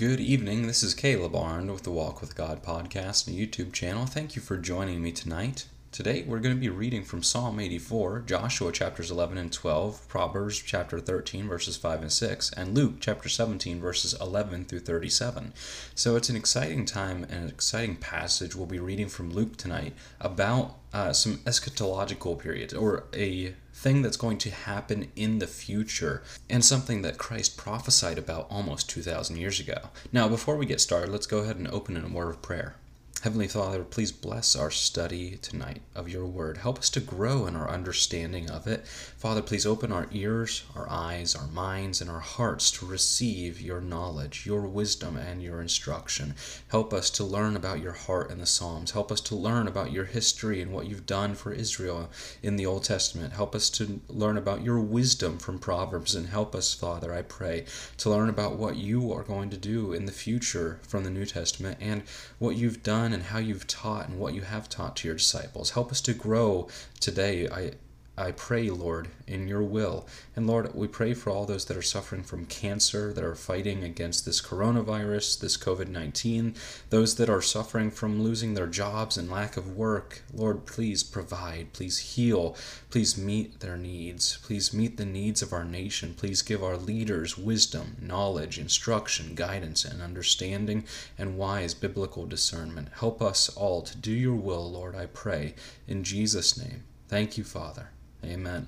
Good 0.00 0.18
evening. 0.18 0.66
This 0.66 0.82
is 0.82 0.94
Caleb 0.94 1.36
Arndt 1.36 1.70
with 1.70 1.82
the 1.82 1.90
Walk 1.90 2.22
with 2.22 2.34
God 2.34 2.62
podcast 2.62 3.26
and 3.26 3.36
YouTube 3.36 3.74
channel. 3.74 4.06
Thank 4.06 4.34
you 4.34 4.40
for 4.40 4.56
joining 4.56 5.02
me 5.02 5.12
tonight. 5.12 5.66
Today 5.92 6.24
we're 6.26 6.38
going 6.38 6.54
to 6.54 6.58
be 6.58 6.70
reading 6.70 7.04
from 7.04 7.22
Psalm 7.22 7.60
84, 7.60 8.20
Joshua 8.20 8.72
chapters 8.72 9.10
11 9.10 9.36
and 9.36 9.52
12, 9.52 10.08
Proverbs 10.08 10.58
chapter 10.58 11.00
13 11.00 11.46
verses 11.46 11.76
5 11.76 12.00
and 12.00 12.10
6, 12.10 12.50
and 12.52 12.74
Luke 12.74 12.94
chapter 13.00 13.28
17 13.28 13.78
verses 13.78 14.18
11 14.18 14.64
through 14.64 14.80
37. 14.80 15.52
So 15.94 16.16
it's 16.16 16.30
an 16.30 16.36
exciting 16.36 16.86
time 16.86 17.24
and 17.24 17.42
an 17.42 17.48
exciting 17.50 17.96
passage 17.96 18.56
we'll 18.56 18.64
be 18.64 18.80
reading 18.80 19.10
from 19.10 19.30
Luke 19.30 19.58
tonight 19.58 19.92
about 20.18 20.76
uh, 20.94 21.12
some 21.12 21.38
eschatological 21.44 22.38
periods 22.38 22.72
or 22.72 23.04
a 23.12 23.54
thing 23.80 24.02
that's 24.02 24.18
going 24.18 24.36
to 24.36 24.50
happen 24.50 25.10
in 25.16 25.38
the 25.38 25.46
future 25.46 26.22
and 26.50 26.62
something 26.62 27.00
that 27.00 27.16
Christ 27.16 27.56
prophesied 27.56 28.18
about 28.18 28.46
almost 28.50 28.90
2,000 28.90 29.36
years 29.36 29.58
ago. 29.58 29.88
Now, 30.12 30.28
before 30.28 30.56
we 30.56 30.66
get 30.66 30.82
started, 30.82 31.10
let's 31.10 31.26
go 31.26 31.38
ahead 31.38 31.56
and 31.56 31.66
open 31.68 31.96
in 31.96 32.04
a 32.04 32.08
word 32.08 32.28
of 32.28 32.42
prayer. 32.42 32.76
Heavenly 33.22 33.48
Father, 33.48 33.84
please 33.84 34.12
bless 34.12 34.56
our 34.56 34.70
study 34.70 35.36
tonight 35.42 35.82
of 35.94 36.08
your 36.08 36.24
word. 36.24 36.56
Help 36.56 36.78
us 36.78 36.88
to 36.88 37.00
grow 37.00 37.44
in 37.44 37.54
our 37.54 37.68
understanding 37.68 38.48
of 38.48 38.66
it. 38.66 38.86
Father, 38.86 39.42
please 39.42 39.66
open 39.66 39.92
our 39.92 40.08
ears, 40.10 40.62
our 40.74 40.88
eyes, 40.88 41.34
our 41.34 41.46
minds, 41.48 42.00
and 42.00 42.08
our 42.08 42.20
hearts 42.20 42.70
to 42.70 42.86
receive 42.86 43.60
your 43.60 43.82
knowledge, 43.82 44.46
your 44.46 44.62
wisdom, 44.62 45.18
and 45.18 45.42
your 45.42 45.60
instruction. 45.60 46.34
Help 46.68 46.94
us 46.94 47.10
to 47.10 47.22
learn 47.22 47.56
about 47.56 47.82
your 47.82 47.92
heart 47.92 48.30
in 48.30 48.38
the 48.38 48.46
Psalms. 48.46 48.92
Help 48.92 49.12
us 49.12 49.20
to 49.20 49.34
learn 49.34 49.68
about 49.68 49.92
your 49.92 50.06
history 50.06 50.62
and 50.62 50.72
what 50.72 50.86
you've 50.86 51.04
done 51.04 51.34
for 51.34 51.52
Israel 51.52 52.08
in 52.42 52.56
the 52.56 52.64
Old 52.64 52.84
Testament. 52.84 53.34
Help 53.34 53.54
us 53.54 53.68
to 53.68 54.00
learn 54.08 54.38
about 54.38 54.64
your 54.64 54.80
wisdom 54.80 55.36
from 55.36 55.58
Proverbs. 55.58 56.14
And 56.14 56.28
help 56.28 56.54
us, 56.54 56.72
Father, 56.72 57.12
I 57.12 57.20
pray, 57.20 57.66
to 57.98 58.08
learn 58.08 58.30
about 58.30 58.56
what 58.56 58.76
you 58.76 59.12
are 59.12 59.24
going 59.24 59.50
to 59.50 59.58
do 59.58 59.92
in 59.92 60.06
the 60.06 60.10
future 60.10 60.80
from 60.88 61.04
the 61.04 61.10
New 61.10 61.26
Testament 61.26 61.76
and 61.82 62.02
what 62.38 62.56
you've 62.56 62.82
done 62.82 63.09
done 63.10 63.20
and 63.20 63.28
how 63.28 63.38
you've 63.38 63.66
taught 63.66 64.08
and 64.08 64.18
what 64.18 64.34
you 64.34 64.42
have 64.42 64.68
taught 64.68 64.96
to 64.96 65.08
your 65.08 65.16
disciples. 65.16 65.70
Help 65.70 65.90
us 65.90 66.00
to 66.02 66.14
grow 66.14 66.68
today. 67.00 67.48
I 67.48 67.72
I 68.20 68.32
pray, 68.32 68.68
Lord, 68.68 69.08
in 69.26 69.48
your 69.48 69.62
will. 69.62 70.06
And 70.36 70.46
Lord, 70.46 70.74
we 70.74 70.86
pray 70.86 71.14
for 71.14 71.30
all 71.30 71.46
those 71.46 71.64
that 71.64 71.76
are 71.78 71.82
suffering 71.82 72.22
from 72.22 72.44
cancer, 72.44 73.14
that 73.14 73.24
are 73.24 73.34
fighting 73.34 73.82
against 73.82 74.26
this 74.26 74.42
coronavirus, 74.42 75.40
this 75.40 75.56
COVID 75.56 75.88
19, 75.88 76.54
those 76.90 77.14
that 77.14 77.30
are 77.30 77.40
suffering 77.40 77.90
from 77.90 78.22
losing 78.22 78.52
their 78.52 78.66
jobs 78.66 79.16
and 79.16 79.30
lack 79.30 79.56
of 79.56 79.74
work. 79.74 80.20
Lord, 80.34 80.66
please 80.66 81.02
provide, 81.02 81.72
please 81.72 81.96
heal, 82.14 82.56
please 82.90 83.16
meet 83.16 83.60
their 83.60 83.78
needs, 83.78 84.36
please 84.42 84.74
meet 84.74 84.98
the 84.98 85.06
needs 85.06 85.40
of 85.40 85.54
our 85.54 85.64
nation. 85.64 86.12
Please 86.12 86.42
give 86.42 86.62
our 86.62 86.76
leaders 86.76 87.38
wisdom, 87.38 87.96
knowledge, 88.02 88.58
instruction, 88.58 89.34
guidance, 89.34 89.82
and 89.82 90.02
understanding, 90.02 90.84
and 91.16 91.38
wise 91.38 91.72
biblical 91.72 92.26
discernment. 92.26 92.88
Help 92.98 93.22
us 93.22 93.48
all 93.48 93.80
to 93.80 93.96
do 93.96 94.12
your 94.12 94.34
will, 94.34 94.70
Lord, 94.70 94.94
I 94.94 95.06
pray, 95.06 95.54
in 95.88 96.04
Jesus' 96.04 96.58
name. 96.58 96.84
Thank 97.08 97.38
you, 97.38 97.44
Father. 97.44 97.88
Amen. 98.24 98.66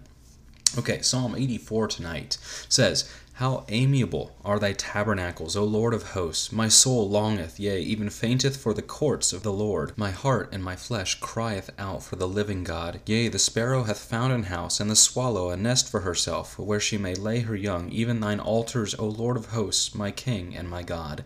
Okay, 0.79 1.03
Psalm 1.03 1.35
84 1.35 1.89
tonight 1.89 2.39
says, 2.67 3.11
How 3.35 3.67
amiable 3.69 4.35
are 4.43 4.59
thy 4.59 4.73
tabernacles, 4.73 5.55
O 5.55 5.65
Lord 5.65 5.93
of 5.93 6.13
hosts! 6.13 6.51
My 6.51 6.69
soul 6.69 7.11
longeth, 7.11 7.61
yea, 7.61 7.79
even 7.83 8.09
fainteth 8.09 8.57
for 8.57 8.73
the 8.73 8.81
courts 8.81 9.35
of 9.35 9.43
the 9.43 9.53
Lord. 9.53 9.93
My 9.99 10.13
heart 10.13 10.49
and 10.51 10.65
my 10.65 10.75
flesh 10.75 11.21
crieth 11.21 11.69
out 11.79 12.03
for 12.03 12.17
the 12.17 12.27
living 12.27 12.65
God. 12.65 13.01
Yea, 13.05 13.29
the 13.29 13.39
sparrow 13.39 13.83
hath 13.83 13.99
found 13.99 14.33
an 14.33 14.45
house, 14.45 14.81
and 14.81 14.91
the 14.91 14.97
swallow 14.97 15.51
a 15.51 15.59
nest 15.59 15.91
for 15.91 16.01
herself, 16.01 16.59
where 16.59 16.81
she 16.81 16.97
may 16.97 17.15
lay 17.15 17.41
her 17.41 17.57
young, 17.57 17.91
even 17.91 18.21
thine 18.21 18.41
altars, 18.41 18.95
O 18.95 19.07
Lord 19.07 19.37
of 19.37 19.47
hosts, 19.47 19.95
my 19.95 20.11
King 20.11 20.57
and 20.57 20.71
my 20.71 20.83
God. 20.83 21.23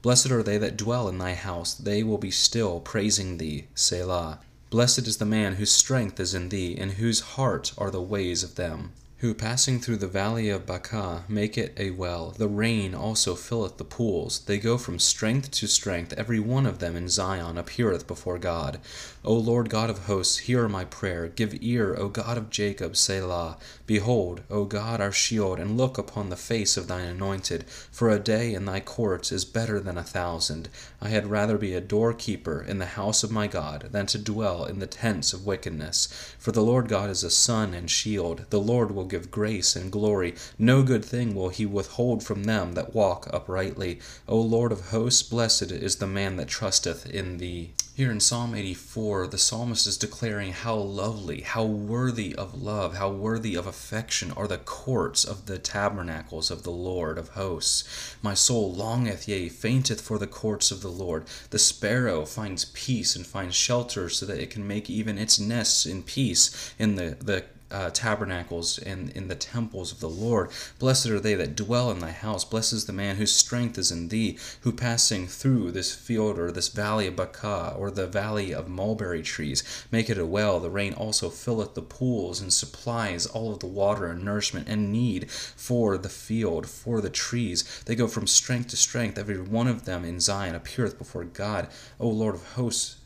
Blessed 0.00 0.30
are 0.30 0.42
they 0.42 0.56
that 0.56 0.78
dwell 0.78 1.06
in 1.06 1.18
thy 1.18 1.34
house, 1.34 1.74
they 1.74 2.02
will 2.02 2.16
be 2.16 2.30
still 2.30 2.80
praising 2.80 3.36
thee. 3.36 3.66
Selah. 3.74 4.38
Blessed 4.76 5.06
is 5.06 5.16
the 5.16 5.24
man 5.24 5.54
whose 5.54 5.70
strength 5.70 6.20
is 6.20 6.34
in 6.34 6.50
thee, 6.50 6.72
in 6.72 6.90
whose 7.00 7.20
heart 7.20 7.72
are 7.78 7.90
the 7.90 8.02
ways 8.02 8.42
of 8.42 8.56
them 8.56 8.92
who 9.20 9.32
passing 9.32 9.80
through 9.80 9.96
the 9.96 10.06
valley 10.06 10.50
of 10.50 10.66
Baca 10.66 11.24
make 11.26 11.56
it 11.56 11.72
a 11.78 11.90
well. 11.90 12.34
The 12.36 12.48
rain 12.48 12.94
also 12.94 13.34
filleth 13.34 13.78
the 13.78 13.84
pools. 13.84 14.40
They 14.40 14.58
go 14.58 14.76
from 14.76 14.98
strength 14.98 15.50
to 15.52 15.66
strength. 15.66 16.12
Every 16.18 16.38
one 16.38 16.66
of 16.66 16.80
them 16.80 16.94
in 16.94 17.08
Zion 17.08 17.56
appeareth 17.56 18.06
before 18.06 18.38
God. 18.38 18.78
O 19.24 19.32
Lord 19.32 19.70
God 19.70 19.88
of 19.88 20.04
hosts, 20.04 20.38
hear 20.38 20.68
my 20.68 20.84
prayer. 20.84 21.28
Give 21.28 21.56
ear, 21.62 21.96
O 21.98 22.08
God 22.08 22.36
of 22.36 22.50
Jacob, 22.50 22.94
Selah. 22.94 23.56
Behold, 23.86 24.42
O 24.50 24.66
God 24.66 25.00
our 25.00 25.12
shield, 25.12 25.58
and 25.58 25.78
look 25.78 25.96
upon 25.96 26.28
the 26.28 26.36
face 26.36 26.76
of 26.76 26.86
thine 26.86 27.08
anointed. 27.08 27.64
For 27.90 28.10
a 28.10 28.18
day 28.18 28.52
in 28.52 28.66
thy 28.66 28.80
courts 28.80 29.32
is 29.32 29.46
better 29.46 29.80
than 29.80 29.96
a 29.96 30.04
thousand. 30.04 30.68
I 31.00 31.08
had 31.08 31.30
rather 31.30 31.56
be 31.56 31.72
a 31.72 31.80
doorkeeper 31.80 32.60
in 32.60 32.78
the 32.78 32.86
house 32.86 33.24
of 33.24 33.30
my 33.30 33.46
God 33.46 33.88
than 33.92 34.04
to 34.06 34.18
dwell 34.18 34.66
in 34.66 34.78
the 34.78 34.86
tents 34.86 35.32
of 35.32 35.46
wickedness. 35.46 36.06
For 36.38 36.52
the 36.52 36.62
Lord 36.62 36.86
God 36.86 37.08
is 37.08 37.24
a 37.24 37.30
sun 37.30 37.72
and 37.72 37.90
shield. 37.90 38.44
The 38.50 38.60
Lord 38.60 38.90
will 38.90 39.05
give 39.06 39.30
grace 39.30 39.74
and 39.74 39.90
glory. 39.90 40.34
No 40.58 40.82
good 40.82 41.04
thing 41.04 41.34
will 41.34 41.48
he 41.48 41.64
withhold 41.64 42.22
from 42.22 42.44
them 42.44 42.74
that 42.74 42.94
walk 42.94 43.28
uprightly. 43.32 44.00
O 44.28 44.40
Lord 44.40 44.72
of 44.72 44.90
hosts, 44.90 45.22
blessed 45.22 45.72
is 45.72 45.96
the 45.96 46.06
man 46.06 46.36
that 46.36 46.48
trusteth 46.48 47.06
in 47.06 47.38
thee. 47.38 47.72
Here 47.96 48.12
in 48.12 48.20
Psalm 48.20 48.54
84, 48.54 49.28
the 49.28 49.38
psalmist 49.38 49.86
is 49.86 49.96
declaring 49.96 50.52
how 50.52 50.76
lovely, 50.76 51.40
how 51.40 51.64
worthy 51.64 52.34
of 52.34 52.62
love, 52.62 52.98
how 52.98 53.08
worthy 53.08 53.54
of 53.54 53.66
affection 53.66 54.32
are 54.32 54.46
the 54.46 54.58
courts 54.58 55.24
of 55.24 55.46
the 55.46 55.56
tabernacles 55.56 56.50
of 56.50 56.62
the 56.62 56.70
Lord 56.70 57.16
of 57.16 57.30
hosts. 57.30 58.14
My 58.20 58.34
soul 58.34 58.70
longeth, 58.70 59.26
yea, 59.26 59.48
fainteth 59.48 60.02
for 60.02 60.18
the 60.18 60.26
courts 60.26 60.70
of 60.70 60.82
the 60.82 60.90
Lord. 60.90 61.24
The 61.48 61.58
sparrow 61.58 62.26
finds 62.26 62.66
peace 62.66 63.16
and 63.16 63.26
finds 63.26 63.56
shelter 63.56 64.10
so 64.10 64.26
that 64.26 64.42
it 64.42 64.50
can 64.50 64.68
make 64.68 64.90
even 64.90 65.16
its 65.16 65.38
nests 65.38 65.86
in 65.86 66.02
peace 66.02 66.74
in 66.78 66.96
the, 66.96 67.16
the 67.18 67.44
uh, 67.70 67.90
tabernacles 67.90 68.78
and 68.78 69.10
in 69.10 69.28
the 69.28 69.34
temples 69.34 69.92
of 69.92 70.00
the 70.00 70.08
Lord. 70.08 70.50
Blessed 70.78 71.06
are 71.06 71.20
they 71.20 71.34
that 71.34 71.56
dwell 71.56 71.90
in 71.90 71.98
thy 71.98 72.12
house. 72.12 72.44
Blessed 72.44 72.72
is 72.72 72.86
the 72.86 72.92
man 72.92 73.16
whose 73.16 73.32
strength 73.32 73.78
is 73.78 73.90
in 73.90 74.08
thee, 74.08 74.38
who 74.60 74.72
passing 74.72 75.26
through 75.26 75.72
this 75.72 75.94
field 75.94 76.38
or 76.38 76.52
this 76.52 76.68
valley 76.68 77.06
of 77.06 77.16
Baca 77.16 77.74
or 77.76 77.90
the 77.90 78.06
valley 78.06 78.52
of 78.52 78.68
mulberry 78.68 79.22
trees, 79.22 79.62
make 79.90 80.08
it 80.08 80.18
a 80.18 80.26
well. 80.26 80.60
The 80.60 80.70
rain 80.70 80.94
also 80.94 81.28
filleth 81.28 81.74
the 81.74 81.82
pools 81.82 82.40
and 82.40 82.52
supplies 82.52 83.26
all 83.26 83.52
of 83.52 83.60
the 83.60 83.66
water 83.66 84.06
and 84.06 84.24
nourishment 84.24 84.68
and 84.68 84.92
need 84.92 85.30
for 85.30 85.98
the 85.98 86.08
field, 86.08 86.68
for 86.68 87.00
the 87.00 87.10
trees. 87.10 87.82
They 87.86 87.94
go 87.94 88.06
from 88.06 88.26
strength 88.26 88.68
to 88.68 88.76
strength. 88.76 89.18
Every 89.18 89.40
one 89.40 89.66
of 89.68 89.84
them 89.84 90.04
in 90.04 90.20
Zion 90.20 90.54
appeareth 90.54 90.98
before 90.98 91.24
God. 91.24 91.68
O 91.98 92.08
Lord 92.08 92.34
of 92.34 92.52
hosts, 92.52 92.96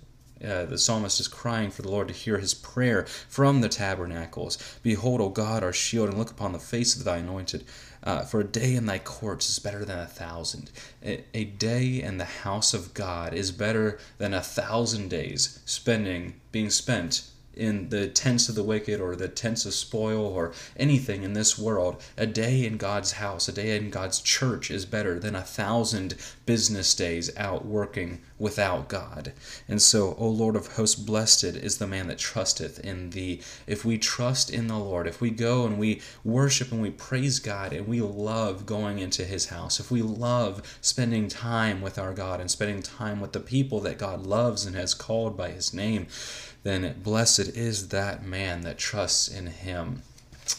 uh, 0.45 0.65
the 0.65 0.79
psalmist 0.79 1.21
is 1.21 1.29
crying 1.29 1.71
for 1.71 1.83
the 1.83 1.91
Lord 1.91 2.09
to 2.09 2.15
hear 2.15 2.39
his 2.39 2.55
prayer 2.55 3.05
from 3.29 3.61
the 3.61 3.69
tabernacles. 3.69 4.59
Behold, 4.83 5.21
O 5.21 5.29
God, 5.29 5.63
our 5.63 5.73
shield, 5.73 6.09
and 6.09 6.19
look 6.19 6.31
upon 6.31 6.53
the 6.53 6.59
face 6.59 6.97
of 6.97 7.05
thy 7.05 7.19
anointed. 7.19 7.65
Uh, 8.03 8.23
for 8.23 8.41
a 8.41 8.45
day 8.45 8.75
in 8.75 8.87
thy 8.87 8.99
courts 8.99 9.51
is 9.51 9.59
better 9.59 9.85
than 9.85 9.99
a 9.99 10.07
thousand. 10.07 10.71
A, 11.05 11.23
a 11.35 11.45
day 11.45 12.01
in 12.01 12.17
the 12.17 12.25
house 12.25 12.73
of 12.73 12.95
God 12.95 13.35
is 13.35 13.53
better 13.53 13.99
than 14.17 14.33
a 14.33 14.41
thousand 14.41 15.11
days 15.11 15.61
spending 15.67 16.41
being 16.51 16.71
spent 16.71 17.30
in 17.55 17.89
the 17.89 18.07
tents 18.09 18.49
of 18.49 18.55
the 18.55 18.63
wicked 18.63 19.01
or 19.01 19.17
the 19.17 19.29
tents 19.29 19.67
of 19.67 19.75
spoil 19.75 20.25
or 20.25 20.53
anything 20.77 21.23
in 21.23 21.33
this 21.33 21.59
world, 21.59 22.01
a 22.17 22.27
day 22.27 22.65
in 22.65 22.77
God's 22.77 23.13
house, 23.13 23.49
a 23.49 23.53
day 23.53 23.77
in 23.77 23.91
God's 23.91 24.21
church 24.21 24.71
is 24.71 24.87
better 24.87 25.19
than 25.19 25.35
a 25.35 25.43
thousand 25.43 26.15
business 26.47 26.95
days 26.95 27.31
out 27.37 27.65
working 27.65 28.21
without 28.39 28.89
God. 28.89 29.33
And 29.69 29.83
so, 29.83 30.15
O 30.19 30.29
Lord 30.29 30.57
of 30.57 30.69
hosts, 30.75 30.99
blessed 30.99 31.45
is 31.45 31.79
the 31.79 31.87
man 31.87 32.09
that 32.09 32.19
trusteth 32.19 32.79
in 32.81 33.11
thee. 33.11 33.43
If 33.67 33.85
we 33.85 33.99
trust 33.99 34.51
in 34.51 34.67
the 34.67 34.79
Lord, 34.79 35.07
if 35.07 35.21
we 35.21 35.31
go 35.31 35.67
and 35.67 35.79
we 35.79 36.01
worship 36.25 36.73
and 36.73 36.81
we 36.81 36.91
praise 36.91 37.39
God 37.39 37.73
and 37.73 37.87
we 37.87 38.01
love 38.01 38.65
going 38.65 38.99
into 38.99 39.25
his 39.25 39.47
house, 39.47 39.79
if 39.79 39.91
we 39.91 40.03
love 40.03 40.79
spending 40.81 41.29
time 41.29 41.83
with 41.83 41.99
our 41.99 42.15
God 42.15 42.41
and 42.41 42.51
spending 42.51 42.83
time 42.83 43.21
with 43.21 43.33
the 43.33 43.41
people 43.41 43.81
that 43.81 43.99
God 43.99 44.27
loves 44.27 44.65
and 44.65 44.75
has 44.75 44.95
called 44.95 45.37
by 45.37 45.51
his 45.51 45.75
name, 45.75 46.07
then 46.63 47.01
blessed 47.03 47.57
is 47.57 47.89
that 47.89 48.25
man 48.25 48.63
that 48.63 48.79
trusts 48.79 49.29
in 49.29 49.47
him. 49.47 50.03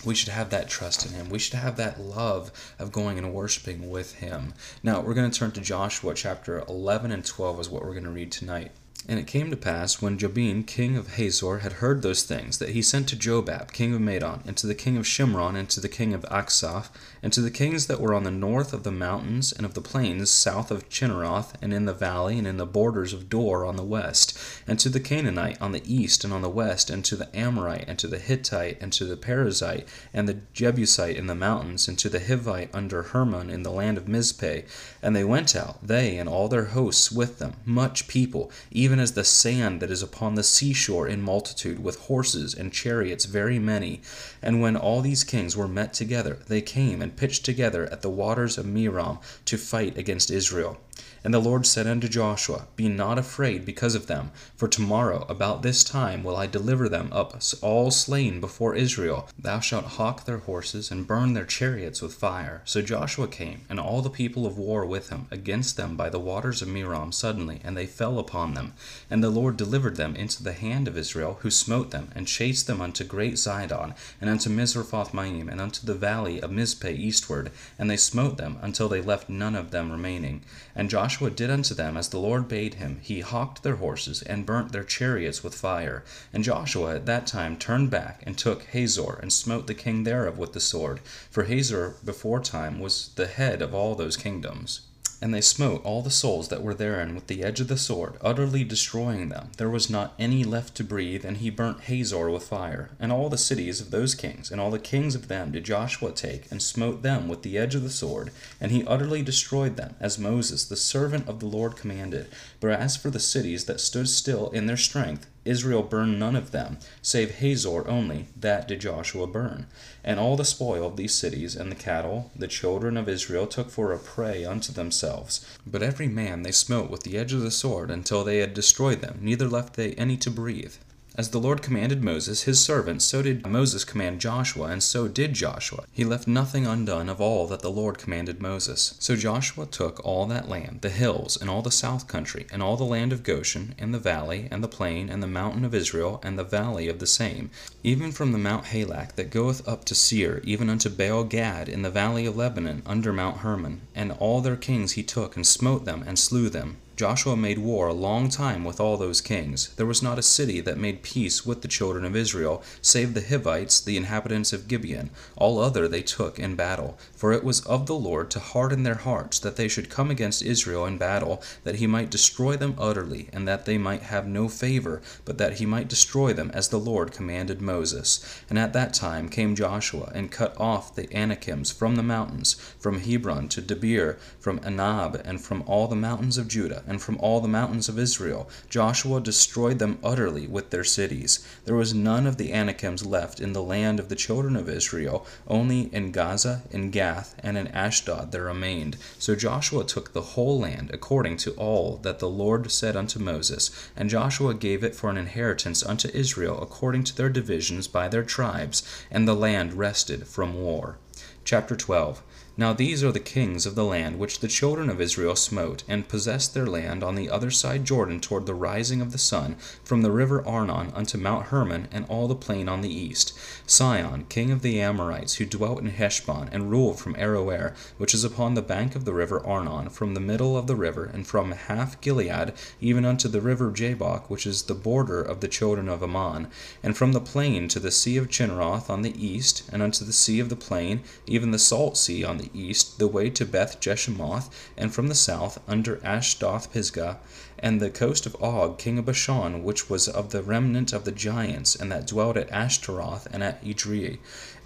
We 0.05 0.15
should 0.15 0.29
have 0.29 0.49
that 0.51 0.69
trust 0.69 1.05
in 1.05 1.11
him. 1.11 1.29
We 1.29 1.39
should 1.39 1.55
have 1.55 1.75
that 1.77 1.99
love 1.99 2.51
of 2.79 2.91
going 2.91 3.17
and 3.17 3.33
worshiping 3.33 3.89
with 3.89 4.15
him. 4.15 4.53
Now, 4.83 5.01
we're 5.01 5.13
going 5.13 5.29
to 5.29 5.37
turn 5.37 5.51
to 5.51 5.61
Joshua 5.61 6.13
chapter 6.13 6.59
11 6.59 7.11
and 7.11 7.25
12 7.25 7.59
is 7.59 7.69
what 7.69 7.83
we're 7.83 7.91
going 7.91 8.05
to 8.05 8.09
read 8.09 8.31
tonight. 8.31 8.71
And 9.07 9.19
it 9.19 9.25
came 9.25 9.49
to 9.49 9.57
pass, 9.57 9.99
when 9.99 10.19
Jabin 10.19 10.63
king 10.63 10.95
of 10.95 11.15
Hazor 11.15 11.59
had 11.59 11.73
heard 11.73 12.03
those 12.03 12.21
things, 12.21 12.59
that 12.59 12.69
he 12.69 12.83
sent 12.83 13.09
to 13.09 13.15
Jobab 13.15 13.71
king 13.71 13.95
of 13.95 14.01
Madon, 14.01 14.45
and 14.45 14.55
to 14.57 14.67
the 14.67 14.75
king 14.75 14.95
of 14.95 15.05
Shimron, 15.05 15.57
and 15.57 15.67
to 15.71 15.79
the 15.79 15.89
king 15.89 16.13
of 16.13 16.21
Achshaph, 16.23 16.89
and 17.23 17.31
to 17.33 17.41
the 17.41 17.51
kings 17.51 17.87
that 17.87 18.01
were 18.01 18.13
on 18.13 18.23
the 18.23 18.31
north 18.31 18.73
of 18.73 18.83
the 18.83 18.91
mountains 18.91 19.51
and 19.51 19.65
of 19.65 19.73
the 19.73 19.81
plains 19.81 20.29
south 20.29 20.71
of 20.71 20.89
Chinneroth, 20.89 21.53
and 21.61 21.73
in 21.73 21.85
the 21.85 21.93
valley, 21.93 22.37
and 22.37 22.47
in 22.47 22.57
the 22.57 22.65
borders 22.65 23.13
of 23.13 23.29
Dor 23.29 23.65
on 23.65 23.75
the 23.75 23.83
west, 23.83 24.37
and 24.67 24.79
to 24.79 24.89
the 24.89 24.99
Canaanite 24.99 25.61
on 25.61 25.71
the 25.71 25.83
east 25.85 26.23
and 26.23 26.33
on 26.33 26.41
the 26.41 26.49
west, 26.49 26.89
and 26.89 27.05
to 27.05 27.15
the 27.15 27.35
Amorite, 27.35 27.85
and 27.87 27.99
to 27.99 28.07
the 28.07 28.19
Hittite, 28.19 28.81
and 28.81 28.91
to 28.93 29.05
the 29.05 29.17
Perizzite, 29.17 29.85
and 30.13 30.27
the 30.27 30.39
Jebusite 30.53 31.15
in 31.15 31.27
the 31.27 31.35
mountains, 31.35 31.87
and 31.87 31.97
to 31.99 32.09
the 32.09 32.19
Hivite 32.19 32.69
under 32.73 33.03
Hermon 33.03 33.49
in 33.49 33.63
the 33.63 33.71
land 33.71 33.97
of 33.97 34.05
Mizpeh. 34.05 34.63
And 35.01 35.15
they 35.15 35.23
went 35.23 35.55
out, 35.55 35.85
they 35.85 36.17
and 36.17 36.27
all 36.27 36.47
their 36.47 36.65
hosts 36.65 37.11
with 37.11 37.39
them, 37.39 37.53
much 37.65 38.07
people, 38.07 38.51
even 38.71 38.99
as 38.99 39.13
the 39.13 39.23
sand 39.23 39.79
that 39.81 39.91
is 39.91 40.01
upon 40.01 40.35
the 40.35 40.43
seashore 40.43 41.07
in 41.07 41.21
multitude, 41.21 41.83
with 41.83 41.99
horses 42.01 42.53
and 42.53 42.73
chariots 42.73 43.25
very 43.25 43.59
many. 43.59 44.01
And 44.41 44.61
when 44.61 44.75
all 44.75 45.01
these 45.01 45.23
kings 45.23 45.55
were 45.55 45.67
met 45.67 45.93
together, 45.93 46.39
they 46.47 46.61
came 46.61 47.01
and 47.01 47.10
pitched 47.15 47.45
together 47.45 47.85
at 47.91 48.01
the 48.01 48.09
waters 48.09 48.57
of 48.57 48.65
Merom 48.65 49.19
to 49.45 49.57
fight 49.57 49.97
against 49.97 50.31
Israel. 50.31 50.77
And 51.23 51.33
the 51.33 51.39
Lord 51.39 51.67
said 51.67 51.85
unto 51.85 52.07
Joshua, 52.07 52.67
Be 52.75 52.89
not 52.89 53.19
afraid 53.19 53.63
because 53.63 53.93
of 53.93 54.07
them, 54.07 54.31
for 54.55 54.67
tomorrow 54.67 55.25
about 55.29 55.61
this 55.61 55.83
time 55.83 56.23
will 56.23 56.35
I 56.35 56.47
deliver 56.47 56.89
them 56.89 57.09
up 57.11 57.39
all 57.61 57.91
slain 57.91 58.39
before 58.39 58.75
Israel. 58.75 59.29
Thou 59.37 59.59
shalt 59.59 59.85
hough 59.85 60.25
their 60.25 60.39
horses 60.39 60.89
and 60.89 61.05
burn 61.05 61.33
their 61.33 61.45
chariots 61.45 62.01
with 62.01 62.15
fire. 62.15 62.61
So 62.65 62.81
Joshua 62.81 63.27
came, 63.27 63.61
and 63.69 63.79
all 63.79 64.01
the 64.01 64.09
people 64.09 64.47
of 64.47 64.57
war 64.57 64.85
with 64.85 65.09
him, 65.09 65.27
against 65.29 65.77
them 65.77 65.95
by 65.95 66.09
the 66.09 66.19
waters 66.19 66.61
of 66.61 66.67
Merom 66.67 67.13
suddenly, 67.13 67.61
and 67.63 67.77
they 67.77 67.85
fell 67.85 68.17
upon 68.17 68.55
them. 68.55 68.73
And 69.09 69.23
the 69.23 69.29
Lord 69.29 69.57
delivered 69.57 69.97
them 69.97 70.15
into 70.15 70.41
the 70.41 70.53
hand 70.53 70.87
of 70.87 70.97
Israel, 70.97 71.37
who 71.41 71.51
smote 71.51 71.91
them, 71.91 72.09
and 72.15 72.27
chased 72.27 72.65
them 72.65 72.81
unto 72.81 73.03
great 73.03 73.35
Zidon, 73.35 73.93
and 74.19 74.29
unto 74.29 74.49
Misrephothmaim, 74.49 75.49
and 75.51 75.61
unto 75.61 75.85
the 75.85 75.93
valley 75.93 76.41
of 76.41 76.49
Mizpeh 76.49 76.97
eastward. 76.97 77.51
And 77.77 77.89
they 77.89 77.97
smote 77.97 78.37
them 78.37 78.57
until 78.61 78.89
they 78.89 79.01
left 79.01 79.29
none 79.29 79.55
of 79.55 79.69
them 79.69 79.91
remaining. 79.91 80.41
And 80.75 80.89
Joshua 80.89 81.29
did 81.29 81.49
unto 81.49 81.73
them 81.73 81.97
as 81.97 82.09
the 82.09 82.19
Lord 82.19 82.47
bade 82.47 82.75
him. 82.75 82.99
He 83.01 83.21
houghed 83.21 83.61
their 83.61 83.75
horses, 83.75 84.21
and 84.21 84.45
burnt 84.45 84.71
their 84.71 84.83
chariots 84.83 85.43
with 85.43 85.53
fire. 85.53 86.03
And 86.31 86.43
Joshua 86.43 86.95
at 86.95 87.05
that 87.05 87.27
time 87.27 87.57
turned 87.57 87.89
back, 87.89 88.23
and 88.25 88.37
took 88.37 88.63
Hazor, 88.63 89.19
and 89.21 89.33
smote 89.33 89.67
the 89.67 89.73
king 89.73 90.03
thereof 90.03 90.37
with 90.37 90.53
the 90.53 90.59
sword. 90.59 91.01
For 91.29 91.43
Hazor 91.43 91.95
beforetime 92.05 92.79
was 92.79 93.09
the 93.15 93.27
head 93.27 93.61
of 93.61 93.73
all 93.73 93.95
those 93.95 94.17
kingdoms. 94.17 94.81
And 95.21 95.33
they 95.33 95.41
smote 95.41 95.85
all 95.85 96.01
the 96.01 96.09
souls 96.09 96.47
that 96.47 96.63
were 96.63 96.73
therein 96.73 97.13
with 97.13 97.27
the 97.27 97.43
edge 97.43 97.59
of 97.59 97.67
the 97.67 97.77
sword, 97.77 98.15
utterly 98.21 98.63
destroying 98.63 99.29
them. 99.29 99.51
There 99.57 99.69
was 99.69 99.87
not 99.87 100.15
any 100.17 100.43
left 100.43 100.73
to 100.75 100.83
breathe, 100.83 101.23
and 101.23 101.37
he 101.37 101.51
burnt 101.51 101.81
Hazor 101.81 102.31
with 102.31 102.43
fire. 102.43 102.89
And 102.99 103.11
all 103.11 103.29
the 103.29 103.37
cities 103.37 103.79
of 103.79 103.91
those 103.91 104.15
kings, 104.15 104.49
and 104.49 104.59
all 104.59 104.71
the 104.71 104.79
kings 104.79 105.13
of 105.13 105.27
them 105.27 105.51
did 105.51 105.63
Joshua 105.63 106.11
take, 106.11 106.51
and 106.51 106.61
smote 106.61 107.03
them 107.03 107.27
with 107.27 107.43
the 107.43 107.57
edge 107.57 107.75
of 107.75 107.83
the 107.83 107.91
sword, 107.91 108.31
and 108.59 108.71
he 108.71 108.83
utterly 108.85 109.21
destroyed 109.21 109.77
them, 109.77 109.95
as 109.99 110.17
Moses 110.17 110.65
the 110.65 110.75
servant 110.75 111.27
of 111.27 111.39
the 111.39 111.45
Lord 111.45 111.75
commanded. 111.75 112.27
But 112.59 112.71
as 112.71 112.97
for 112.97 113.11
the 113.11 113.19
cities 113.19 113.65
that 113.65 113.79
stood 113.79 114.09
still 114.09 114.49
in 114.49 114.65
their 114.65 114.75
strength, 114.75 115.27
Israel 115.43 115.81
burned 115.81 116.19
none 116.19 116.35
of 116.35 116.51
them, 116.51 116.77
save 117.01 117.35
Hazor 117.35 117.87
only, 117.87 118.27
that 118.39 118.67
did 118.67 118.81
Joshua 118.81 119.25
burn. 119.25 119.65
And 120.03 120.19
all 120.19 120.37
the 120.37 120.45
spoil 120.45 120.85
of 120.85 120.97
these 120.97 121.13
cities 121.13 121.55
and 121.55 121.71
the 121.71 121.75
cattle 121.75 122.31
the 122.35 122.47
children 122.47 122.95
of 122.97 123.09
Israel 123.09 123.47
took 123.47 123.69
for 123.71 123.91
a 123.91 123.97
prey 123.99 124.45
unto 124.45 124.71
themselves. 124.71 125.45
But 125.65 125.81
every 125.81 126.07
man 126.07 126.43
they 126.43 126.51
smote 126.51 126.89
with 126.89 127.03
the 127.03 127.17
edge 127.17 127.33
of 127.33 127.41
the 127.41 127.51
sword 127.51 127.89
until 127.89 128.23
they 128.23 128.37
had 128.37 128.53
destroyed 128.53 129.01
them, 129.01 129.19
neither 129.21 129.47
left 129.47 129.75
they 129.75 129.93
any 129.93 130.17
to 130.17 130.29
breathe. 130.29 130.75
As 131.17 131.31
the 131.31 131.39
Lord 131.39 131.61
commanded 131.61 132.05
Moses, 132.05 132.43
his 132.43 132.61
servant, 132.61 133.01
so 133.01 133.21
did 133.21 133.45
Moses 133.45 133.83
command 133.83 134.21
Joshua, 134.21 134.67
and 134.67 134.81
so 134.81 135.09
did 135.09 135.33
Joshua. 135.33 135.83
He 135.91 136.05
left 136.05 136.25
nothing 136.25 136.65
undone 136.65 137.09
of 137.09 137.19
all 137.19 137.47
that 137.47 137.59
the 137.59 137.69
Lord 137.69 137.97
commanded 137.97 138.41
Moses. 138.41 138.95
So 138.97 139.17
Joshua 139.17 139.65
took 139.65 139.99
all 140.05 140.25
that 140.27 140.47
land, 140.47 140.79
the 140.81 140.89
hills, 140.89 141.35
and 141.35 141.49
all 141.49 141.61
the 141.61 141.69
south 141.69 142.07
country, 142.07 142.47
and 142.49 142.63
all 142.63 142.77
the 142.77 142.85
land 142.85 143.11
of 143.11 143.23
Goshen, 143.23 143.75
and 143.77 143.93
the 143.93 143.99
valley, 143.99 144.47
and 144.49 144.63
the 144.63 144.69
plain, 144.69 145.09
and 145.09 145.21
the 145.21 145.27
mountain 145.27 145.65
of 145.65 145.75
Israel, 145.75 146.21
and 146.23 146.39
the 146.39 146.45
valley 146.45 146.87
of 146.87 146.99
the 146.99 147.07
same, 147.07 147.51
even 147.83 148.13
from 148.13 148.31
the 148.31 148.37
Mount 148.37 148.67
Halak 148.67 149.15
that 149.15 149.31
goeth 149.31 149.67
up 149.67 149.83
to 149.85 149.95
Seir, 149.95 150.39
even 150.45 150.69
unto 150.69 150.89
Baal 150.89 151.25
Gad, 151.25 151.67
in 151.67 151.81
the 151.81 151.91
valley 151.91 152.25
of 152.25 152.37
Lebanon, 152.37 152.83
under 152.85 153.11
Mount 153.11 153.39
Hermon. 153.39 153.81
And 153.93 154.13
all 154.13 154.39
their 154.39 154.55
kings 154.55 154.93
he 154.93 155.03
took, 155.03 155.35
and 155.35 155.45
smote 155.45 155.83
them, 155.83 156.05
and 156.07 156.17
slew 156.17 156.47
them. 156.47 156.77
Joshua 157.01 157.35
made 157.35 157.57
war 157.57 157.87
a 157.87 157.93
long 157.93 158.29
time 158.29 158.63
with 158.63 158.79
all 158.79 158.95
those 158.95 159.21
kings. 159.21 159.73
There 159.73 159.87
was 159.87 160.03
not 160.03 160.19
a 160.19 160.21
city 160.21 160.61
that 160.61 160.77
made 160.77 161.01
peace 161.01 161.43
with 161.43 161.63
the 161.63 161.67
children 161.67 162.05
of 162.05 162.15
Israel, 162.15 162.61
save 162.79 163.15
the 163.15 163.23
Hivites, 163.27 163.81
the 163.81 163.97
inhabitants 163.97 164.53
of 164.53 164.67
Gibeon. 164.67 165.09
All 165.35 165.57
other 165.57 165.87
they 165.87 166.03
took 166.03 166.37
in 166.37 166.55
battle. 166.55 166.99
For 167.15 167.33
it 167.33 167.43
was 167.43 167.61
of 167.61 167.87
the 167.87 167.95
Lord 167.95 168.29
to 168.29 168.39
harden 168.39 168.83
their 168.83 169.01
hearts, 169.09 169.39
that 169.39 169.55
they 169.55 169.67
should 169.67 169.89
come 169.89 170.11
against 170.11 170.43
Israel 170.43 170.85
in 170.85 170.99
battle, 170.99 171.41
that 171.63 171.77
he 171.77 171.87
might 171.87 172.11
destroy 172.11 172.55
them 172.55 172.75
utterly, 172.77 173.29
and 173.33 173.47
that 173.47 173.65
they 173.65 173.79
might 173.79 174.03
have 174.03 174.27
no 174.27 174.47
favor, 174.47 175.01
but 175.25 175.39
that 175.39 175.53
he 175.53 175.65
might 175.65 175.87
destroy 175.87 176.33
them 176.33 176.51
as 176.53 176.67
the 176.67 176.79
Lord 176.79 177.11
commanded 177.11 177.61
Moses. 177.61 178.43
And 178.47 178.59
at 178.59 178.73
that 178.73 178.93
time 178.93 179.27
came 179.27 179.55
Joshua, 179.55 180.11
and 180.13 180.29
cut 180.29 180.53
off 180.59 180.93
the 180.93 181.11
Anakims 181.11 181.71
from 181.71 181.95
the 181.95 182.03
mountains, 182.03 182.53
from 182.79 182.99
Hebron 182.99 183.49
to 183.49 183.61
Debir, 183.63 184.19
from 184.39 184.59
Anab, 184.59 185.19
and 185.25 185.41
from 185.41 185.63
all 185.65 185.87
the 185.87 185.95
mountains 185.95 186.37
of 186.37 186.47
Judah 186.47 186.83
and 186.91 187.01
from 187.01 187.17
all 187.19 187.39
the 187.39 187.47
mountains 187.47 187.87
of 187.87 187.97
Israel. 187.97 188.49
Joshua 188.69 189.21
destroyed 189.21 189.79
them 189.79 189.97
utterly 190.03 190.45
with 190.45 190.71
their 190.71 190.83
cities. 190.83 191.39
There 191.63 191.75
was 191.75 191.93
none 191.93 192.27
of 192.27 192.35
the 192.35 192.51
Anakims 192.51 193.05
left 193.05 193.39
in 193.39 193.53
the 193.53 193.63
land 193.63 193.97
of 193.97 194.09
the 194.09 194.15
children 194.15 194.57
of 194.57 194.67
Israel, 194.67 195.25
only 195.47 195.83
in 195.93 196.11
Gaza, 196.11 196.63
in 196.69 196.91
Gath, 196.91 197.33
and 197.39 197.57
in 197.57 197.67
Ashdod 197.67 198.33
there 198.33 198.43
remained. 198.43 198.97
So 199.17 199.35
Joshua 199.35 199.85
took 199.85 200.11
the 200.11 200.33
whole 200.33 200.59
land 200.59 200.91
according 200.93 201.37
to 201.37 201.51
all 201.51 201.95
that 202.03 202.19
the 202.19 202.29
Lord 202.29 202.69
said 202.69 202.97
unto 202.97 203.19
Moses, 203.19 203.71
and 203.95 204.09
Joshua 204.09 204.53
gave 204.53 204.83
it 204.83 204.93
for 204.93 205.09
an 205.09 205.15
inheritance 205.15 205.85
unto 205.85 206.09
Israel 206.09 206.59
according 206.61 207.05
to 207.05 207.15
their 207.15 207.29
divisions 207.29 207.87
by 207.87 208.09
their 208.09 208.23
tribes, 208.23 208.83
and 209.09 209.25
the 209.25 209.33
land 209.33 209.75
rested 209.75 210.27
from 210.27 210.55
war. 210.55 210.97
Chapter 211.45 211.77
12 211.77 212.21
now 212.57 212.73
these 212.73 213.01
are 213.01 213.13
the 213.13 213.19
kings 213.19 213.65
of 213.65 213.75
the 213.75 213.85
land 213.85 214.19
which 214.19 214.41
the 214.41 214.47
children 214.47 214.89
of 214.89 214.99
Israel 214.99 215.37
smote, 215.37 215.83
and 215.87 216.09
possessed 216.09 216.53
their 216.53 216.67
land 216.67 217.01
on 217.01 217.15
the 217.15 217.29
other 217.29 217.49
side 217.49 217.85
Jordan 217.85 218.19
toward 218.19 218.45
the 218.45 218.53
rising 218.53 218.99
of 219.01 219.13
the 219.13 219.17
sun, 219.17 219.55
from 219.85 220.01
the 220.01 220.11
river 220.11 220.45
Arnon 220.45 220.91
unto 220.93 221.17
Mount 221.17 221.45
Hermon, 221.45 221.87
and 221.93 222.05
all 222.09 222.27
the 222.27 222.35
plain 222.35 222.67
on 222.67 222.81
the 222.81 222.93
east. 222.93 223.31
Sihon, 223.65 224.25
king 224.27 224.51
of 224.51 224.63
the 224.63 224.81
Amorites, 224.81 225.35
who 225.35 225.45
dwelt 225.45 225.79
in 225.79 225.91
Heshbon, 225.91 226.49
and 226.51 226.69
ruled 226.69 226.99
from 226.99 227.15
Aroer, 227.15 227.73
which 227.97 228.13
is 228.13 228.25
upon 228.25 228.55
the 228.55 228.61
bank 228.61 228.95
of 228.97 229.05
the 229.05 229.13
river 229.13 229.39
Arnon, 229.45 229.89
from 229.89 230.13
the 230.13 230.19
middle 230.19 230.57
of 230.57 230.67
the 230.67 230.75
river, 230.75 231.05
and 231.05 231.25
from 231.25 231.53
half 231.53 232.01
Gilead, 232.01 232.51
even 232.81 233.05
unto 233.05 233.29
the 233.29 233.41
river 233.41 233.71
Jabbok, 233.71 234.29
which 234.29 234.45
is 234.45 234.63
the 234.63 234.75
border 234.75 235.21
of 235.21 235.39
the 235.39 235.47
children 235.47 235.87
of 235.87 236.03
Ammon, 236.03 236.47
and 236.83 236.97
from 236.97 237.13
the 237.13 237.21
plain 237.21 237.69
to 237.69 237.79
the 237.79 237.91
sea 237.91 238.17
of 238.17 238.29
Chinneroth 238.29 238.89
on 238.89 239.03
the 239.03 239.15
east, 239.25 239.63
and 239.71 239.81
unto 239.81 240.03
the 240.03 240.11
sea 240.11 240.41
of 240.41 240.49
the 240.49 240.57
plain, 240.57 241.01
even 241.25 241.51
the 241.51 241.57
salt 241.57 241.95
sea 241.97 242.25
on 242.25 242.40
the 242.41 242.59
east, 242.59 242.99
the 242.99 243.07
way 243.07 243.29
to 243.29 243.45
Beth 243.45 243.79
Jeshimoth, 243.79 244.49
and 244.75 244.93
from 244.93 245.07
the 245.07 245.15
south, 245.15 245.59
under 245.67 246.03
Ashdoth 246.03 246.73
Pisgah, 246.73 247.19
and 247.59 247.79
the 247.79 247.89
coast 247.89 248.25
of 248.25 248.35
Og, 248.41 248.77
king 248.79 248.97
of 248.97 249.05
Bashan, 249.05 249.63
which 249.63 249.89
was 249.89 250.07
of 250.07 250.31
the 250.31 250.41
remnant 250.41 250.91
of 250.91 251.05
the 251.05 251.11
giants, 251.11 251.75
and 251.75 251.91
that 251.91 252.07
dwelt 252.07 252.35
at 252.35 252.51
Ashtaroth 252.51 253.27
and 253.31 253.43
at 253.43 253.63
Edrei, 253.63 254.17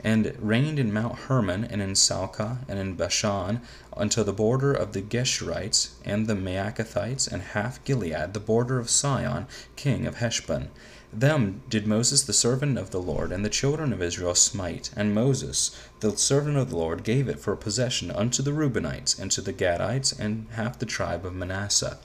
and 0.03 0.34
reigned 0.39 0.79
in 0.79 0.94
Mount 0.94 1.20
Hermon, 1.27 1.65
and 1.65 1.82
in 1.82 1.96
Salcah, 1.96 2.60
and 2.67 2.79
in 2.79 2.96
Bashan, 2.96 3.62
unto 3.96 4.24
the 4.24 4.32
border 4.32 4.74
of 4.74 4.94
the 4.94 5.01
Geshurites, 5.01 5.89
and 6.05 6.27
the 6.27 6.36
Maachathites, 6.36 7.27
and 7.27 7.41
half 7.41 7.84
Gilead, 7.84 8.34
the 8.34 8.39
border 8.39 8.79
of 8.79 8.89
Sihon, 8.89 9.48
king 9.75 10.08
of 10.08 10.15
Heshbon. 10.15 10.70
Them 11.17 11.62
did 11.70 11.88
Moses 11.88 12.24
the 12.24 12.34
servant 12.34 12.77
of 12.77 12.91
the 12.91 13.01
Lord 13.01 13.32
and 13.32 13.46
the 13.46 13.50
children 13.50 13.94
of 13.94 14.01
Israel 14.01 14.36
smite, 14.36 14.89
and 14.98 15.15
Moses 15.15 15.72
the 16.12 16.17
servant 16.17 16.55
of 16.55 16.69
the 16.69 16.77
Lord 16.77 17.03
gave 17.03 17.27
it 17.27 17.39
for 17.39 17.53
a 17.53 17.57
possession 17.57 18.12
unto 18.12 18.43
the 18.43 18.51
Reubenites, 18.51 19.17
and 19.17 19.31
to 19.31 19.41
the 19.41 19.53
Gadites, 19.53 20.17
and 20.17 20.45
half 20.51 20.77
the 20.77 20.85
tribe 20.85 21.25
of 21.25 21.33
Manasseh. 21.33 21.97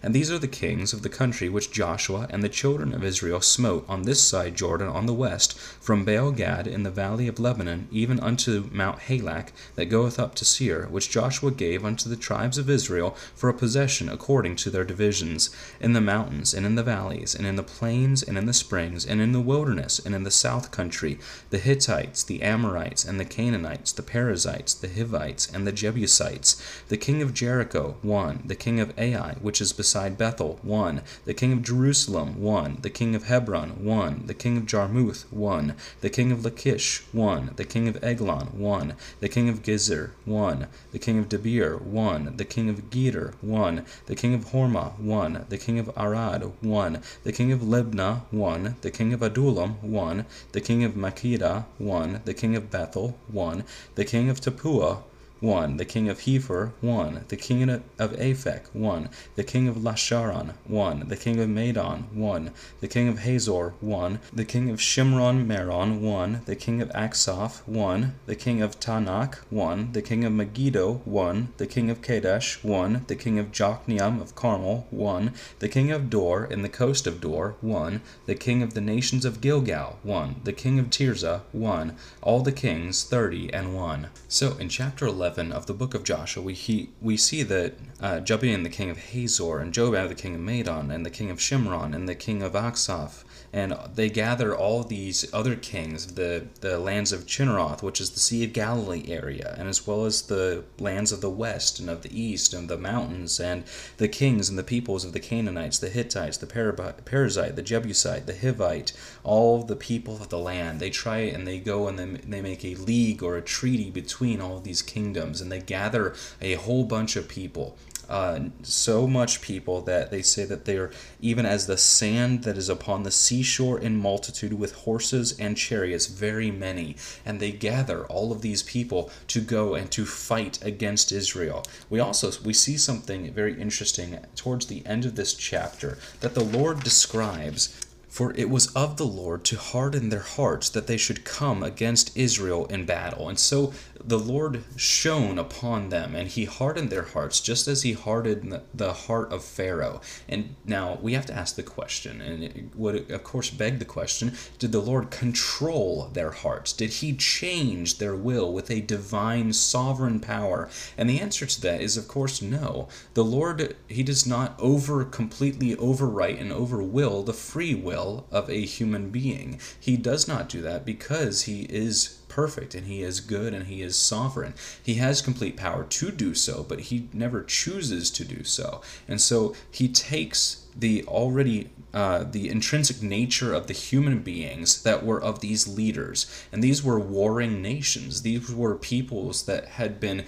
And 0.00 0.14
these 0.14 0.30
are 0.30 0.38
the 0.38 0.46
kings 0.46 0.92
of 0.92 1.02
the 1.02 1.08
country 1.08 1.48
which 1.48 1.72
Joshua 1.72 2.28
and 2.30 2.42
the 2.42 2.48
children 2.48 2.94
of 2.94 3.02
Israel 3.02 3.40
smote 3.40 3.84
on 3.88 4.02
this 4.02 4.22
side 4.22 4.54
Jordan 4.54 4.86
on 4.86 5.06
the 5.06 5.14
west, 5.14 5.58
from 5.58 6.04
Baal 6.04 6.30
Gad 6.30 6.68
in 6.68 6.84
the 6.84 6.90
valley 6.90 7.26
of 7.26 7.40
Lebanon, 7.40 7.88
even 7.90 8.20
unto 8.20 8.70
Mount 8.72 9.00
Halak 9.00 9.48
that 9.74 9.86
goeth 9.86 10.20
up 10.20 10.36
to 10.36 10.44
Seir, 10.44 10.86
which 10.88 11.10
Joshua 11.10 11.50
gave 11.50 11.84
unto 11.84 12.08
the 12.08 12.16
tribes 12.16 12.58
of 12.58 12.70
Israel 12.70 13.16
for 13.34 13.48
a 13.48 13.54
possession 13.54 14.08
according 14.08 14.54
to 14.56 14.70
their 14.70 14.84
divisions, 14.84 15.50
in 15.80 15.94
the 15.94 16.00
mountains, 16.00 16.54
and 16.54 16.64
in 16.64 16.76
the 16.76 16.84
valleys, 16.84 17.34
and 17.34 17.44
in 17.44 17.56
the 17.56 17.62
plains, 17.64 18.22
and 18.22 18.38
in 18.38 18.46
the 18.46 18.52
springs, 18.52 19.04
and 19.04 19.20
in 19.20 19.32
the 19.32 19.40
wilderness, 19.40 19.98
and 19.98 20.14
in 20.14 20.22
the 20.22 20.30
south 20.30 20.70
country, 20.70 21.18
the 21.50 21.58
Hittites, 21.58 22.22
the 22.22 22.42
Amorites, 22.42 23.04
and 23.04 23.18
the 23.18 23.24
Canaanites, 23.24 23.90
the 23.90 24.02
Perizzites, 24.02 24.74
the 24.74 24.88
Hivites, 24.88 25.52
and 25.52 25.66
the 25.66 25.72
Jebusites, 25.72 26.62
the 26.88 26.96
king 26.96 27.20
of 27.20 27.34
Jericho, 27.34 27.96
one, 28.02 28.42
the 28.44 28.54
king 28.54 28.78
of 28.78 28.96
Ai, 28.96 29.34
which 29.40 29.60
is 29.60 29.72
beside 29.72 29.87
Bethel, 29.94 30.58
1. 30.62 31.02
The 31.24 31.34
king 31.34 31.52
of 31.52 31.62
Jerusalem, 31.62 32.40
1. 32.40 32.78
The 32.82 32.90
king 32.90 33.14
of 33.14 33.24
Hebron, 33.24 33.84
1. 33.84 34.24
The 34.26 34.34
king 34.34 34.56
of 34.56 34.66
Jarmuth, 34.66 35.24
1. 35.30 35.74
The 36.00 36.10
king 36.10 36.30
of 36.30 36.44
Lachish, 36.44 37.04
1. 37.12 37.52
The 37.56 37.64
king 37.64 37.88
of 37.88 38.02
Eglon, 38.02 38.58
1. 38.58 38.94
The 39.20 39.28
king 39.28 39.48
of 39.48 39.62
Gezer, 39.62 40.10
1. 40.24 40.66
The 40.92 40.98
king 40.98 41.18
of 41.18 41.28
Debir, 41.28 41.80
1. 41.80 42.36
The 42.36 42.44
king 42.44 42.68
of 42.68 42.90
Geder, 42.90 43.34
1. 43.40 43.84
The 44.06 44.14
king 44.14 44.34
of 44.34 44.46
Hormah, 44.46 44.98
1. 44.98 45.46
The 45.48 45.58
king 45.58 45.78
of 45.78 45.90
Arad, 45.96 46.52
1. 46.60 47.02
The 47.24 47.32
king 47.32 47.52
of 47.52 47.60
Libnah, 47.60 48.22
1. 48.30 48.76
The 48.82 48.90
king 48.90 49.12
of 49.12 49.22
Adullam, 49.22 49.78
1. 49.80 50.26
The 50.52 50.60
king 50.60 50.84
of 50.84 50.92
Makkedah, 50.92 51.64
1. 51.78 52.20
The 52.24 52.34
king 52.34 52.56
of 52.56 52.70
Bethel, 52.70 53.18
1. 53.28 53.64
The 53.94 54.04
king 54.04 54.28
of 54.28 54.40
Tappuah, 54.40 55.02
1. 55.40 55.76
The 55.76 55.84
king 55.84 56.08
of 56.08 56.20
Hepher, 56.20 56.72
1. 56.80 57.24
The 57.28 57.36
king 57.36 57.68
of 57.68 57.82
Aphek, 57.98 58.62
1. 58.72 59.08
The 59.36 59.44
king 59.44 59.68
of 59.68 59.76
Lasharon, 59.76 60.54
1. 60.66 61.04
The 61.08 61.16
king 61.16 61.38
of 61.38 61.48
Madon, 61.48 62.12
1. 62.12 62.50
The 62.80 62.88
king 62.88 63.08
of 63.08 63.20
Hazor, 63.20 63.74
1. 63.80 64.18
The 64.32 64.44
king 64.44 64.68
of 64.68 64.78
Shimron 64.78 65.46
Meron, 65.46 66.02
1. 66.02 66.42
The 66.46 66.56
king 66.56 66.82
of 66.82 66.88
Aksaph, 66.90 67.60
1. 67.66 68.14
The 68.26 68.34
king 68.34 68.62
of 68.62 68.80
Taanach, 68.80 69.36
1. 69.50 69.92
The 69.92 70.02
king 70.02 70.24
of 70.24 70.32
Megiddo, 70.32 71.02
1. 71.04 71.54
The 71.56 71.66
king 71.66 71.88
of 71.88 72.02
Kadesh, 72.02 72.64
1. 72.64 73.04
The 73.06 73.14
king 73.14 73.38
of 73.38 73.52
Jokneam 73.52 74.20
of 74.20 74.34
Carmel, 74.34 74.88
1. 74.90 75.32
The 75.60 75.68
king 75.68 75.92
of 75.92 76.10
Dor 76.10 76.44
in 76.46 76.62
the 76.62 76.68
coast 76.68 77.06
of 77.06 77.20
Dor, 77.20 77.54
1. 77.60 78.00
The 78.26 78.34
king 78.34 78.62
of 78.62 78.74
the 78.74 78.80
nations 78.80 79.24
of 79.24 79.40
Gilgal, 79.40 79.98
1. 80.02 80.40
The 80.42 80.52
king 80.52 80.80
of 80.80 80.90
Tirzah, 80.90 81.42
1. 81.52 81.96
All 82.22 82.40
the 82.40 82.50
kings, 82.50 83.04
30 83.04 83.52
and 83.54 83.76
1. 83.76 84.08
So 84.26 84.56
in 84.56 84.68
chapter 84.68 85.06
11, 85.06 85.27
11 85.28 85.52
of 85.52 85.66
the 85.66 85.74
book 85.74 85.92
of 85.92 86.04
Joshua, 86.04 86.42
we, 86.42 86.54
he, 86.54 86.88
we 87.02 87.18
see 87.18 87.42
that 87.42 87.74
uh, 88.00 88.18
Jabin, 88.20 88.62
the 88.62 88.70
king 88.70 88.88
of 88.88 88.96
Hazor, 88.96 89.58
and 89.58 89.74
Jobab, 89.74 90.08
the 90.08 90.14
king 90.14 90.34
of 90.34 90.40
Madon, 90.40 90.90
and 90.90 91.04
the 91.04 91.10
king 91.10 91.30
of 91.30 91.36
Shimron, 91.36 91.94
and 91.94 92.08
the 92.08 92.14
king 92.14 92.42
of 92.42 92.52
Aksaph, 92.52 93.24
and 93.52 93.76
they 93.94 94.10
gather 94.10 94.54
all 94.54 94.82
these 94.82 95.32
other 95.32 95.56
kings, 95.56 96.14
the, 96.14 96.46
the 96.60 96.78
lands 96.78 97.12
of 97.12 97.26
Chinneroth, 97.26 97.82
which 97.82 98.00
is 98.00 98.10
the 98.10 98.20
Sea 98.20 98.44
of 98.44 98.52
Galilee 98.52 99.04
area, 99.08 99.54
and 99.58 99.68
as 99.68 99.86
well 99.86 100.04
as 100.04 100.22
the 100.22 100.64
lands 100.78 101.12
of 101.12 101.20
the 101.20 101.30
west 101.30 101.80
and 101.80 101.88
of 101.88 102.02
the 102.02 102.20
east 102.20 102.52
and 102.52 102.68
the 102.68 102.76
mountains, 102.76 103.40
and 103.40 103.64
the 103.96 104.08
kings 104.08 104.48
and 104.48 104.58
the 104.58 104.62
peoples 104.62 105.04
of 105.04 105.12
the 105.12 105.20
Canaanites, 105.20 105.78
the 105.78 105.88
Hittites, 105.88 106.36
the 106.36 106.46
Perizzite, 106.46 107.56
the 107.56 107.62
Jebusite, 107.62 108.26
the 108.26 108.34
Hivite, 108.34 108.92
all 109.24 109.62
the 109.62 109.76
people 109.76 110.16
of 110.16 110.28
the 110.28 110.38
land. 110.38 110.80
They 110.80 110.90
try 110.90 111.18
and 111.18 111.46
they 111.46 111.58
go 111.58 111.88
and 111.88 111.98
they, 111.98 112.04
they 112.04 112.42
make 112.42 112.64
a 112.64 112.74
league 112.74 113.22
or 113.22 113.36
a 113.36 113.42
treaty 113.42 113.90
between 113.90 114.40
all 114.40 114.60
these 114.60 114.82
kingdoms, 114.82 115.40
and 115.40 115.50
they 115.50 115.60
gather 115.60 116.14
a 116.40 116.54
whole 116.54 116.84
bunch 116.84 117.16
of 117.16 117.28
people 117.28 117.76
uh, 118.08 118.40
so 118.62 119.06
much 119.06 119.40
people 119.40 119.82
that 119.82 120.10
they 120.10 120.22
say 120.22 120.44
that 120.44 120.64
they 120.64 120.76
are 120.76 120.90
even 121.20 121.44
as 121.44 121.66
the 121.66 121.76
sand 121.76 122.42
that 122.44 122.56
is 122.56 122.68
upon 122.68 123.02
the 123.02 123.10
seashore 123.10 123.78
in 123.78 123.96
multitude 123.96 124.52
with 124.54 124.74
horses 124.74 125.38
and 125.38 125.56
chariots 125.56 126.06
very 126.06 126.50
many 126.50 126.96
and 127.24 127.38
they 127.38 127.52
gather 127.52 128.04
all 128.06 128.32
of 128.32 128.40
these 128.40 128.62
people 128.62 129.10
to 129.26 129.40
go 129.40 129.74
and 129.74 129.90
to 129.90 130.06
fight 130.06 130.58
against 130.62 131.12
israel 131.12 131.62
we 131.90 132.00
also 132.00 132.30
we 132.44 132.52
see 132.52 132.76
something 132.76 133.32
very 133.32 133.60
interesting 133.60 134.18
towards 134.34 134.66
the 134.66 134.84
end 134.86 135.04
of 135.04 135.16
this 135.16 135.34
chapter 135.34 135.98
that 136.20 136.34
the 136.34 136.44
lord 136.44 136.82
describes 136.82 137.84
for 138.08 138.32
it 138.34 138.48
was 138.48 138.68
of 138.74 138.96
the 138.96 139.06
Lord 139.06 139.44
to 139.44 139.56
harden 139.56 140.08
their 140.08 140.20
hearts 140.20 140.70
that 140.70 140.86
they 140.86 140.96
should 140.96 141.24
come 141.24 141.62
against 141.62 142.16
Israel 142.16 142.64
in 142.66 142.84
battle. 142.84 143.28
And 143.28 143.38
so 143.38 143.72
the 144.04 144.18
Lord 144.18 144.64
shone 144.76 145.38
upon 145.38 145.88
them, 145.88 146.14
and 146.14 146.28
he 146.28 146.44
hardened 146.44 146.90
their 146.90 147.02
hearts, 147.02 147.40
just 147.40 147.68
as 147.68 147.82
he 147.82 147.92
hardened 147.92 148.60
the 148.74 148.92
heart 148.92 149.32
of 149.32 149.44
Pharaoh. 149.44 150.00
And 150.28 150.56
now 150.64 150.98
we 151.02 151.14
have 151.14 151.26
to 151.26 151.34
ask 151.34 151.56
the 151.56 151.62
question, 151.62 152.20
and 152.20 152.44
it 152.44 152.76
would, 152.76 153.10
of 153.10 153.24
course, 153.24 153.50
beg 153.50 153.78
the 153.78 153.84
question 153.84 154.36
did 154.58 154.72
the 154.72 154.80
Lord 154.80 155.10
control 155.10 156.10
their 156.12 156.30
hearts? 156.30 156.72
Did 156.72 156.94
he 156.94 157.14
change 157.14 157.98
their 157.98 158.14
will 158.14 158.52
with 158.52 158.70
a 158.70 158.80
divine 158.80 159.52
sovereign 159.52 160.20
power? 160.20 160.68
And 160.96 161.08
the 161.08 161.20
answer 161.20 161.46
to 161.46 161.60
that 161.62 161.80
is, 161.80 161.96
of 161.96 162.08
course, 162.08 162.42
no. 162.42 162.88
The 163.14 163.24
Lord, 163.24 163.76
he 163.88 164.02
does 164.02 164.26
not 164.26 164.54
over 164.58 165.04
completely 165.04 165.74
overwrite 165.76 166.40
and 166.40 166.52
overwill 166.52 167.24
the 167.24 167.32
free 167.32 167.74
will 167.74 168.26
of 168.30 168.48
a 168.50 168.64
human 168.64 169.10
being. 169.10 169.60
He 169.78 169.96
does 169.96 170.28
not 170.28 170.48
do 170.48 170.60
that 170.62 170.84
because 170.84 171.42
he 171.42 171.62
is 171.62 172.17
perfect 172.38 172.72
and 172.72 172.86
he 172.86 173.02
is 173.02 173.18
good 173.18 173.52
and 173.52 173.66
he 173.66 173.82
is 173.82 173.96
sovereign. 173.96 174.54
He 174.80 174.94
has 174.94 175.20
complete 175.20 175.56
power 175.56 175.82
to 175.82 176.12
do 176.12 176.36
so, 176.36 176.62
but 176.62 176.82
he 176.82 177.08
never 177.12 177.42
chooses 177.42 178.12
to 178.12 178.24
do 178.24 178.44
so. 178.44 178.80
And 179.08 179.20
so 179.20 179.56
he 179.72 179.88
takes 179.88 180.68
the 180.76 181.02
already 181.08 181.70
uh, 181.92 182.22
the 182.22 182.48
intrinsic 182.48 183.02
nature 183.02 183.52
of 183.52 183.66
the 183.66 183.72
human 183.72 184.20
beings 184.20 184.84
that 184.84 185.04
were 185.04 185.20
of 185.20 185.40
these 185.40 185.66
leaders 185.66 186.26
and 186.52 186.62
these 186.62 186.84
were 186.84 187.00
warring 187.00 187.62
nations 187.62 188.20
these 188.22 188.52
were 188.52 188.76
peoples 188.76 189.46
that 189.46 189.64
had 189.80 189.98
been 189.98 190.24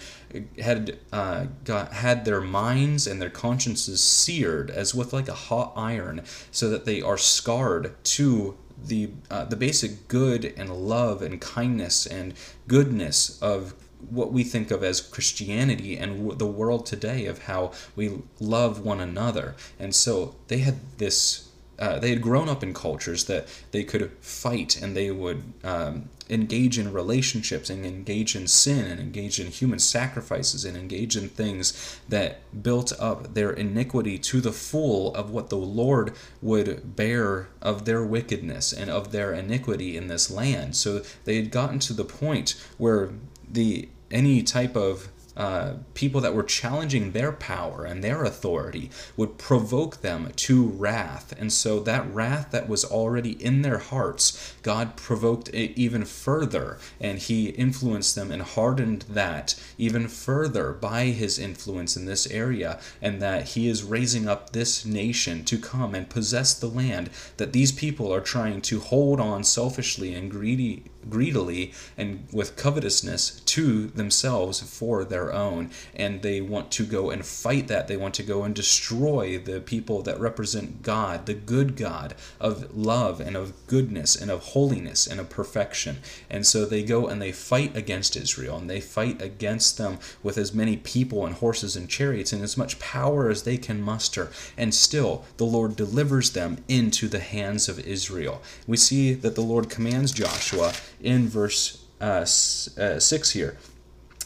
had 0.58 0.98
uh, 1.12 1.44
got 1.64 1.92
had 1.92 2.24
their 2.24 2.40
minds 2.40 3.06
and 3.06 3.20
their 3.20 3.30
consciences 3.30 4.00
seared 4.00 4.70
as 4.70 4.94
with 4.94 5.12
like 5.12 5.28
a 5.28 5.34
hot 5.34 5.72
iron 5.76 6.22
so 6.50 6.70
that 6.70 6.86
they 6.86 7.02
are 7.02 7.18
scarred 7.18 7.94
to 8.02 8.56
the 8.86 9.10
uh, 9.30 9.44
the 9.44 9.56
basic 9.56 10.08
good 10.08 10.54
and 10.56 10.70
love 10.70 11.22
and 11.22 11.40
kindness 11.40 12.06
and 12.06 12.34
goodness 12.66 13.40
of 13.42 13.74
what 14.08 14.32
we 14.32 14.42
think 14.42 14.70
of 14.70 14.82
as 14.82 15.00
Christianity 15.00 15.96
and 15.96 16.38
the 16.38 16.46
world 16.46 16.86
today 16.86 17.26
of 17.26 17.44
how 17.44 17.72
we 17.94 18.22
love 18.38 18.80
one 18.80 19.00
another. 19.00 19.54
And 19.78 19.94
so 19.94 20.36
they 20.48 20.58
had 20.58 20.76
this 20.98 21.49
uh, 21.80 21.98
they 21.98 22.10
had 22.10 22.20
grown 22.20 22.48
up 22.48 22.62
in 22.62 22.74
cultures 22.74 23.24
that 23.24 23.48
they 23.72 23.82
could 23.82 24.10
fight 24.20 24.80
and 24.80 24.94
they 24.94 25.10
would 25.10 25.42
um, 25.64 26.10
engage 26.28 26.78
in 26.78 26.92
relationships 26.92 27.70
and 27.70 27.84
engage 27.84 28.36
in 28.36 28.46
sin 28.46 28.86
and 28.86 29.00
engage 29.00 29.40
in 29.40 29.46
human 29.46 29.78
sacrifices 29.78 30.64
and 30.64 30.76
engage 30.76 31.16
in 31.16 31.28
things 31.28 31.98
that 32.08 32.40
built 32.62 32.92
up 33.00 33.34
their 33.34 33.50
iniquity 33.50 34.18
to 34.18 34.40
the 34.40 34.52
full 34.52 35.14
of 35.14 35.30
what 35.30 35.48
the 35.48 35.56
Lord 35.56 36.14
would 36.42 36.94
bear 36.94 37.48
of 37.62 37.86
their 37.86 38.04
wickedness 38.04 38.72
and 38.72 38.90
of 38.90 39.10
their 39.10 39.32
iniquity 39.32 39.96
in 39.96 40.08
this 40.08 40.30
land. 40.30 40.76
So 40.76 41.02
they 41.24 41.36
had 41.36 41.50
gotten 41.50 41.78
to 41.80 41.92
the 41.94 42.04
point 42.04 42.62
where 42.78 43.10
the 43.50 43.88
any 44.10 44.42
type 44.42 44.76
of 44.76 45.08
uh, 45.40 45.78
people 45.94 46.20
that 46.20 46.34
were 46.34 46.42
challenging 46.42 47.12
their 47.12 47.32
power 47.32 47.86
and 47.86 48.04
their 48.04 48.24
authority 48.24 48.90
would 49.16 49.38
provoke 49.38 50.02
them 50.02 50.30
to 50.36 50.66
wrath. 50.66 51.32
And 51.38 51.50
so 51.50 51.80
that 51.80 52.06
wrath 52.12 52.50
that 52.50 52.68
was 52.68 52.84
already 52.84 53.42
in 53.42 53.62
their 53.62 53.78
hearts, 53.78 54.54
God 54.62 54.96
provoked 54.96 55.48
it 55.48 55.72
even 55.78 56.04
further, 56.04 56.76
and 57.00 57.18
He 57.18 57.46
influenced 57.46 58.14
them 58.14 58.30
and 58.30 58.42
hardened 58.42 59.06
that 59.08 59.58
even 59.78 60.08
further 60.08 60.74
by 60.74 61.04
His 61.06 61.38
influence 61.38 61.96
in 61.96 62.04
this 62.04 62.26
area, 62.26 62.78
and 63.00 63.22
that 63.22 63.48
He 63.48 63.66
is 63.66 63.82
raising 63.82 64.28
up 64.28 64.50
this 64.50 64.84
nation 64.84 65.42
to 65.46 65.56
come 65.56 65.94
and 65.94 66.10
possess 66.10 66.52
the 66.52 66.68
land 66.68 67.08
that 67.38 67.54
these 67.54 67.72
people 67.72 68.12
are 68.12 68.20
trying 68.20 68.60
to 68.60 68.80
hold 68.80 69.18
on 69.18 69.42
selfishly 69.44 70.12
and 70.12 70.30
greedy 70.30 70.84
greedily 71.08 71.72
and 71.96 72.26
with 72.32 72.56
covetousness 72.56 73.40
to 73.40 73.86
themselves 73.88 74.60
for 74.60 75.04
their 75.04 75.32
own. 75.32 75.70
And 75.94 76.22
they 76.22 76.40
want 76.40 76.70
to 76.72 76.84
go 76.84 77.10
and 77.10 77.24
fight 77.24 77.68
that. 77.68 77.88
They 77.88 77.96
want 77.96 78.14
to 78.14 78.22
go 78.22 78.42
and 78.42 78.54
destroy 78.54 79.38
the 79.38 79.60
people 79.60 80.02
that 80.02 80.20
represent 80.20 80.82
God 80.82 81.26
the 81.26 81.34
good 81.34 81.76
God 81.76 82.14
of 82.40 82.76
love 82.76 83.20
and 83.20 83.36
of 83.36 83.66
goodness 83.66 84.16
and 84.16 84.30
of 84.30 84.40
holiness 84.40 85.06
and 85.06 85.20
of 85.20 85.30
perfection. 85.30 85.98
And 86.28 86.46
so 86.46 86.64
they 86.64 86.82
go 86.82 87.06
and 87.06 87.20
they 87.20 87.32
fight 87.32 87.76
against 87.76 88.16
Israel 88.16 88.58
and 88.58 88.68
they 88.68 88.80
fight 88.80 89.22
against 89.22 89.78
them 89.78 89.98
with 90.22 90.36
as 90.36 90.54
many 90.54 90.76
people 90.76 91.24
and 91.26 91.36
horses 91.36 91.76
and 91.76 91.88
chariots 91.88 92.32
and 92.32 92.42
as 92.42 92.56
much 92.56 92.78
power 92.78 93.30
as 93.30 93.42
they 93.42 93.56
can 93.56 93.80
muster. 93.82 94.30
And 94.56 94.74
still 94.74 95.24
the 95.36 95.44
Lord 95.44 95.76
delivers 95.76 96.30
them 96.32 96.58
into 96.68 97.08
the 97.08 97.20
hands 97.20 97.68
of 97.68 97.78
Israel. 97.80 98.42
We 98.66 98.76
see 98.76 99.14
that 99.14 99.34
the 99.34 99.40
Lord 99.40 99.70
commands 99.70 100.12
Joshua 100.12 100.72
in 101.02 101.28
verse 101.28 101.84
uh, 102.00 102.24
uh, 102.24 102.98
6 102.98 103.30
here 103.30 103.56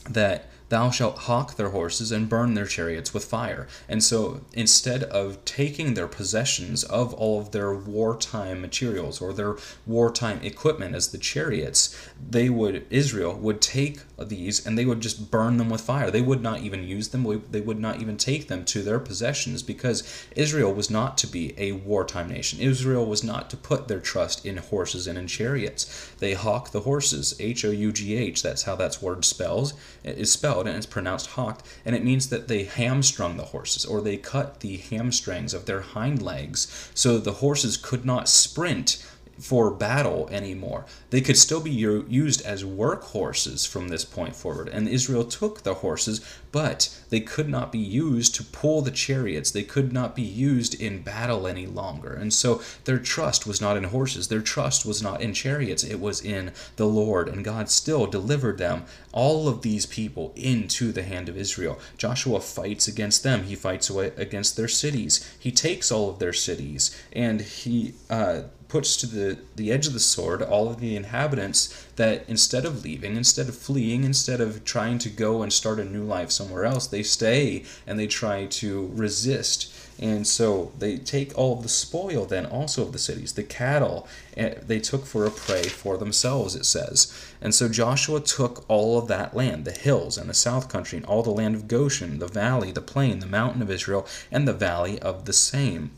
that 0.08 0.48
Thou 0.70 0.90
shalt 0.90 1.18
hough 1.18 1.56
their 1.56 1.70
horses 1.70 2.10
and 2.10 2.28
burn 2.28 2.54
their 2.54 2.66
chariots 2.66 3.12
with 3.12 3.24
fire. 3.24 3.68
And 3.88 4.02
so 4.02 4.40
instead 4.52 5.04
of 5.04 5.44
taking 5.44 5.94
their 5.94 6.08
possessions 6.08 6.84
of 6.84 7.12
all 7.14 7.40
of 7.40 7.52
their 7.52 7.72
wartime 7.74 8.60
materials 8.60 9.20
or 9.20 9.32
their 9.32 9.56
wartime 9.86 10.40
equipment 10.42 10.94
as 10.94 11.08
the 11.08 11.18
chariots, 11.18 11.96
they 12.30 12.48
would, 12.48 12.86
Israel 12.90 13.34
would 13.34 13.60
take 13.60 14.00
these 14.18 14.64
and 14.66 14.78
they 14.78 14.84
would 14.84 15.00
just 15.00 15.30
burn 15.30 15.58
them 15.58 15.68
with 15.68 15.80
fire. 15.80 16.10
They 16.10 16.22
would 16.22 16.42
not 16.42 16.60
even 16.60 16.84
use 16.84 17.08
them, 17.08 17.42
they 17.50 17.60
would 17.60 17.80
not 17.80 18.00
even 18.00 18.16
take 18.16 18.48
them 18.48 18.64
to 18.66 18.82
their 18.82 18.98
possessions 18.98 19.62
because 19.62 20.26
Israel 20.34 20.72
was 20.72 20.90
not 20.90 21.18
to 21.18 21.26
be 21.26 21.54
a 21.58 21.72
wartime 21.72 22.28
nation. 22.28 22.60
Israel 22.60 23.06
was 23.06 23.22
not 23.22 23.50
to 23.50 23.56
put 23.56 23.88
their 23.88 24.00
trust 24.00 24.46
in 24.46 24.56
horses 24.56 25.06
and 25.06 25.18
in 25.18 25.26
chariots. 25.26 26.12
They 26.18 26.34
hough 26.34 26.72
the 26.72 26.80
horses, 26.80 27.34
H 27.38 27.64
O 27.64 27.70
U 27.70 27.92
G 27.92 28.16
H, 28.16 28.42
that's 28.42 28.62
how 28.62 28.76
that 28.76 29.02
word 29.02 29.24
spells, 29.24 29.74
is 30.02 30.32
spelled 30.32 30.63
and 30.66 30.76
it's 30.76 30.86
pronounced 30.86 31.30
hocked, 31.30 31.66
and 31.84 31.94
it 31.94 32.04
means 32.04 32.28
that 32.28 32.48
they 32.48 32.64
hamstrung 32.64 33.36
the 33.36 33.46
horses 33.46 33.84
or 33.84 34.00
they 34.00 34.16
cut 34.16 34.60
the 34.60 34.76
hamstrings 34.76 35.54
of 35.54 35.66
their 35.66 35.80
hind 35.80 36.22
legs 36.22 36.90
so 36.94 37.18
the 37.18 37.34
horses 37.34 37.76
could 37.76 38.04
not 38.04 38.28
sprint 38.28 39.04
for 39.38 39.70
battle 39.70 40.28
anymore. 40.30 40.84
They 41.10 41.20
could 41.20 41.36
still 41.36 41.60
be 41.60 41.70
used 41.70 42.42
as 42.42 42.64
workhorses 42.64 43.66
from 43.66 43.88
this 43.88 44.04
point 44.04 44.36
forward. 44.36 44.68
And 44.68 44.88
Israel 44.88 45.24
took 45.24 45.62
the 45.62 45.74
horses, 45.74 46.20
but 46.52 46.96
they 47.10 47.20
could 47.20 47.48
not 47.48 47.72
be 47.72 47.78
used 47.78 48.34
to 48.36 48.44
pull 48.44 48.82
the 48.82 48.90
chariots. 48.90 49.50
They 49.50 49.62
could 49.62 49.92
not 49.92 50.14
be 50.14 50.22
used 50.22 50.80
in 50.80 51.02
battle 51.02 51.46
any 51.46 51.66
longer. 51.66 52.12
And 52.12 52.32
so 52.32 52.62
their 52.84 52.98
trust 52.98 53.46
was 53.46 53.60
not 53.60 53.76
in 53.76 53.84
horses, 53.84 54.28
their 54.28 54.40
trust 54.40 54.86
was 54.86 55.02
not 55.02 55.20
in 55.20 55.34
chariots, 55.34 55.84
it 55.84 56.00
was 56.00 56.20
in 56.20 56.52
the 56.76 56.86
Lord. 56.86 57.28
And 57.28 57.44
God 57.44 57.68
still 57.68 58.06
delivered 58.06 58.58
them, 58.58 58.84
all 59.12 59.48
of 59.48 59.62
these 59.62 59.86
people, 59.86 60.32
into 60.36 60.92
the 60.92 61.02
hand 61.02 61.28
of 61.28 61.36
Israel. 61.36 61.78
Joshua 61.96 62.40
fights 62.40 62.88
against 62.88 63.22
them, 63.22 63.44
he 63.44 63.54
fights 63.54 63.90
against 63.90 64.56
their 64.56 64.68
cities, 64.68 65.36
he 65.38 65.50
takes 65.50 65.90
all 65.90 66.08
of 66.08 66.18
their 66.18 66.32
cities, 66.32 66.96
and 67.12 67.40
he 67.40 67.94
uh, 68.10 68.42
puts 68.68 68.96
to 68.96 69.06
the, 69.06 69.38
the 69.56 69.70
edge 69.70 69.86
of 69.86 69.92
the 69.92 70.00
sword 70.00 70.42
all 70.42 70.68
of 70.68 70.80
the 70.80 70.96
inhabitants 70.96 71.86
that 71.96 72.24
instead 72.28 72.64
of 72.64 72.84
leaving, 72.84 73.16
instead 73.16 73.48
of 73.48 73.56
fleeing, 73.56 74.04
instead 74.04 74.40
of 74.40 74.64
trying 74.64 74.98
to 74.98 75.08
go 75.08 75.42
and 75.42 75.52
start 75.52 75.78
a 75.78 75.84
new 75.84 76.02
life 76.02 76.30
somewhere 76.30 76.64
else, 76.64 76.86
they 76.86 77.02
stay 77.02 77.64
and 77.86 77.98
they 77.98 78.06
try 78.06 78.46
to 78.46 78.90
resist. 78.94 79.72
And 79.98 80.26
so 80.26 80.72
they 80.76 80.98
take 80.98 81.38
all 81.38 81.56
of 81.56 81.62
the 81.62 81.68
spoil 81.68 82.24
then 82.24 82.46
also 82.46 82.82
of 82.82 82.92
the 82.92 82.98
cities, 82.98 83.34
the 83.34 83.44
cattle 83.44 84.08
eh, 84.36 84.54
they 84.66 84.80
took 84.80 85.06
for 85.06 85.24
a 85.24 85.30
prey 85.30 85.62
for 85.62 85.96
themselves, 85.96 86.56
it 86.56 86.66
says. 86.66 87.12
And 87.40 87.54
so 87.54 87.68
Joshua 87.68 88.20
took 88.20 88.64
all 88.68 88.98
of 88.98 89.06
that 89.08 89.36
land, 89.36 89.64
the 89.64 89.72
hills 89.72 90.18
and 90.18 90.28
the 90.28 90.34
south 90.34 90.68
country, 90.68 90.96
and 90.96 91.06
all 91.06 91.22
the 91.22 91.30
land 91.30 91.54
of 91.54 91.68
Goshen, 91.68 92.18
the 92.18 92.26
valley, 92.26 92.72
the 92.72 92.80
plain, 92.80 93.20
the 93.20 93.26
mountain 93.26 93.62
of 93.62 93.70
Israel, 93.70 94.06
and 94.32 94.48
the 94.48 94.52
valley 94.52 94.98
of 95.00 95.26
the 95.26 95.32
same. 95.32 95.92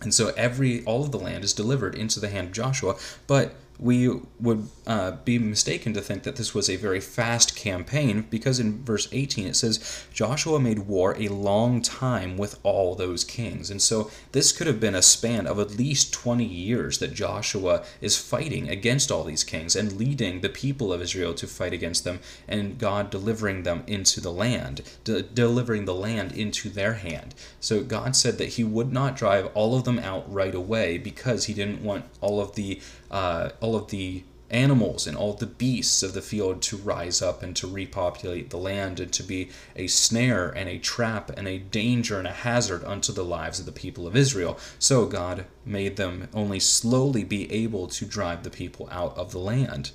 And 0.00 0.12
so 0.12 0.32
every 0.36 0.84
all 0.84 1.04
of 1.04 1.10
the 1.10 1.18
land 1.18 1.44
is 1.44 1.52
delivered 1.52 1.94
into 1.94 2.20
the 2.20 2.28
hand 2.28 2.48
of 2.48 2.52
Joshua, 2.52 2.96
but 3.26 3.54
we 3.78 4.08
would 4.40 4.68
uh, 4.86 5.12
be 5.24 5.38
mistaken 5.38 5.92
to 5.92 6.00
think 6.00 6.22
that 6.22 6.36
this 6.36 6.54
was 6.54 6.70
a 6.70 6.76
very 6.76 7.00
fast 7.00 7.56
campaign 7.56 8.26
because 8.30 8.58
in 8.58 8.82
verse 8.84 9.08
18 9.12 9.48
it 9.48 9.56
says 9.56 10.06
Joshua 10.12 10.58
made 10.58 10.80
war 10.80 11.14
a 11.18 11.28
long 11.28 11.82
time 11.82 12.36
with 12.36 12.58
all 12.62 12.94
those 12.94 13.24
kings. 13.24 13.70
And 13.70 13.82
so 13.82 14.10
this 14.32 14.52
could 14.52 14.66
have 14.66 14.80
been 14.80 14.94
a 14.94 15.02
span 15.02 15.46
of 15.46 15.58
at 15.58 15.76
least 15.76 16.12
20 16.12 16.44
years 16.44 16.98
that 16.98 17.14
Joshua 17.14 17.84
is 18.00 18.16
fighting 18.16 18.68
against 18.68 19.10
all 19.10 19.24
these 19.24 19.44
kings 19.44 19.76
and 19.76 19.92
leading 19.92 20.40
the 20.40 20.48
people 20.48 20.92
of 20.92 21.02
Israel 21.02 21.34
to 21.34 21.46
fight 21.46 21.72
against 21.72 22.04
them 22.04 22.20
and 22.48 22.78
God 22.78 23.10
delivering 23.10 23.64
them 23.64 23.82
into 23.86 24.20
the 24.20 24.32
land, 24.32 24.82
de- 25.04 25.22
delivering 25.22 25.84
the 25.84 25.94
land 25.94 26.32
into 26.32 26.70
their 26.70 26.94
hand. 26.94 27.34
So 27.60 27.82
God 27.82 28.16
said 28.16 28.38
that 28.38 28.50
he 28.50 28.64
would 28.64 28.92
not 28.92 29.16
drive 29.16 29.50
all 29.54 29.76
of 29.76 29.84
them 29.84 29.98
out 29.98 30.32
right 30.32 30.54
away 30.54 30.98
because 30.98 31.44
he 31.44 31.54
didn't 31.54 31.82
want 31.82 32.04
all 32.20 32.40
of 32.40 32.54
the 32.54 32.80
uh, 33.10 33.50
all 33.60 33.76
of 33.76 33.88
the 33.88 34.24
animals 34.50 35.06
and 35.06 35.16
all 35.16 35.32
the 35.34 35.46
beasts 35.46 36.02
of 36.02 36.14
the 36.14 36.22
field 36.22 36.62
to 36.62 36.76
rise 36.76 37.20
up 37.20 37.42
and 37.42 37.56
to 37.56 37.66
repopulate 37.66 38.50
the 38.50 38.56
land 38.56 39.00
and 39.00 39.12
to 39.12 39.22
be 39.22 39.50
a 39.74 39.86
snare 39.86 40.48
and 40.48 40.68
a 40.68 40.78
trap 40.78 41.30
and 41.36 41.48
a 41.48 41.58
danger 41.58 42.18
and 42.18 42.28
a 42.28 42.32
hazard 42.32 42.84
unto 42.84 43.12
the 43.12 43.24
lives 43.24 43.58
of 43.58 43.66
the 43.66 43.72
people 43.72 44.06
of 44.06 44.16
Israel. 44.16 44.58
So 44.78 45.06
God 45.06 45.46
made 45.64 45.96
them 45.96 46.28
only 46.32 46.60
slowly 46.60 47.24
be 47.24 47.50
able 47.52 47.88
to 47.88 48.04
drive 48.04 48.44
the 48.44 48.50
people 48.50 48.88
out 48.92 49.16
of 49.16 49.32
the 49.32 49.38
land. 49.38 49.90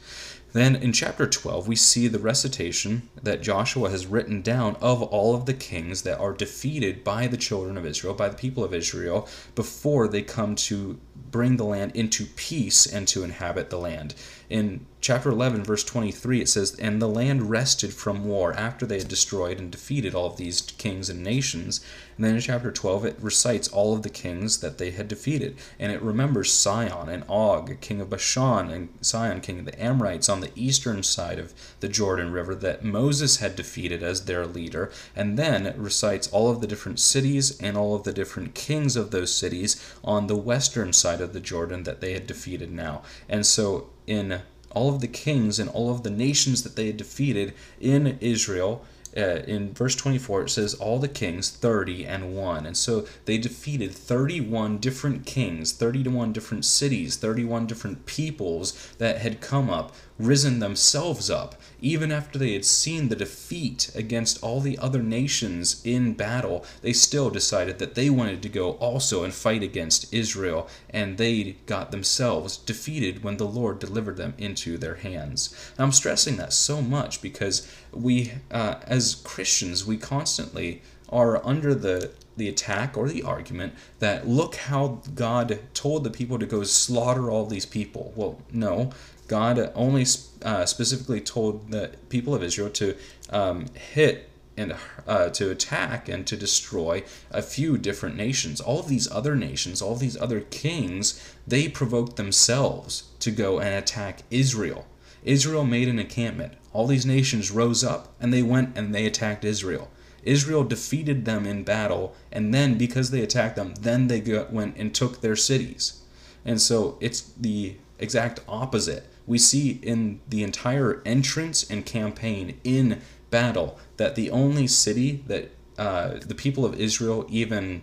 Then 0.54 0.76
in 0.76 0.92
chapter 0.92 1.26
12, 1.28 1.68
we 1.68 1.78
see 1.78 2.10
the 2.10 2.20
recitation 2.20 3.10
that 3.24 3.42
Joshua 3.42 3.90
has 3.90 4.06
written 4.06 4.42
down 4.42 4.76
of 4.82 5.02
all 5.02 5.34
of 5.34 5.46
the 5.46 5.54
kings 5.54 6.02
that 6.02 6.20
are 6.20 6.34
defeated 6.34 7.06
by 7.06 7.28
the 7.28 7.38
children 7.38 7.78
of 7.78 7.86
Israel, 7.86 8.14
by 8.14 8.28
the 8.28 8.36
people 8.36 8.64
of 8.64 8.74
Israel, 8.74 9.30
before 9.56 10.10
they 10.10 10.22
come 10.22 10.56
to 10.56 11.00
bring 11.32 11.58
the 11.58 11.66
land 11.66 11.96
into 11.96 12.26
peace 12.26 12.86
and 12.86 13.08
to 13.08 13.24
inhabit 13.24 13.70
the 13.70 13.80
land. 13.80 14.14
In 14.50 14.86
chapter 15.02 15.30
11, 15.30 15.64
verse 15.64 15.84
23, 15.84 16.42
it 16.42 16.50
says, 16.50 16.78
And 16.78 17.02
the 17.02 17.08
land 17.08 17.50
rested 17.50 17.92
from 17.92 18.24
war 18.24 18.54
after 18.54 18.86
they 18.86 19.00
had 19.00 19.08
destroyed 19.08 19.60
and 19.60 19.72
defeated 19.72 20.14
all 20.14 20.28
of 20.28 20.38
these 20.38 20.62
kings 20.62 21.10
and 21.10 21.24
nations. 21.24 21.82
And 22.16 22.26
then 22.26 22.36
in 22.36 22.42
chapter 22.42 22.72
12, 22.72 23.06
it 23.06 23.18
recites 23.20 23.68
all 23.68 23.96
of 23.96 24.04
the 24.04 24.10
kings 24.10 24.60
that 24.60 24.78
they 24.78 24.92
had 24.92 25.08
defeated. 25.08 25.58
And 25.80 25.92
it 25.92 26.04
remembers 26.04 26.52
Sihon 26.52 27.10
and 27.10 27.24
Og, 27.28 27.82
king 27.82 28.00
of 28.00 28.12
Bashan, 28.12 28.70
and 28.70 28.90
Sihon, 29.02 29.42
king 29.42 29.60
of 29.60 29.66
the 29.66 29.82
Amorites, 29.82 30.30
on 30.30 30.40
the 30.40 30.52
eastern 30.56 31.02
side 31.02 31.40
of 31.40 31.54
the 31.80 31.90
Jordan 31.90 32.32
River 32.32 32.54
that 32.54 32.84
Moses 32.84 33.38
had 33.38 33.56
defeated 33.56 34.04
as 34.04 34.26
their 34.26 34.46
leader. 34.46 34.92
And 35.16 35.38
then 35.38 35.66
it 35.66 35.78
recites 35.78 36.28
all 36.28 36.52
of 36.52 36.62
the 36.62 36.68
different 36.68 37.00
cities 37.00 37.60
and 37.60 37.76
all 37.76 37.96
of 37.96 38.04
the 38.04 38.14
different 38.14 38.54
kings 38.54 38.96
of 38.96 39.10
those 39.10 39.34
cities 39.34 39.84
on 40.04 40.28
the 40.28 40.36
western 40.36 40.94
side 40.94 41.22
of 41.22 41.34
the 41.34 41.40
Jordan 41.40 41.84
that 41.84 42.02
they 42.02 42.14
had 42.14 42.28
defeated 42.28 42.72
now. 42.72 43.02
And 43.28 43.48
so 43.48 43.90
in 44.06 44.42
all 44.72 44.90
of 44.90 45.02
the 45.02 45.08
kings 45.08 45.60
and 45.60 45.70
all 45.70 45.90
of 45.92 46.04
the 46.04 46.10
nations 46.10 46.64
that 46.64 46.76
they 46.76 46.88
had 46.88 46.98
defeated 46.98 47.54
in 47.80 48.18
Israel. 48.20 48.86
Uh, 49.16 49.44
in 49.46 49.74
verse 49.74 49.94
24, 49.96 50.44
it 50.44 50.50
says, 50.50 50.74
All 50.74 50.98
the 50.98 51.08
kings, 51.08 51.50
30 51.50 52.06
and 52.06 52.34
1. 52.36 52.66
And 52.66 52.78
so 52.78 53.06
they 53.26 53.38
defeated 53.38 53.92
31 53.92 54.78
different 54.78 55.26
kings, 55.26 55.74
31 55.74 56.32
different 56.32 56.64
cities, 56.64 57.18
31 57.18 57.68
different 57.68 58.06
peoples 58.06 58.94
that 59.00 59.18
had 59.18 59.42
come 59.42 59.70
up 59.70 59.94
risen 60.26 60.60
themselves 60.60 61.30
up, 61.30 61.56
even 61.82 62.12
after 62.12 62.38
they 62.38 62.54
had 62.54 62.66
seen 62.66 63.10
the 63.10 63.16
defeat 63.16 63.90
against 63.96 64.42
all 64.44 64.60
the 64.60 64.78
other 64.78 65.02
nations 65.02 65.82
in 65.84 66.14
battle, 66.14 66.64
they 66.82 66.94
still 66.94 67.30
decided 67.30 67.80
that 67.80 67.96
they 67.96 68.10
wanted 68.10 68.42
to 68.44 68.50
go 68.50 68.74
also 68.74 69.24
and 69.24 69.34
fight 69.34 69.64
against 69.64 70.14
Israel, 70.14 70.68
and 70.90 71.18
they 71.18 71.56
got 71.66 71.92
themselves 71.92 72.58
defeated 72.58 73.24
when 73.24 73.38
the 73.38 73.48
Lord 73.48 73.80
delivered 73.80 74.18
them 74.18 74.34
into 74.38 74.78
their 74.78 74.96
hands. 74.96 75.54
And 75.78 75.86
I'm 75.86 75.92
stressing 75.92 76.38
that 76.38 76.54
so 76.54 76.82
much 76.82 77.22
because 77.22 77.68
we, 77.92 78.34
uh, 78.52 78.76
as 78.86 79.16
Christians, 79.16 79.86
we 79.86 79.98
constantly 79.98 80.82
are 81.10 81.46
under 81.46 81.76
the 81.76 82.12
the 82.38 82.48
attack 82.48 82.98
or 82.98 83.10
the 83.10 83.22
argument 83.24 83.74
that 84.00 84.28
look 84.28 84.56
how 84.56 85.02
God 85.14 85.60
told 85.74 86.04
the 86.04 86.10
people 86.10 86.40
to 86.40 86.46
go 86.46 86.64
slaughter 86.64 87.30
all 87.30 87.46
these 87.46 87.66
people. 87.66 88.14
Well, 88.16 88.40
no, 88.52 88.92
God 89.32 89.72
only 89.76 90.06
uh, 90.44 90.66
specifically 90.66 91.22
told 91.22 91.72
the 91.72 91.92
people 92.10 92.36
of 92.36 92.44
Israel 92.44 92.70
to 92.72 92.98
um, 93.30 93.68
hit 93.94 94.30
and 94.58 94.76
uh, 95.08 95.30
to 95.30 95.50
attack 95.50 96.10
and 96.10 96.28
to 96.28 96.36
destroy 96.36 97.02
a 97.32 97.42
few 97.42 97.78
different 97.78 98.18
nations. 98.18 98.60
All 98.60 98.82
of 98.82 98.90
these 98.90 99.10
other 99.10 99.38
nations, 99.38 99.82
all 99.82 99.96
these 99.96 100.18
other 100.18 100.42
kings, 100.42 101.34
they 101.48 101.70
provoked 101.70 102.18
themselves 102.18 103.04
to 103.22 103.32
go 103.32 103.58
and 103.58 103.74
attack 103.74 104.24
Israel. 104.30 104.86
Israel 105.24 105.64
made 105.64 105.88
an 105.88 105.98
encampment. 105.98 106.56
All 106.74 106.88
these 106.88 107.06
nations 107.06 107.52
rose 107.52 107.86
up 107.86 108.14
and 108.20 108.34
they 108.34 108.44
went 108.44 108.78
and 108.78 108.94
they 108.94 109.06
attacked 109.06 109.46
Israel. 109.46 109.90
Israel 110.24 110.66
defeated 110.66 111.24
them 111.24 111.46
in 111.46 111.64
battle, 111.64 112.14
and 112.34 112.54
then 112.54 112.78
because 112.78 113.12
they 113.12 113.22
attacked 113.22 113.56
them, 113.56 113.76
then 113.80 114.10
they 114.10 114.20
went 114.52 114.76
and 114.76 114.94
took 114.94 115.22
their 115.22 115.38
cities. 115.38 116.02
And 116.44 116.60
so 116.62 116.98
it's 117.00 117.22
the 117.22 117.78
exact 117.98 118.42
opposite 118.48 119.06
we 119.28 119.38
see 119.38 119.80
in 119.82 120.20
the 120.28 120.44
entire 120.44 121.02
entrance 121.06 121.70
and 121.70 121.86
campaign 121.86 122.60
in 122.64 123.02
battle 123.30 123.80
that 123.98 124.16
the 124.16 124.30
only 124.30 124.68
city 124.68 125.24
that 125.28 125.52
uh, 125.78 126.20
the 126.26 126.36
people 126.36 126.66
of 126.66 126.80
Israel 126.80 127.26
even 127.30 127.82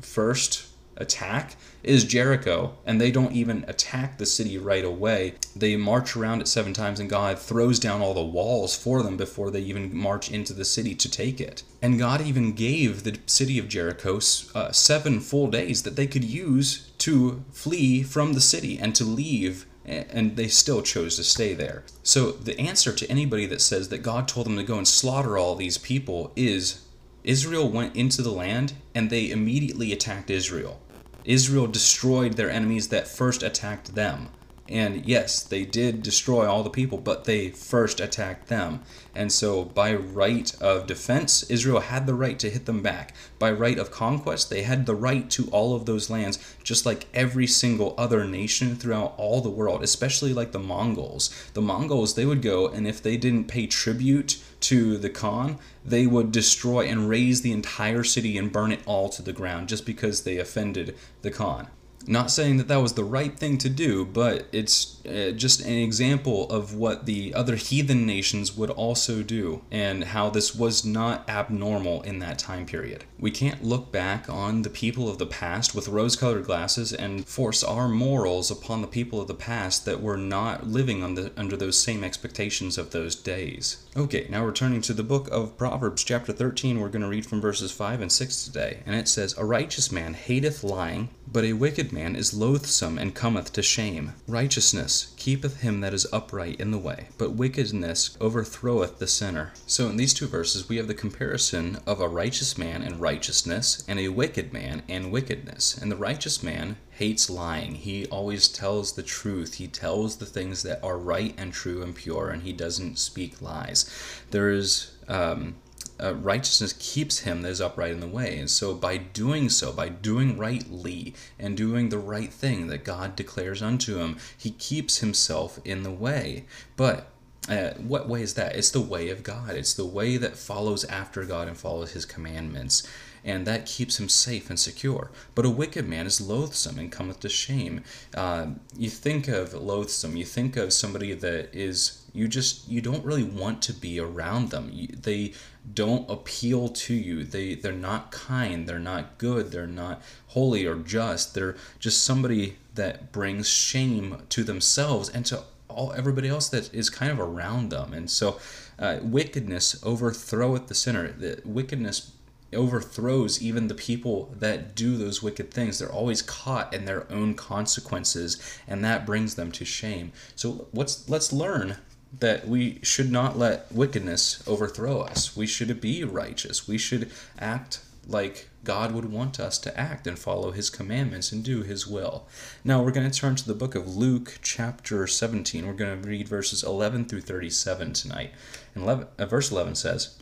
first 0.00 0.66
attack 1.00 1.56
is 1.82 2.04
Jericho, 2.04 2.76
and 2.84 3.00
they 3.00 3.10
don't 3.10 3.32
even 3.32 3.64
attack 3.66 4.18
the 4.18 4.26
city 4.26 4.58
right 4.58 4.84
away. 4.84 5.34
They 5.56 5.74
march 5.76 6.14
around 6.14 6.42
it 6.42 6.48
seven 6.48 6.74
times, 6.74 7.00
and 7.00 7.08
God 7.08 7.38
throws 7.38 7.78
down 7.78 8.02
all 8.02 8.12
the 8.12 8.22
walls 8.22 8.76
for 8.76 9.02
them 9.02 9.16
before 9.16 9.50
they 9.50 9.60
even 9.60 9.96
march 9.96 10.30
into 10.30 10.52
the 10.52 10.64
city 10.64 10.94
to 10.94 11.10
take 11.10 11.40
it. 11.40 11.62
And 11.80 11.98
God 11.98 12.20
even 12.20 12.52
gave 12.52 13.02
the 13.02 13.18
city 13.26 13.58
of 13.58 13.68
Jericho 13.68 14.20
uh, 14.54 14.72
seven 14.72 15.20
full 15.20 15.46
days 15.46 15.82
that 15.84 15.96
they 15.96 16.06
could 16.06 16.24
use 16.24 16.90
to 16.98 17.42
flee 17.50 18.02
from 18.02 18.34
the 18.34 18.40
city 18.40 18.78
and 18.78 18.94
to 18.94 19.04
leave 19.04 19.64
and 19.90 20.36
they 20.36 20.48
still 20.48 20.82
chose 20.82 21.16
to 21.16 21.24
stay 21.24 21.54
there. 21.54 21.84
So 22.02 22.32
the 22.32 22.58
answer 22.58 22.92
to 22.92 23.10
anybody 23.10 23.46
that 23.46 23.60
says 23.60 23.88
that 23.88 23.98
God 23.98 24.28
told 24.28 24.46
them 24.46 24.56
to 24.56 24.62
go 24.62 24.78
and 24.78 24.86
slaughter 24.86 25.36
all 25.36 25.54
these 25.54 25.78
people 25.78 26.32
is 26.36 26.82
Israel 27.24 27.68
went 27.68 27.96
into 27.96 28.22
the 28.22 28.30
land 28.30 28.74
and 28.94 29.10
they 29.10 29.30
immediately 29.30 29.92
attacked 29.92 30.30
Israel. 30.30 30.80
Israel 31.24 31.66
destroyed 31.66 32.34
their 32.34 32.50
enemies 32.50 32.88
that 32.88 33.08
first 33.08 33.42
attacked 33.42 33.94
them. 33.94 34.28
And 34.70 35.04
yes, 35.04 35.42
they 35.42 35.64
did 35.64 36.00
destroy 36.00 36.48
all 36.48 36.62
the 36.62 36.70
people, 36.70 36.98
but 36.98 37.24
they 37.24 37.48
first 37.48 37.98
attacked 37.98 38.46
them. 38.46 38.82
And 39.16 39.32
so, 39.32 39.64
by 39.64 39.92
right 39.94 40.54
of 40.62 40.86
defense, 40.86 41.42
Israel 41.50 41.80
had 41.80 42.06
the 42.06 42.14
right 42.14 42.38
to 42.38 42.48
hit 42.48 42.66
them 42.66 42.80
back. 42.80 43.12
By 43.40 43.50
right 43.50 43.78
of 43.78 43.90
conquest, 43.90 44.48
they 44.48 44.62
had 44.62 44.86
the 44.86 44.94
right 44.94 45.28
to 45.30 45.50
all 45.50 45.74
of 45.74 45.86
those 45.86 46.08
lands, 46.08 46.38
just 46.62 46.86
like 46.86 47.08
every 47.12 47.48
single 47.48 47.96
other 47.98 48.24
nation 48.24 48.76
throughout 48.76 49.14
all 49.16 49.40
the 49.40 49.50
world, 49.50 49.82
especially 49.82 50.32
like 50.32 50.52
the 50.52 50.60
Mongols. 50.60 51.30
The 51.54 51.60
Mongols, 51.60 52.14
they 52.14 52.24
would 52.24 52.40
go, 52.40 52.68
and 52.68 52.86
if 52.86 53.02
they 53.02 53.16
didn't 53.16 53.48
pay 53.48 53.66
tribute 53.66 54.40
to 54.60 54.96
the 54.98 55.10
Khan, 55.10 55.58
they 55.84 56.06
would 56.06 56.30
destroy 56.30 56.86
and 56.86 57.08
raze 57.08 57.42
the 57.42 57.50
entire 57.50 58.04
city 58.04 58.38
and 58.38 58.52
burn 58.52 58.70
it 58.70 58.82
all 58.86 59.08
to 59.08 59.22
the 59.22 59.32
ground 59.32 59.68
just 59.68 59.84
because 59.84 60.22
they 60.22 60.38
offended 60.38 60.96
the 61.22 61.32
Khan. 61.32 61.66
Not 62.06 62.30
saying 62.30 62.56
that 62.56 62.68
that 62.68 62.78
was 62.78 62.94
the 62.94 63.04
right 63.04 63.36
thing 63.36 63.58
to 63.58 63.68
do, 63.68 64.04
but 64.04 64.48
it's 64.52 64.99
uh, 65.06 65.30
just 65.30 65.60
an 65.60 65.72
example 65.72 66.50
of 66.50 66.74
what 66.74 67.06
the 67.06 67.34
other 67.34 67.56
heathen 67.56 68.06
nations 68.06 68.56
would 68.56 68.70
also 68.70 69.22
do 69.22 69.62
and 69.70 70.04
how 70.04 70.30
this 70.30 70.54
was 70.54 70.84
not 70.84 71.28
abnormal 71.28 72.02
in 72.02 72.18
that 72.20 72.38
time 72.38 72.66
period. 72.66 73.04
We 73.18 73.30
can't 73.30 73.62
look 73.64 73.92
back 73.92 74.28
on 74.28 74.62
the 74.62 74.70
people 74.70 75.08
of 75.08 75.18
the 75.18 75.26
past 75.26 75.74
with 75.74 75.88
rose 75.88 76.16
colored 76.16 76.44
glasses 76.44 76.92
and 76.92 77.26
force 77.26 77.62
our 77.62 77.88
morals 77.88 78.50
upon 78.50 78.80
the 78.80 78.86
people 78.86 79.20
of 79.20 79.28
the 79.28 79.34
past 79.34 79.84
that 79.84 80.02
were 80.02 80.16
not 80.16 80.66
living 80.66 81.14
the, 81.14 81.32
under 81.36 81.56
those 81.56 81.78
same 81.78 82.04
expectations 82.04 82.78
of 82.78 82.90
those 82.90 83.14
days. 83.14 83.86
Okay, 83.96 84.26
now 84.30 84.44
returning 84.44 84.80
to 84.82 84.92
the 84.92 85.02
book 85.02 85.28
of 85.30 85.58
Proverbs, 85.58 86.04
chapter 86.04 86.32
13, 86.32 86.80
we're 86.80 86.88
going 86.88 87.02
to 87.02 87.08
read 87.08 87.26
from 87.26 87.40
verses 87.40 87.72
5 87.72 88.00
and 88.00 88.12
6 88.12 88.44
today. 88.44 88.80
And 88.86 88.94
it 88.94 89.08
says, 89.08 89.36
A 89.36 89.44
righteous 89.44 89.90
man 89.90 90.14
hateth 90.14 90.62
lying 90.62 91.08
but 91.32 91.44
a 91.44 91.52
wicked 91.52 91.92
man 91.92 92.16
is 92.16 92.34
loathsome 92.34 92.98
and 92.98 93.14
cometh 93.14 93.52
to 93.52 93.62
shame. 93.62 94.14
Righteousness 94.26 94.89
keepeth 95.16 95.60
him 95.60 95.80
that 95.80 95.94
is 95.94 96.06
upright 96.12 96.60
in 96.60 96.70
the 96.70 96.78
way, 96.78 97.08
but 97.18 97.32
wickedness 97.32 98.16
overthroweth 98.20 98.98
the 98.98 99.06
sinner. 99.06 99.52
So 99.66 99.88
in 99.88 99.96
these 99.96 100.14
two 100.14 100.26
verses, 100.26 100.68
we 100.68 100.76
have 100.76 100.88
the 100.88 100.94
comparison 100.94 101.78
of 101.86 102.00
a 102.00 102.08
righteous 102.08 102.58
man 102.58 102.82
and 102.82 103.00
righteousness, 103.00 103.84
and 103.88 103.98
a 103.98 104.08
wicked 104.08 104.52
man 104.52 104.82
and 104.88 105.12
wickedness. 105.12 105.76
And 105.76 105.90
the 105.90 105.96
righteous 105.96 106.42
man 106.42 106.76
hates 106.90 107.30
lying. 107.30 107.74
He 107.76 108.06
always 108.06 108.48
tells 108.48 108.92
the 108.92 109.02
truth. 109.02 109.54
He 109.54 109.66
tells 109.66 110.16
the 110.16 110.26
things 110.26 110.62
that 110.62 110.82
are 110.84 110.98
right 110.98 111.34
and 111.38 111.52
true 111.52 111.82
and 111.82 111.94
pure, 111.94 112.30
and 112.30 112.42
he 112.42 112.52
doesn't 112.52 112.98
speak 112.98 113.40
lies. 113.40 113.90
There 114.30 114.50
is 114.50 114.92
um, 115.08 115.56
uh, 116.02 116.14
righteousness 116.14 116.74
keeps 116.78 117.20
him 117.20 117.42
that 117.42 117.50
is 117.50 117.60
upright 117.60 117.92
in 117.92 118.00
the 118.00 118.06
way. 118.06 118.38
And 118.38 118.50
so, 118.50 118.74
by 118.74 118.96
doing 118.96 119.48
so, 119.48 119.72
by 119.72 119.88
doing 119.88 120.38
rightly 120.38 121.14
and 121.38 121.56
doing 121.56 121.88
the 121.88 121.98
right 121.98 122.32
thing 122.32 122.68
that 122.68 122.84
God 122.84 123.16
declares 123.16 123.62
unto 123.62 123.98
him, 123.98 124.18
he 124.36 124.50
keeps 124.50 124.98
himself 124.98 125.58
in 125.64 125.82
the 125.82 125.90
way. 125.90 126.46
But 126.76 127.08
uh, 127.48 127.70
what 127.74 128.08
way 128.08 128.22
is 128.22 128.34
that? 128.34 128.56
It's 128.56 128.70
the 128.70 128.80
way 128.80 129.08
of 129.08 129.22
God. 129.22 129.50
It's 129.50 129.74
the 129.74 129.86
way 129.86 130.16
that 130.16 130.36
follows 130.36 130.84
after 130.84 131.24
God 131.24 131.48
and 131.48 131.56
follows 131.56 131.92
his 131.92 132.04
commandments 132.04 132.86
and 133.24 133.46
that 133.46 133.66
keeps 133.66 133.98
him 133.98 134.08
safe 134.08 134.50
and 134.50 134.58
secure. 134.58 135.10
But 135.34 135.44
a 135.44 135.50
wicked 135.50 135.86
man 135.86 136.06
is 136.06 136.20
loathsome 136.20 136.78
and 136.78 136.90
cometh 136.90 137.20
to 137.20 137.28
shame. 137.28 137.82
Uh, 138.14 138.48
you 138.76 138.90
think 138.90 139.28
of 139.28 139.52
loathsome, 139.54 140.16
you 140.16 140.24
think 140.24 140.56
of 140.56 140.72
somebody 140.72 141.12
that 141.14 141.54
is, 141.54 142.04
you 142.12 142.28
just, 142.28 142.68
you 142.68 142.80
don't 142.80 143.04
really 143.04 143.24
want 143.24 143.62
to 143.62 143.72
be 143.72 144.00
around 144.00 144.50
them. 144.50 144.72
They 145.02 145.34
don't 145.74 146.08
appeal 146.10 146.68
to 146.68 146.94
you. 146.94 147.24
They, 147.24 147.54
they're 147.54 147.72
not 147.72 148.10
kind, 148.10 148.66
they're 148.66 148.78
not 148.78 149.18
good, 149.18 149.52
they're 149.52 149.66
not 149.66 150.02
holy 150.28 150.66
or 150.66 150.76
just. 150.76 151.34
They're 151.34 151.56
just 151.78 152.02
somebody 152.04 152.56
that 152.74 153.12
brings 153.12 153.48
shame 153.48 154.22
to 154.30 154.44
themselves 154.44 155.08
and 155.08 155.26
to 155.26 155.42
all 155.68 155.92
everybody 155.92 156.28
else 156.28 156.48
that 156.48 156.72
is 156.74 156.90
kind 156.90 157.10
of 157.10 157.20
around 157.20 157.70
them. 157.70 157.92
And 157.92 158.10
so 158.10 158.38
uh, 158.78 158.98
wickedness 159.02 159.76
overthroweth 159.82 160.66
the 160.66 160.74
sinner. 160.74 161.12
The 161.12 161.40
wickedness 161.44 162.12
overthrows 162.52 163.40
even 163.40 163.68
the 163.68 163.74
people 163.74 164.34
that 164.38 164.74
do 164.74 164.96
those 164.96 165.22
wicked 165.22 165.50
things. 165.50 165.78
They're 165.78 165.92
always 165.92 166.22
caught 166.22 166.74
in 166.74 166.84
their 166.84 167.10
own 167.12 167.34
consequences, 167.34 168.60
and 168.66 168.84
that 168.84 169.06
brings 169.06 169.36
them 169.36 169.52
to 169.52 169.64
shame. 169.64 170.12
So 170.34 170.66
let's 170.72 171.08
let's 171.08 171.32
learn 171.32 171.76
that 172.18 172.48
we 172.48 172.80
should 172.82 173.10
not 173.10 173.38
let 173.38 173.70
wickedness 173.72 174.42
overthrow 174.46 175.00
us. 175.00 175.36
We 175.36 175.46
should 175.46 175.80
be 175.80 176.02
righteous. 176.04 176.66
We 176.66 176.78
should 176.78 177.10
act 177.38 177.80
like 178.06 178.48
God 178.64 178.92
would 178.92 179.10
want 179.10 179.38
us 179.38 179.58
to 179.58 179.78
act 179.78 180.06
and 180.06 180.18
follow 180.18 180.50
His 180.50 180.68
commandments 180.68 181.32
and 181.32 181.44
do 181.44 181.62
His 181.62 181.86
will. 181.86 182.26
Now 182.64 182.82
we're 182.82 182.90
going 182.90 183.10
to 183.10 183.16
turn 183.18 183.36
to 183.36 183.46
the 183.46 183.54
book 183.54 183.74
of 183.74 183.96
Luke, 183.96 184.38
chapter 184.42 185.06
17. 185.06 185.66
We're 185.66 185.72
going 185.72 186.02
to 186.02 186.08
read 186.08 186.28
verses 186.28 186.62
11 186.62 187.06
through 187.06 187.22
37 187.22 187.92
tonight. 187.92 188.32
And 188.74 188.84
11, 188.84 189.06
uh, 189.18 189.26
verse 189.26 189.50
11 189.50 189.76
says, 189.76 190.19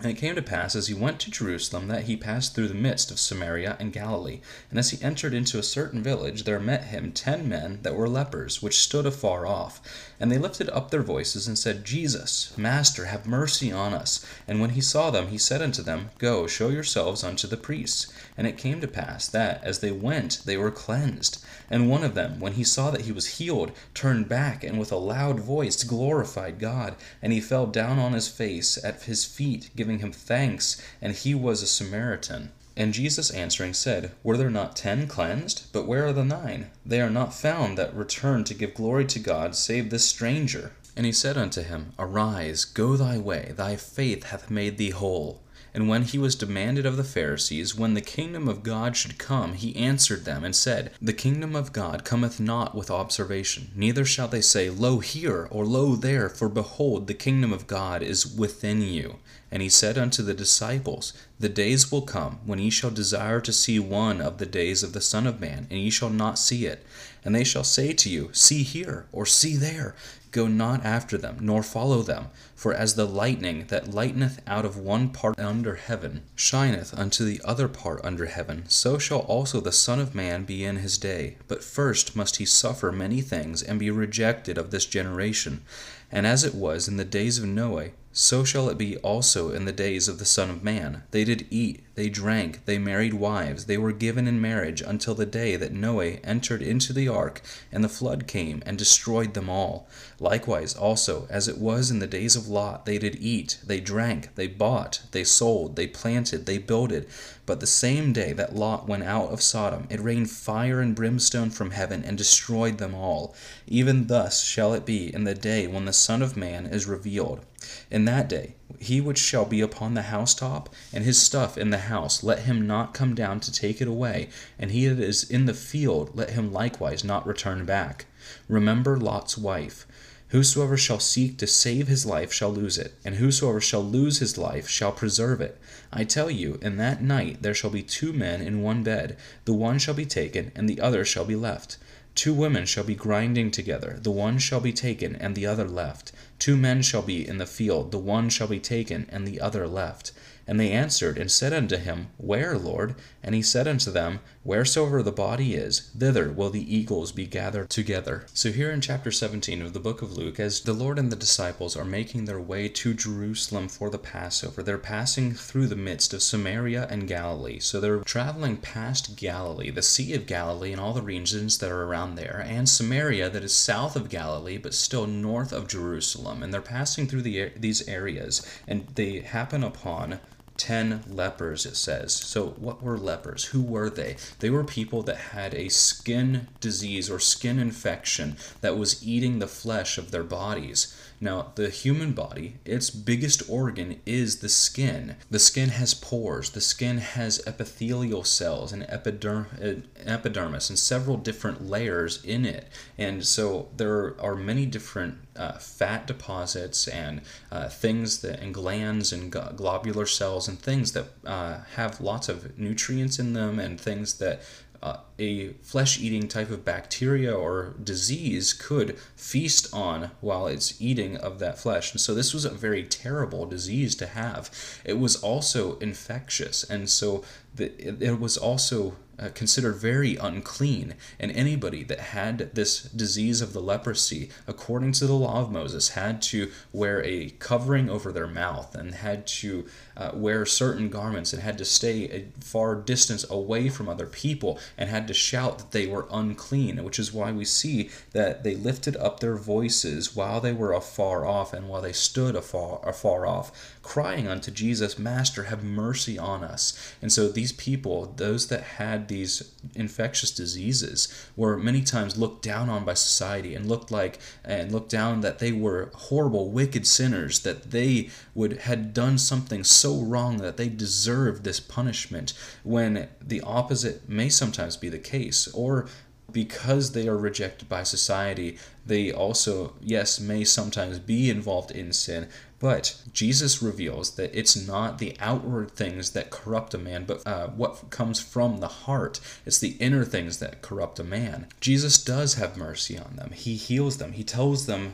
and 0.00 0.12
it 0.12 0.16
came 0.16 0.36
to 0.36 0.42
pass, 0.42 0.76
as 0.76 0.86
he 0.86 0.94
went 0.94 1.18
to 1.20 1.30
Jerusalem, 1.30 1.88
that 1.88 2.04
he 2.04 2.16
passed 2.16 2.54
through 2.54 2.68
the 2.68 2.74
midst 2.74 3.10
of 3.10 3.18
Samaria 3.18 3.76
and 3.80 3.92
Galilee. 3.92 4.40
And 4.70 4.78
as 4.78 4.90
he 4.90 5.02
entered 5.02 5.34
into 5.34 5.58
a 5.58 5.62
certain 5.64 6.04
village, 6.04 6.44
there 6.44 6.60
met 6.60 6.84
him 6.84 7.10
ten 7.10 7.48
men 7.48 7.80
that 7.82 7.96
were 7.96 8.08
lepers, 8.08 8.62
which 8.62 8.78
stood 8.78 9.06
afar 9.06 9.44
off. 9.44 9.80
And 10.20 10.30
they 10.30 10.38
lifted 10.38 10.70
up 10.70 10.92
their 10.92 11.02
voices, 11.02 11.48
and 11.48 11.58
said, 11.58 11.84
Jesus, 11.84 12.56
Master, 12.56 13.06
have 13.06 13.26
mercy 13.26 13.72
on 13.72 13.92
us. 13.92 14.24
And 14.46 14.60
when 14.60 14.70
he 14.70 14.80
saw 14.80 15.10
them, 15.10 15.28
he 15.28 15.38
said 15.38 15.62
unto 15.62 15.82
them, 15.82 16.10
Go, 16.18 16.46
show 16.46 16.68
yourselves 16.68 17.24
unto 17.24 17.48
the 17.48 17.56
priests. 17.56 18.12
And 18.36 18.46
it 18.46 18.56
came 18.56 18.80
to 18.80 18.86
pass, 18.86 19.26
that, 19.26 19.64
as 19.64 19.80
they 19.80 19.90
went, 19.90 20.42
they 20.44 20.56
were 20.56 20.70
cleansed. 20.70 21.44
And 21.70 21.90
one 21.90 22.02
of 22.02 22.14
them, 22.14 22.40
when 22.40 22.54
he 22.54 22.64
saw 22.64 22.90
that 22.90 23.02
he 23.02 23.12
was 23.12 23.38
healed, 23.38 23.72
turned 23.94 24.28
back, 24.28 24.64
and 24.64 24.78
with 24.78 24.90
a 24.90 24.96
loud 24.96 25.40
voice 25.40 25.84
glorified 25.84 26.58
God. 26.58 26.94
And 27.20 27.32
he 27.32 27.40
fell 27.40 27.66
down 27.66 27.98
on 27.98 28.12
his 28.12 28.28
face 28.28 28.82
at 28.82 29.02
his 29.02 29.24
feet, 29.24 29.70
giving 29.76 29.98
him 29.98 30.12
thanks, 30.12 30.80
and 31.02 31.14
he 31.14 31.34
was 31.34 31.62
a 31.62 31.66
Samaritan. 31.66 32.50
And 32.76 32.94
Jesus 32.94 33.30
answering 33.32 33.74
said, 33.74 34.12
Were 34.22 34.36
there 34.36 34.50
not 34.50 34.76
ten 34.76 35.08
cleansed? 35.08 35.72
But 35.72 35.86
where 35.86 36.06
are 36.06 36.12
the 36.12 36.24
nine? 36.24 36.70
They 36.86 37.00
are 37.00 37.10
not 37.10 37.34
found 37.34 37.76
that 37.76 37.94
return 37.94 38.44
to 38.44 38.54
give 38.54 38.74
glory 38.74 39.04
to 39.06 39.18
God, 39.18 39.56
save 39.56 39.90
this 39.90 40.04
stranger. 40.04 40.72
And 40.96 41.04
he 41.04 41.12
said 41.12 41.36
unto 41.36 41.62
him, 41.62 41.92
Arise, 41.98 42.64
go 42.64 42.96
thy 42.96 43.18
way, 43.18 43.52
thy 43.56 43.76
faith 43.76 44.24
hath 44.24 44.50
made 44.50 44.78
thee 44.78 44.90
whole. 44.90 45.42
And 45.78 45.88
when 45.88 46.02
he 46.02 46.18
was 46.18 46.34
demanded 46.34 46.86
of 46.86 46.96
the 46.96 47.04
Pharisees 47.04 47.76
when 47.76 47.94
the 47.94 48.00
kingdom 48.00 48.48
of 48.48 48.64
God 48.64 48.96
should 48.96 49.16
come, 49.16 49.52
he 49.52 49.76
answered 49.76 50.24
them 50.24 50.42
and 50.42 50.56
said, 50.56 50.90
The 51.00 51.12
kingdom 51.12 51.54
of 51.54 51.72
God 51.72 52.04
cometh 52.04 52.40
not 52.40 52.74
with 52.74 52.90
observation, 52.90 53.70
neither 53.76 54.04
shall 54.04 54.26
they 54.26 54.40
say, 54.40 54.70
Lo 54.70 54.98
here, 54.98 55.46
or 55.52 55.64
Lo 55.64 55.94
there, 55.94 56.28
for 56.30 56.48
behold, 56.48 57.06
the 57.06 57.14
kingdom 57.14 57.52
of 57.52 57.68
God 57.68 58.02
is 58.02 58.26
within 58.26 58.82
you. 58.82 59.18
And 59.52 59.62
he 59.62 59.68
said 59.68 59.96
unto 59.96 60.20
the 60.20 60.34
disciples, 60.34 61.12
The 61.38 61.48
days 61.48 61.92
will 61.92 62.02
come 62.02 62.40
when 62.44 62.58
ye 62.58 62.70
shall 62.70 62.90
desire 62.90 63.40
to 63.42 63.52
see 63.52 63.78
one 63.78 64.20
of 64.20 64.38
the 64.38 64.46
days 64.46 64.82
of 64.82 64.94
the 64.94 65.00
Son 65.00 65.28
of 65.28 65.40
Man, 65.40 65.68
and 65.70 65.78
ye 65.78 65.90
shall 65.90 66.10
not 66.10 66.40
see 66.40 66.66
it. 66.66 66.84
And 67.24 67.36
they 67.36 67.44
shall 67.44 67.62
say 67.62 67.92
to 67.92 68.10
you, 68.10 68.30
See 68.32 68.64
here, 68.64 69.06
or 69.12 69.26
see 69.26 69.54
there. 69.54 69.94
Go 70.30 70.46
not 70.46 70.84
after 70.84 71.16
them, 71.16 71.38
nor 71.40 71.62
follow 71.62 72.02
them. 72.02 72.26
For 72.54 72.74
as 72.74 72.94
the 72.94 73.06
lightning 73.06 73.66
that 73.68 73.94
lighteneth 73.94 74.40
out 74.46 74.64
of 74.64 74.76
one 74.76 75.10
part 75.10 75.38
under 75.38 75.76
heaven 75.76 76.22
shineth 76.34 76.92
unto 76.92 77.24
the 77.24 77.40
other 77.44 77.68
part 77.68 78.00
under 78.04 78.26
heaven, 78.26 78.64
so 78.68 78.98
shall 78.98 79.20
also 79.20 79.60
the 79.60 79.72
Son 79.72 80.00
of 80.00 80.14
Man 80.14 80.44
be 80.44 80.64
in 80.64 80.76
his 80.76 80.98
day. 80.98 81.36
But 81.46 81.64
first 81.64 82.14
must 82.16 82.36
he 82.36 82.44
suffer 82.44 82.92
many 82.92 83.20
things, 83.20 83.62
and 83.62 83.78
be 83.78 83.90
rejected 83.90 84.58
of 84.58 84.70
this 84.70 84.86
generation. 84.86 85.62
And 86.10 86.26
as 86.26 86.44
it 86.44 86.54
was 86.54 86.88
in 86.88 86.96
the 86.96 87.04
days 87.04 87.38
of 87.38 87.44
Noe, 87.44 87.90
so 88.12 88.42
shall 88.42 88.68
it 88.68 88.78
be 88.78 88.96
also 88.98 89.52
in 89.52 89.64
the 89.64 89.72
days 89.72 90.08
of 90.08 90.18
the 90.18 90.24
Son 90.24 90.50
of 90.50 90.64
Man. 90.64 91.04
They 91.12 91.24
did 91.24 91.46
eat, 91.50 91.84
they 91.98 92.08
drank, 92.08 92.64
they 92.64 92.78
married 92.78 93.12
wives, 93.14 93.64
they 93.64 93.76
were 93.76 93.90
given 93.90 94.28
in 94.28 94.40
marriage 94.40 94.80
until 94.80 95.16
the 95.16 95.26
day 95.26 95.56
that 95.56 95.72
Noe 95.72 95.98
entered 95.98 96.62
into 96.62 96.92
the 96.92 97.08
ark, 97.08 97.42
and 97.72 97.82
the 97.82 97.88
flood 97.88 98.28
came 98.28 98.62
and 98.64 98.78
destroyed 98.78 99.34
them 99.34 99.50
all. 99.50 99.88
Likewise 100.20 100.76
also, 100.76 101.26
as 101.28 101.48
it 101.48 101.58
was 101.58 101.90
in 101.90 101.98
the 101.98 102.06
days 102.06 102.36
of 102.36 102.46
Lot, 102.46 102.86
they 102.86 102.98
did 102.98 103.16
eat, 103.20 103.58
they 103.66 103.80
drank, 103.80 104.32
they 104.36 104.46
bought, 104.46 105.02
they 105.10 105.24
sold, 105.24 105.74
they 105.74 105.88
planted, 105.88 106.46
they 106.46 106.58
builded. 106.58 107.08
But 107.46 107.58
the 107.58 107.66
same 107.66 108.12
day 108.12 108.32
that 108.32 108.54
Lot 108.54 108.86
went 108.86 109.02
out 109.02 109.30
of 109.30 109.42
Sodom, 109.42 109.88
it 109.90 109.98
rained 109.98 110.30
fire 110.30 110.80
and 110.80 110.94
brimstone 110.94 111.50
from 111.50 111.72
heaven 111.72 112.04
and 112.04 112.16
destroyed 112.16 112.78
them 112.78 112.94
all. 112.94 113.34
Even 113.66 114.06
thus 114.06 114.44
shall 114.44 114.72
it 114.72 114.86
be 114.86 115.12
in 115.12 115.24
the 115.24 115.34
day 115.34 115.66
when 115.66 115.84
the 115.84 115.92
Son 115.92 116.22
of 116.22 116.36
Man 116.36 116.64
is 116.64 116.86
revealed. 116.86 117.44
In 117.90 118.04
that 118.04 118.28
day, 118.28 118.54
he 118.78 119.00
which 119.00 119.18
shall 119.18 119.46
be 119.46 119.62
upon 119.62 119.94
the 119.94 120.02
housetop, 120.02 120.68
and 120.92 121.02
his 121.02 121.18
stuff 121.18 121.56
in 121.56 121.70
the 121.70 121.78
house, 121.78 122.22
let 122.22 122.40
him 122.40 122.66
not 122.66 122.92
come 122.92 123.14
down 123.14 123.40
to 123.40 123.50
take 123.50 123.80
it 123.80 123.88
away, 123.88 124.28
and 124.58 124.70
he 124.70 124.86
that 124.86 125.02
is 125.02 125.24
in 125.24 125.46
the 125.46 125.54
field, 125.54 126.10
let 126.14 126.30
him 126.30 126.52
likewise 126.52 127.02
not 127.02 127.26
return 127.26 127.64
back. 127.64 128.04
Remember 128.46 128.98
Lot's 128.98 129.38
wife. 129.38 129.86
Whosoever 130.28 130.76
shall 130.76 131.00
seek 131.00 131.38
to 131.38 131.46
save 131.46 131.88
his 131.88 132.04
life 132.04 132.30
shall 132.30 132.52
lose 132.52 132.76
it, 132.76 132.92
and 133.02 133.14
whosoever 133.14 133.62
shall 133.62 133.82
lose 133.82 134.18
his 134.18 134.36
life 134.36 134.68
shall 134.68 134.92
preserve 134.92 135.40
it. 135.40 135.58
I 135.90 136.04
tell 136.04 136.30
you, 136.30 136.58
in 136.60 136.76
that 136.76 137.02
night 137.02 137.38
there 137.40 137.54
shall 137.54 137.70
be 137.70 137.82
two 137.82 138.12
men 138.12 138.42
in 138.42 138.60
one 138.60 138.82
bed, 138.82 139.16
the 139.46 139.54
one 139.54 139.78
shall 139.78 139.94
be 139.94 140.04
taken, 140.04 140.52
and 140.54 140.68
the 140.68 140.82
other 140.82 141.06
shall 141.06 141.24
be 141.24 141.36
left. 141.36 141.78
Two 142.14 142.34
women 142.34 142.66
shall 142.66 142.84
be 142.84 142.94
grinding 142.94 143.50
together, 143.50 143.98
the 144.00 144.10
one 144.10 144.38
shall 144.38 144.60
be 144.60 144.72
taken, 144.72 145.14
and 145.16 145.34
the 145.34 145.46
other 145.46 145.68
left. 145.68 146.12
Two 146.38 146.56
men 146.56 146.82
shall 146.82 147.02
be 147.02 147.26
in 147.26 147.38
the 147.38 147.46
field, 147.46 147.92
the 147.92 147.98
one 147.98 148.28
shall 148.28 148.48
be 148.48 148.60
taken, 148.60 149.06
and 149.10 149.26
the 149.26 149.40
other 149.40 149.66
left. 149.66 150.12
And 150.46 150.58
they 150.58 150.70
answered 150.70 151.18
and 151.18 151.30
said 151.30 151.52
unto 151.52 151.76
him, 151.76 152.08
Where, 152.16 152.56
Lord? 152.56 152.94
And 153.28 153.34
he 153.34 153.42
said 153.42 153.68
unto 153.68 153.90
them, 153.90 154.20
Wheresoever 154.42 155.02
the 155.02 155.12
body 155.12 155.52
is, 155.52 155.90
thither 155.94 156.32
will 156.32 156.48
the 156.48 156.74
eagles 156.74 157.12
be 157.12 157.26
gathered 157.26 157.68
together. 157.68 158.24
So, 158.32 158.50
here 158.50 158.70
in 158.70 158.80
chapter 158.80 159.12
17 159.12 159.60
of 159.60 159.74
the 159.74 159.80
book 159.80 160.00
of 160.00 160.16
Luke, 160.16 160.40
as 160.40 160.60
the 160.60 160.72
Lord 160.72 160.98
and 160.98 161.12
the 161.12 161.14
disciples 161.14 161.76
are 161.76 161.84
making 161.84 162.24
their 162.24 162.40
way 162.40 162.70
to 162.70 162.94
Jerusalem 162.94 163.68
for 163.68 163.90
the 163.90 163.98
Passover, 163.98 164.62
they're 164.62 164.78
passing 164.78 165.34
through 165.34 165.66
the 165.66 165.76
midst 165.76 166.14
of 166.14 166.22
Samaria 166.22 166.86
and 166.88 167.06
Galilee. 167.06 167.58
So, 167.58 167.80
they're 167.80 167.98
traveling 167.98 168.56
past 168.56 169.14
Galilee, 169.18 169.70
the 169.70 169.82
Sea 169.82 170.14
of 170.14 170.24
Galilee, 170.24 170.72
and 170.72 170.80
all 170.80 170.94
the 170.94 171.02
regions 171.02 171.58
that 171.58 171.70
are 171.70 171.84
around 171.84 172.14
there, 172.14 172.42
and 172.48 172.66
Samaria, 172.66 173.28
that 173.28 173.44
is 173.44 173.52
south 173.52 173.94
of 173.94 174.08
Galilee, 174.08 174.56
but 174.56 174.72
still 174.72 175.06
north 175.06 175.52
of 175.52 175.68
Jerusalem. 175.68 176.42
And 176.42 176.54
they're 176.54 176.62
passing 176.62 177.06
through 177.06 177.20
the, 177.20 177.50
these 177.54 177.86
areas, 177.86 178.40
and 178.66 178.86
they 178.94 179.20
happen 179.20 179.62
upon 179.62 180.20
10 180.58 181.04
lepers, 181.08 181.64
it 181.64 181.76
says. 181.76 182.12
So, 182.12 182.48
what 182.58 182.82
were 182.82 182.98
lepers? 182.98 183.46
Who 183.46 183.62
were 183.62 183.88
they? 183.88 184.16
They 184.40 184.50
were 184.50 184.64
people 184.64 185.02
that 185.04 185.16
had 185.16 185.54
a 185.54 185.68
skin 185.68 186.48
disease 186.60 187.08
or 187.08 187.18
skin 187.18 187.58
infection 187.58 188.36
that 188.60 188.76
was 188.76 189.06
eating 189.06 189.38
the 189.38 189.46
flesh 189.46 189.96
of 189.96 190.10
their 190.10 190.24
bodies. 190.24 190.94
Now, 191.20 191.52
the 191.56 191.68
human 191.68 192.12
body, 192.12 192.58
its 192.64 192.90
biggest 192.90 193.42
organ 193.48 194.00
is 194.06 194.38
the 194.38 194.48
skin. 194.48 195.16
The 195.30 195.38
skin 195.38 195.70
has 195.70 195.92
pores, 195.94 196.50
the 196.50 196.60
skin 196.60 196.98
has 196.98 197.42
epithelial 197.46 198.24
cells 198.24 198.72
and 198.72 198.84
epiderm- 198.84 199.84
epidermis 200.06 200.70
and 200.70 200.78
several 200.78 201.16
different 201.16 201.68
layers 201.68 202.24
in 202.24 202.44
it. 202.44 202.68
And 202.96 203.26
so 203.26 203.68
there 203.76 204.14
are 204.20 204.36
many 204.36 204.64
different 204.64 205.18
uh, 205.34 205.52
fat 205.52 206.06
deposits 206.06 206.88
and 206.88 207.22
uh, 207.50 207.68
things 207.68 208.20
that, 208.20 208.40
and 208.40 208.54
glands 208.54 209.12
and 209.12 209.30
globular 209.30 210.06
cells 210.06 210.48
and 210.48 210.58
things 210.58 210.92
that 210.92 211.06
uh, 211.24 211.60
have 211.74 212.00
lots 212.00 212.28
of 212.28 212.58
nutrients 212.58 213.18
in 213.18 213.32
them 213.32 213.58
and 213.58 213.80
things 213.80 214.14
that 214.18 214.42
uh, 214.82 214.98
a 215.18 215.48
flesh 215.62 215.98
eating 216.00 216.28
type 216.28 216.50
of 216.50 216.64
bacteria 216.64 217.34
or 217.34 217.74
disease 217.82 218.52
could 218.52 218.98
feast 219.16 219.72
on 219.74 220.10
while 220.20 220.46
it's 220.46 220.80
eating 220.80 221.16
of 221.16 221.38
that 221.40 221.58
flesh. 221.58 221.92
And 221.92 222.00
so 222.00 222.14
this 222.14 222.32
was 222.32 222.44
a 222.44 222.50
very 222.50 222.84
terrible 222.84 223.46
disease 223.46 223.94
to 223.96 224.06
have. 224.06 224.50
It 224.84 224.98
was 224.98 225.16
also 225.16 225.78
infectious, 225.78 226.62
and 226.62 226.88
so 226.88 227.24
the, 227.54 227.72
it, 228.02 228.20
was 228.20 228.36
also 228.36 228.94
uh, 229.18 229.28
considered 229.34 229.74
very 229.74 230.16
unclean, 230.16 230.94
and 231.18 231.32
anybody 231.32 231.82
that 231.82 231.98
had 231.98 232.54
this 232.54 232.82
disease 232.82 233.40
of 233.40 233.52
the 233.52 233.60
leprosy, 233.60 234.30
according 234.46 234.92
to 234.92 235.06
the 235.06 235.14
law 235.14 235.42
of 235.42 235.50
Moses, 235.50 235.90
had 235.90 236.22
to 236.22 236.50
wear 236.72 237.02
a 237.04 237.30
covering 237.40 237.90
over 237.90 238.12
their 238.12 238.28
mouth 238.28 238.76
and 238.76 238.94
had 238.94 239.26
to 239.26 239.66
uh, 239.98 240.12
wear 240.14 240.46
certain 240.46 240.88
garments 240.88 241.32
and 241.32 241.42
had 241.42 241.58
to 241.58 241.64
stay 241.64 242.04
a 242.04 242.24
far 242.40 242.74
distance 242.74 243.28
away 243.28 243.68
from 243.68 243.88
other 243.88 244.06
people 244.06 244.58
and 244.76 244.88
had 244.88 245.08
to 245.08 245.14
shout 245.14 245.58
that 245.58 245.72
they 245.72 245.86
were 245.86 246.06
unclean, 246.10 246.82
which 246.84 246.98
is 246.98 247.12
why 247.12 247.32
we 247.32 247.44
see 247.44 247.90
that 248.12 248.44
they 248.44 248.54
lifted 248.54 248.96
up 248.96 249.20
their 249.20 249.36
voices 249.36 250.14
while 250.14 250.40
they 250.40 250.52
were 250.52 250.72
afar 250.72 251.26
off 251.26 251.52
and 251.52 251.68
while 251.68 251.82
they 251.82 251.92
stood 251.92 252.36
afar, 252.36 252.80
afar 252.88 253.26
off, 253.26 253.76
crying 253.82 254.28
unto 254.28 254.50
Jesus, 254.50 254.98
Master, 254.98 255.44
have 255.44 255.64
mercy 255.64 256.18
on 256.18 256.44
us. 256.44 256.94
And 257.00 257.10
so 257.10 257.28
these 257.28 257.52
people, 257.52 258.12
those 258.16 258.48
that 258.48 258.62
had 258.62 259.08
these 259.08 259.52
infectious 259.74 260.30
diseases, 260.30 261.08
were 261.36 261.56
many 261.56 261.82
times 261.82 262.18
looked 262.18 262.42
down 262.42 262.68
on 262.68 262.84
by 262.84 262.94
society 262.94 263.54
and 263.54 263.66
looked 263.66 263.90
like 263.90 264.18
and 264.44 264.70
looked 264.70 264.90
down 264.90 265.22
that 265.22 265.38
they 265.38 265.52
were 265.52 265.90
horrible, 265.94 266.50
wicked 266.50 266.86
sinners, 266.86 267.40
that 267.40 267.70
they 267.70 268.10
would 268.34 268.58
had 268.58 268.92
done 268.92 269.16
something 269.16 269.64
so 269.64 269.87
wrong 269.96 270.38
that 270.38 270.56
they 270.56 270.68
deserve 270.68 271.42
this 271.42 271.60
punishment, 271.60 272.32
when 272.62 273.08
the 273.20 273.40
opposite 273.42 274.08
may 274.08 274.28
sometimes 274.28 274.76
be 274.76 274.88
the 274.88 274.98
case, 274.98 275.48
or 275.48 275.88
because 276.30 276.92
they 276.92 277.08
are 277.08 277.16
rejected 277.16 277.68
by 277.68 277.82
society, 277.82 278.58
they 278.84 279.10
also, 279.10 279.74
yes, 279.80 280.20
may 280.20 280.44
sometimes 280.44 280.98
be 280.98 281.30
involved 281.30 281.70
in 281.70 281.92
sin, 281.92 282.28
but 282.58 283.00
Jesus 283.12 283.62
reveals 283.62 284.16
that 284.16 284.36
it's 284.38 284.56
not 284.56 284.98
the 284.98 285.16
outward 285.20 285.70
things 285.70 286.10
that 286.10 286.30
corrupt 286.30 286.74
a 286.74 286.78
man, 286.78 287.04
but 287.04 287.26
uh, 287.26 287.48
what 287.48 287.90
comes 287.90 288.20
from 288.20 288.58
the 288.58 288.68
heart. 288.68 289.20
It's 289.46 289.58
the 289.58 289.76
inner 289.78 290.04
things 290.04 290.38
that 290.40 290.60
corrupt 290.60 290.98
a 290.98 291.04
man. 291.04 291.46
Jesus 291.60 292.02
does 292.02 292.34
have 292.34 292.56
mercy 292.56 292.98
on 292.98 293.16
them. 293.16 293.30
He 293.30 293.54
heals 293.54 293.98
them. 293.98 294.12
He 294.12 294.24
tells 294.24 294.66
them, 294.66 294.92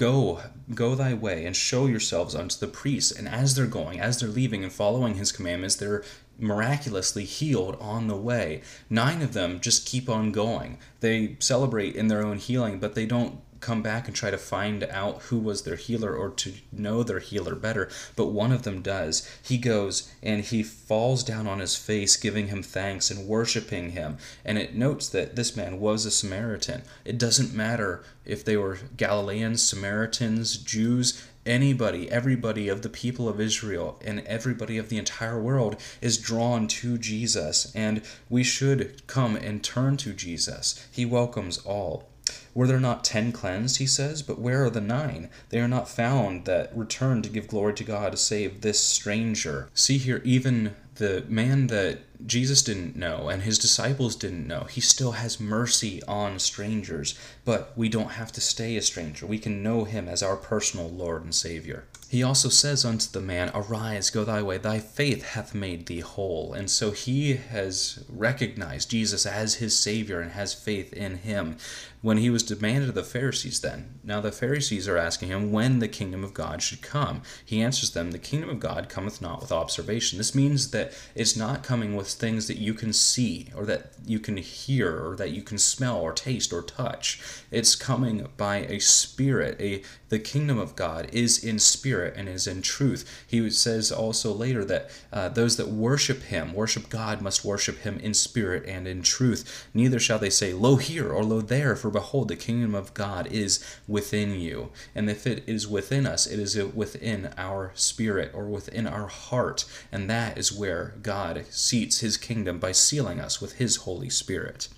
Go, 0.00 0.40
go 0.74 0.94
thy 0.94 1.12
way, 1.12 1.44
and 1.44 1.54
show 1.54 1.84
yourselves 1.84 2.34
unto 2.34 2.58
the 2.58 2.66
priests. 2.66 3.12
And 3.12 3.28
as 3.28 3.54
they're 3.54 3.66
going, 3.66 4.00
as 4.00 4.18
they're 4.18 4.30
leaving 4.30 4.64
and 4.64 4.72
following 4.72 5.16
his 5.16 5.30
commandments, 5.30 5.76
they're 5.76 6.02
miraculously 6.38 7.26
healed 7.26 7.76
on 7.78 8.08
the 8.08 8.16
way. 8.16 8.62
Nine 8.88 9.20
of 9.20 9.34
them 9.34 9.60
just 9.60 9.86
keep 9.86 10.08
on 10.08 10.32
going. 10.32 10.78
They 11.00 11.36
celebrate 11.38 11.96
in 11.96 12.08
their 12.08 12.24
own 12.24 12.38
healing, 12.38 12.78
but 12.80 12.94
they 12.94 13.04
don't 13.04 13.42
come 13.60 13.82
back 13.82 14.06
and 14.06 14.16
try 14.16 14.30
to 14.30 14.38
find 14.38 14.84
out 14.84 15.22
who 15.22 15.38
was 15.38 15.62
their 15.62 15.76
healer 15.76 16.14
or 16.14 16.30
to 16.30 16.54
know 16.72 17.02
their 17.02 17.18
healer 17.18 17.54
better, 17.54 17.88
but 18.16 18.26
one 18.26 18.52
of 18.52 18.62
them 18.62 18.82
does. 18.82 19.28
He 19.42 19.58
goes 19.58 20.10
and 20.22 20.42
he 20.44 20.62
falls 20.62 21.22
down 21.22 21.46
on 21.46 21.58
his 21.58 21.76
face, 21.76 22.16
giving 22.16 22.48
him 22.48 22.62
thanks 22.62 23.10
and 23.10 23.28
worshiping 23.28 23.90
him. 23.90 24.18
And 24.44 24.58
it 24.58 24.74
notes 24.74 25.08
that 25.10 25.36
this 25.36 25.56
man 25.56 25.78
was 25.80 26.06
a 26.06 26.10
Samaritan. 26.10 26.82
It 27.04 27.18
doesn't 27.18 27.54
matter 27.54 28.02
if 28.24 28.44
they 28.44 28.56
were 28.56 28.78
Galileans, 28.96 29.62
Samaritans, 29.62 30.56
Jews, 30.56 31.26
anybody, 31.46 32.10
everybody 32.10 32.68
of 32.68 32.82
the 32.82 32.88
people 32.88 33.28
of 33.28 33.40
Israel 33.40 33.98
and 34.04 34.20
everybody 34.20 34.78
of 34.78 34.88
the 34.88 34.98
entire 34.98 35.40
world 35.40 35.76
is 36.00 36.18
drawn 36.18 36.68
to 36.68 36.98
Jesus, 36.98 37.72
and 37.74 38.02
we 38.28 38.44
should 38.44 39.06
come 39.06 39.36
and 39.36 39.64
turn 39.64 39.96
to 39.98 40.12
Jesus. 40.12 40.86
He 40.92 41.04
welcomes 41.04 41.58
all. 41.58 42.09
Were 42.54 42.66
there 42.66 42.80
not 42.80 43.04
ten 43.04 43.32
cleansed, 43.32 43.78
he 43.78 43.86
says, 43.86 44.22
but 44.22 44.38
where 44.38 44.64
are 44.64 44.70
the 44.70 44.80
nine? 44.80 45.30
They 45.50 45.60
are 45.60 45.68
not 45.68 45.88
found 45.88 46.44
that 46.46 46.76
return 46.76 47.22
to 47.22 47.28
give 47.28 47.48
glory 47.48 47.74
to 47.74 47.84
God 47.84 48.18
save 48.18 48.60
this 48.60 48.80
stranger. 48.80 49.68
See 49.74 49.98
here, 49.98 50.20
even 50.24 50.74
the 50.96 51.24
man 51.28 51.68
that 51.68 52.00
Jesus 52.26 52.62
didn't 52.62 52.94
know 52.94 53.30
and 53.30 53.42
his 53.42 53.58
disciples 53.58 54.14
didn't 54.14 54.46
know. 54.46 54.64
He 54.64 54.82
still 54.82 55.12
has 55.12 55.40
mercy 55.40 56.02
on 56.04 56.38
strangers, 56.38 57.18
but 57.44 57.72
we 57.76 57.88
don't 57.88 58.12
have 58.12 58.30
to 58.32 58.40
stay 58.40 58.76
a 58.76 58.82
stranger. 58.82 59.26
We 59.26 59.38
can 59.38 59.62
know 59.62 59.84
him 59.84 60.08
as 60.08 60.22
our 60.22 60.36
personal 60.36 60.90
Lord 60.90 61.24
and 61.24 61.34
Savior. 61.34 61.84
He 62.10 62.22
also 62.24 62.48
says 62.48 62.84
unto 62.84 63.08
the 63.10 63.20
man, 63.20 63.52
Arise, 63.54 64.10
go 64.10 64.24
thy 64.24 64.42
way, 64.42 64.58
thy 64.58 64.80
faith 64.80 65.22
hath 65.22 65.54
made 65.54 65.86
thee 65.86 66.00
whole. 66.00 66.52
And 66.52 66.68
so 66.68 66.90
he 66.90 67.36
has 67.36 68.04
recognized 68.08 68.90
Jesus 68.90 69.24
as 69.24 69.54
his 69.54 69.78
Savior 69.78 70.20
and 70.20 70.32
has 70.32 70.52
faith 70.52 70.92
in 70.92 71.18
him. 71.18 71.56
When 72.02 72.16
he 72.16 72.30
was 72.30 72.42
demanded 72.42 72.88
of 72.88 72.94
the 72.94 73.02
Pharisees, 73.04 73.60
then, 73.60 74.00
now 74.02 74.22
the 74.22 74.32
Pharisees 74.32 74.88
are 74.88 74.96
asking 74.96 75.28
him 75.28 75.52
when 75.52 75.80
the 75.80 75.88
kingdom 75.88 76.24
of 76.24 76.32
God 76.32 76.62
should 76.62 76.80
come. 76.80 77.20
He 77.44 77.60
answers 77.60 77.90
them, 77.90 78.10
The 78.10 78.18
kingdom 78.18 78.48
of 78.48 78.58
God 78.58 78.88
cometh 78.88 79.20
not 79.20 79.42
with 79.42 79.52
observation. 79.52 80.16
This 80.16 80.34
means 80.34 80.70
that 80.70 80.94
it's 81.14 81.36
not 81.36 81.62
coming 81.62 81.94
with 81.94 82.08
things 82.08 82.46
that 82.46 82.56
you 82.56 82.72
can 82.72 82.94
see 82.94 83.48
or 83.54 83.66
that 83.66 83.92
you 84.06 84.18
can 84.18 84.38
hear 84.38 84.98
or 84.98 85.14
that 85.16 85.32
you 85.32 85.42
can 85.42 85.58
smell 85.58 85.98
or 85.98 86.14
taste 86.14 86.54
or 86.54 86.62
touch. 86.62 87.20
It's 87.50 87.76
coming 87.76 88.28
by 88.38 88.60
a 88.60 88.78
spirit. 88.78 89.60
A 89.60 89.82
the 90.08 90.18
kingdom 90.18 90.58
of 90.58 90.74
God 90.74 91.08
is 91.12 91.42
in 91.42 91.60
spirit 91.60 92.14
and 92.16 92.28
is 92.28 92.48
in 92.48 92.62
truth. 92.62 93.24
He 93.26 93.48
says 93.50 93.92
also 93.92 94.32
later 94.32 94.64
that 94.64 94.90
uh, 95.12 95.28
those 95.28 95.56
that 95.56 95.68
worship 95.68 96.24
him, 96.24 96.52
worship 96.52 96.88
God, 96.88 97.22
must 97.22 97.44
worship 97.44 97.78
him 97.78 97.98
in 98.00 98.14
spirit 98.14 98.66
and 98.66 98.88
in 98.88 99.02
truth. 99.02 99.68
Neither 99.72 100.00
shall 100.00 100.18
they 100.18 100.30
say, 100.30 100.52
Lo 100.52 100.76
here 100.76 101.12
or 101.12 101.22
lo 101.22 101.40
there, 101.40 101.76
for 101.76 101.89
behold, 101.90 102.28
the 102.28 102.36
kingdom 102.36 102.74
of 102.74 102.94
God 102.94 103.26
is 103.26 103.64
within 103.86 104.38
you. 104.38 104.70
And 104.94 105.10
if 105.10 105.26
it 105.26 105.44
is 105.46 105.68
within 105.68 106.06
us, 106.06 106.26
it 106.26 106.38
is 106.38 106.56
within 106.56 107.32
our 107.36 107.72
spirit 107.74 108.30
or 108.34 108.46
within 108.46 108.86
our 108.86 109.08
heart. 109.08 109.64
And 109.92 110.08
that 110.08 110.38
is 110.38 110.52
where 110.52 110.94
God 111.02 111.44
seats 111.50 112.00
his 112.00 112.16
kingdom 112.16 112.58
by 112.58 112.72
sealing 112.72 113.20
us 113.20 113.40
with 113.40 113.54
his 113.54 113.76
Holy 113.76 114.10
Spirit. 114.10 114.68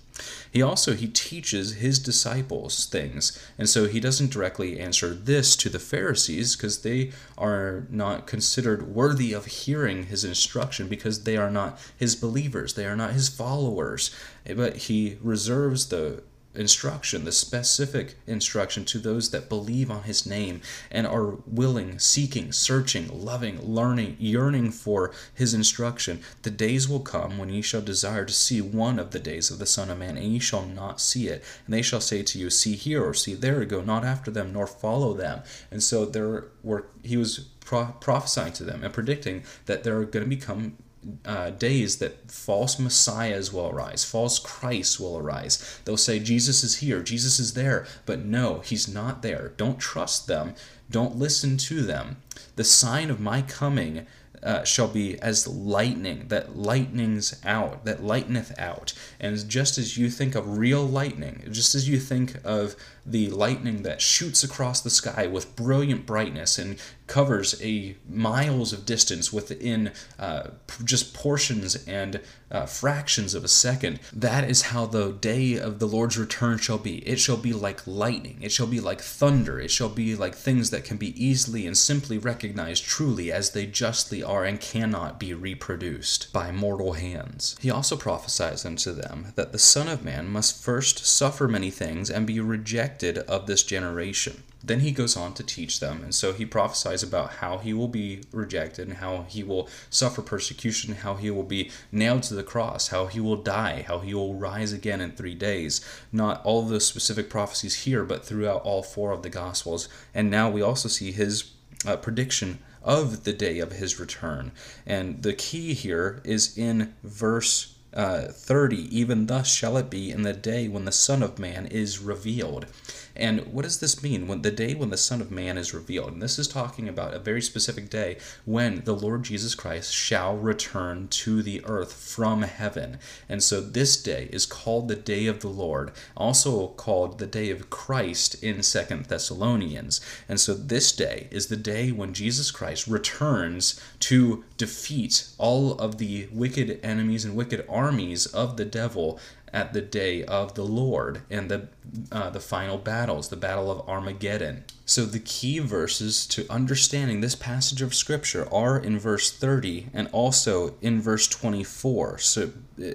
He 0.51 0.61
also 0.61 0.93
he 0.93 1.07
teaches 1.07 1.75
his 1.75 1.97
disciples 1.97 2.85
things. 2.85 3.43
And 3.57 3.67
so 3.67 3.87
he 3.87 3.99
doesn't 3.99 4.31
directly 4.31 4.79
answer 4.79 5.13
this 5.13 5.55
to 5.57 5.69
the 5.69 5.79
Pharisees 5.79 6.55
because 6.55 6.81
they 6.81 7.11
are 7.37 7.87
not 7.89 8.27
considered 8.27 8.93
worthy 8.93 9.33
of 9.33 9.45
hearing 9.45 10.05
his 10.05 10.23
instruction 10.23 10.87
because 10.87 11.23
they 11.23 11.37
are 11.37 11.49
not 11.49 11.79
his 11.97 12.15
believers, 12.15 12.75
they 12.75 12.85
are 12.85 12.95
not 12.95 13.13
his 13.13 13.29
followers. 13.29 14.15
But 14.55 14.75
he 14.75 15.17
reserves 15.21 15.87
the 15.87 16.21
instruction, 16.55 17.25
the 17.25 17.31
specific 17.31 18.15
instruction 18.27 18.85
to 18.85 18.99
those 18.99 19.31
that 19.31 19.49
believe 19.49 19.89
on 19.89 20.03
his 20.03 20.25
name 20.25 20.61
and 20.91 21.07
are 21.07 21.37
willing, 21.47 21.99
seeking, 21.99 22.51
searching, 22.51 23.09
loving, 23.25 23.61
learning, 23.61 24.15
yearning 24.19 24.71
for 24.71 25.11
his 25.33 25.53
instruction. 25.53 26.21
The 26.43 26.51
days 26.51 26.87
will 26.87 26.99
come 26.99 27.37
when 27.37 27.49
ye 27.49 27.61
shall 27.61 27.81
desire 27.81 28.25
to 28.25 28.33
see 28.33 28.61
one 28.61 28.99
of 28.99 29.11
the 29.11 29.19
days 29.19 29.49
of 29.49 29.59
the 29.59 29.65
Son 29.65 29.89
of 29.89 29.97
Man, 29.97 30.17
and 30.17 30.33
ye 30.33 30.39
shall 30.39 30.65
not 30.65 31.01
see 31.01 31.27
it. 31.27 31.43
And 31.65 31.73
they 31.73 31.81
shall 31.81 32.01
say 32.01 32.23
to 32.23 32.39
you, 32.39 32.49
See 32.49 32.75
here 32.75 33.03
or 33.03 33.13
see 33.13 33.33
there, 33.33 33.65
go 33.65 33.81
not 33.81 34.05
after 34.05 34.31
them, 34.31 34.53
nor 34.53 34.67
follow 34.67 35.13
them. 35.13 35.41
And 35.71 35.81
so 35.81 36.05
there 36.05 36.45
were 36.63 36.87
he 37.03 37.17
was 37.17 37.49
pro- 37.59 37.95
prophesying 37.99 38.53
to 38.53 38.63
them 38.63 38.83
and 38.83 38.93
predicting 38.93 39.43
that 39.65 39.83
there 39.83 39.97
are 39.97 40.05
going 40.05 40.23
to 40.23 40.29
become 40.29 40.77
uh, 41.25 41.51
days 41.51 41.97
that 41.97 42.31
false 42.31 42.79
messiahs 42.79 43.51
will 43.51 43.69
arise, 43.69 44.03
false 44.03 44.39
Christs 44.39 44.99
will 44.99 45.17
arise. 45.17 45.79
They'll 45.85 45.97
say, 45.97 46.19
Jesus 46.19 46.63
is 46.63 46.77
here, 46.77 47.01
Jesus 47.01 47.39
is 47.39 47.53
there, 47.53 47.85
but 48.05 48.25
no, 48.25 48.59
he's 48.59 48.87
not 48.87 49.21
there. 49.21 49.53
Don't 49.57 49.79
trust 49.79 50.27
them, 50.27 50.55
don't 50.89 51.17
listen 51.17 51.57
to 51.57 51.81
them. 51.81 52.17
The 52.55 52.63
sign 52.63 53.09
of 53.09 53.19
my 53.19 53.41
coming 53.41 54.05
uh, 54.43 54.63
shall 54.63 54.87
be 54.87 55.19
as 55.21 55.47
lightning 55.47 56.25
that 56.27 56.57
lightnings 56.57 57.39
out, 57.45 57.85
that 57.85 58.03
lighteneth 58.03 58.57
out. 58.59 58.93
And 59.19 59.47
just 59.49 59.77
as 59.77 59.97
you 59.97 60.09
think 60.09 60.35
of 60.35 60.57
real 60.57 60.83
lightning, 60.83 61.47
just 61.49 61.75
as 61.75 61.87
you 61.87 61.99
think 61.99 62.35
of 62.43 62.75
the 63.05 63.29
lightning 63.29 63.83
that 63.83 64.01
shoots 64.01 64.43
across 64.43 64.79
the 64.81 64.89
sky 64.89 65.27
with 65.27 65.55
brilliant 65.55 66.05
brightness 66.05 66.57
and 66.57 66.77
covers 67.05 67.61
a 67.61 67.95
miles 68.09 68.71
of 68.71 68.85
distance 68.85 69.33
within 69.33 69.91
uh, 70.17 70.47
just 70.85 71.13
portions 71.13 71.75
and 71.85 72.21
uh, 72.49 72.65
fractions 72.65 73.33
of 73.33 73.43
a 73.43 73.47
second. 73.47 73.99
That 74.13 74.49
is 74.49 74.63
how 74.63 74.85
the 74.85 75.11
day 75.11 75.55
of 75.55 75.79
the 75.79 75.85
Lord's 75.85 76.17
return 76.17 76.59
shall 76.59 76.77
be. 76.77 76.99
It 76.99 77.19
shall 77.19 77.35
be 77.35 77.51
like 77.51 77.85
lightning. 77.85 78.37
It 78.41 78.51
shall 78.53 78.67
be 78.67 78.79
like 78.79 79.01
thunder. 79.01 79.59
It 79.59 79.69
shall 79.71 79.89
be 79.89 80.15
like 80.15 80.33
things 80.33 80.69
that 80.69 80.85
can 80.85 80.97
be 80.97 81.21
easily 81.21 81.67
and 81.67 81.77
simply 81.77 82.17
recognized 82.17 82.85
truly 82.85 83.31
as 83.31 83.51
they 83.51 83.65
justly 83.65 84.23
are 84.23 84.45
and 84.45 84.61
cannot 84.61 85.19
be 85.19 85.33
reproduced 85.33 86.31
by 86.31 86.51
mortal 86.51 86.93
hands. 86.93 87.57
He 87.59 87.69
also 87.69 87.97
prophesies 87.97 88.65
unto 88.65 88.93
them 88.93 89.33
that 89.35 89.51
the 89.51 89.59
Son 89.59 89.89
of 89.89 90.05
Man 90.05 90.29
must 90.29 90.63
first 90.63 91.05
suffer 91.05 91.47
many 91.47 91.69
things 91.69 92.09
and 92.09 92.25
be 92.25 92.39
rejected 92.39 92.92
rejected 92.93 93.29
of 93.29 93.47
this 93.47 93.63
generation. 93.63 94.43
Then 94.63 94.79
he 94.79 94.91
goes 94.91 95.17
on 95.17 95.33
to 95.33 95.43
teach 95.43 95.81
them, 95.81 96.03
and 96.03 96.15
so 96.15 96.31
he 96.31 96.45
prophesies 96.45 97.03
about 97.03 97.33
how 97.41 97.57
he 97.57 97.73
will 97.73 97.89
be 97.89 98.21
rejected 98.31 98.87
and 98.87 98.97
how 98.97 99.25
he 99.27 99.43
will 99.43 99.67
suffer 99.89 100.21
persecution, 100.21 100.95
how 100.95 101.15
he 101.15 101.29
will 101.29 101.43
be 101.43 101.69
nailed 101.91 102.23
to 102.23 102.33
the 102.33 102.43
cross, 102.43 102.87
how 102.89 103.07
he 103.07 103.19
will 103.19 103.35
die, 103.35 103.83
how 103.87 103.99
he 103.99 104.13
will 104.13 104.35
rise 104.35 104.71
again 104.71 105.01
in 105.01 105.11
three 105.11 105.35
days. 105.35 105.81
Not 106.13 106.41
all 106.45 106.61
those 106.61 106.87
specific 106.87 107.29
prophecies 107.29 107.83
here, 107.83 108.05
but 108.05 108.23
throughout 108.25 108.61
all 108.63 108.83
four 108.83 109.11
of 109.11 109.21
the 109.21 109.29
Gospels. 109.29 109.89
And 110.13 110.31
now 110.31 110.49
we 110.49 110.61
also 110.61 110.87
see 110.87 111.11
his 111.11 111.51
uh, 111.85 111.97
prediction 111.97 112.59
of 112.83 113.25
the 113.25 113.33
day 113.33 113.59
of 113.59 113.73
his 113.73 113.99
return. 113.99 114.51
And 114.85 115.23
the 115.23 115.33
key 115.33 115.73
here 115.73 116.21
is 116.23 116.57
in 116.57 116.93
verse 117.03 117.72
uh, 117.95 118.23
30 118.29 118.97
even 118.97 119.27
thus 119.27 119.47
shall 119.47 119.77
it 119.77 119.89
be 119.89 120.11
in 120.11 120.23
the 120.23 120.33
day 120.33 120.67
when 120.67 120.85
the 120.85 120.91
son 120.91 121.21
of 121.21 121.39
man 121.39 121.65
is 121.67 121.99
revealed 121.99 122.65
and 123.15 123.41
what 123.53 123.63
does 123.63 123.79
this 123.79 124.01
mean? 124.01 124.27
When 124.27 124.41
the 124.41 124.51
day 124.51 124.73
when 124.73 124.89
the 124.89 124.97
son 124.97 125.21
of 125.21 125.31
man 125.31 125.57
is 125.57 125.73
revealed 125.73 126.13
and 126.13 126.21
this 126.21 126.39
is 126.39 126.47
talking 126.47 126.89
about 126.89 127.13
a 127.13 127.19
very 127.19 127.41
specific 127.41 127.89
day 127.89 128.17
when 128.45 128.83
the 128.85 128.95
lord 128.95 129.23
jesus 129.23 129.55
christ 129.55 129.93
shall 129.93 130.35
return 130.35 131.07
to 131.09 131.43
the 131.43 131.63
earth 131.65 131.93
from 131.93 132.41
heaven. 132.41 132.97
And 133.29 133.43
so 133.43 133.61
this 133.61 134.01
day 134.01 134.29
is 134.31 134.45
called 134.45 134.87
the 134.87 134.95
day 134.95 135.27
of 135.27 135.41
the 135.41 135.47
lord 135.47 135.91
also 136.17 136.67
called 136.69 137.19
the 137.19 137.27
day 137.27 137.49
of 137.51 137.69
christ 137.69 138.41
in 138.43 138.63
second 138.63 139.05
thessalonians. 139.05 140.01
And 140.27 140.39
so 140.39 140.53
this 140.53 140.91
day 140.91 141.27
is 141.29 141.47
the 141.47 141.57
day 141.57 141.91
when 141.91 142.13
jesus 142.13 142.49
christ 142.51 142.87
returns 142.87 143.79
to 143.99 144.43
defeat 144.57 145.27
all 145.37 145.73
of 145.73 145.97
the 145.97 146.27
wicked 146.31 146.79
enemies 146.83 147.25
and 147.25 147.35
wicked 147.35 147.65
armies 147.69 148.25
of 148.25 148.57
the 148.57 148.65
devil 148.65 149.19
at 149.53 149.71
the 149.71 149.81
day 149.81 150.23
of 150.25 150.55
the 150.55 150.65
Lord 150.65 151.21
and 151.29 151.49
the 151.49 151.67
uh, 152.11 152.29
the 152.31 152.39
final 152.39 152.77
battles, 152.77 153.29
the 153.29 153.35
battle 153.35 153.69
of 153.69 153.87
Armageddon. 153.87 154.63
So 154.85 155.05
the 155.05 155.19
key 155.19 155.59
verses 155.59 156.25
to 156.27 156.49
understanding 156.49 157.21
this 157.21 157.35
passage 157.35 157.81
of 157.81 157.93
scripture 157.93 158.51
are 158.51 158.79
in 158.79 158.97
verse 158.97 159.31
30 159.31 159.89
and 159.93 160.09
also 160.11 160.75
in 160.81 161.01
verse 161.01 161.27
24. 161.27 162.17
So 162.17 162.51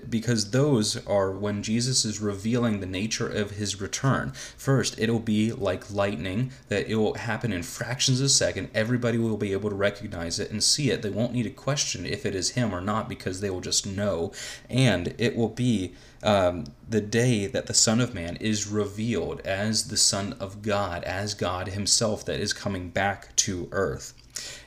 because 0.08 0.50
those 0.50 1.04
are 1.06 1.30
when 1.30 1.62
Jesus 1.62 2.04
is 2.04 2.20
revealing 2.20 2.80
the 2.80 2.86
nature 2.86 3.28
of 3.28 3.52
his 3.52 3.80
return. 3.80 4.32
First, 4.56 4.98
it'll 4.98 5.20
be 5.20 5.52
like 5.52 5.92
lightning 5.92 6.50
that 6.68 6.88
it 6.88 6.96
will 6.96 7.14
happen 7.14 7.52
in 7.52 7.62
fractions 7.62 8.20
of 8.20 8.26
a 8.26 8.30
second. 8.30 8.70
Everybody 8.74 9.18
will 9.18 9.36
be 9.36 9.52
able 9.52 9.70
to 9.70 9.76
recognize 9.76 10.38
it 10.38 10.50
and 10.50 10.62
see 10.62 10.90
it. 10.90 11.02
They 11.02 11.10
won't 11.10 11.32
need 11.32 11.44
to 11.44 11.50
question 11.50 12.06
if 12.06 12.26
it 12.26 12.34
is 12.34 12.50
him 12.50 12.74
or 12.74 12.80
not 12.80 13.08
because 13.08 13.40
they 13.40 13.50
will 13.50 13.60
just 13.60 13.86
know. 13.86 14.32
And 14.68 15.14
it 15.18 15.36
will 15.36 15.48
be 15.48 15.94
um, 16.22 16.64
the 16.88 17.00
day 17.00 17.46
that 17.46 17.66
the 17.66 17.74
Son 17.74 18.00
of 18.00 18.14
Man 18.14 18.36
is 18.36 18.66
revealed 18.66 19.40
as 19.40 19.88
the 19.88 19.96
Son 19.96 20.34
of 20.40 20.62
God, 20.62 21.04
as 21.04 21.34
God 21.34 21.68
Himself 21.68 22.24
that 22.24 22.40
is 22.40 22.52
coming 22.52 22.90
back 22.90 23.34
to 23.36 23.68
earth. 23.72 24.14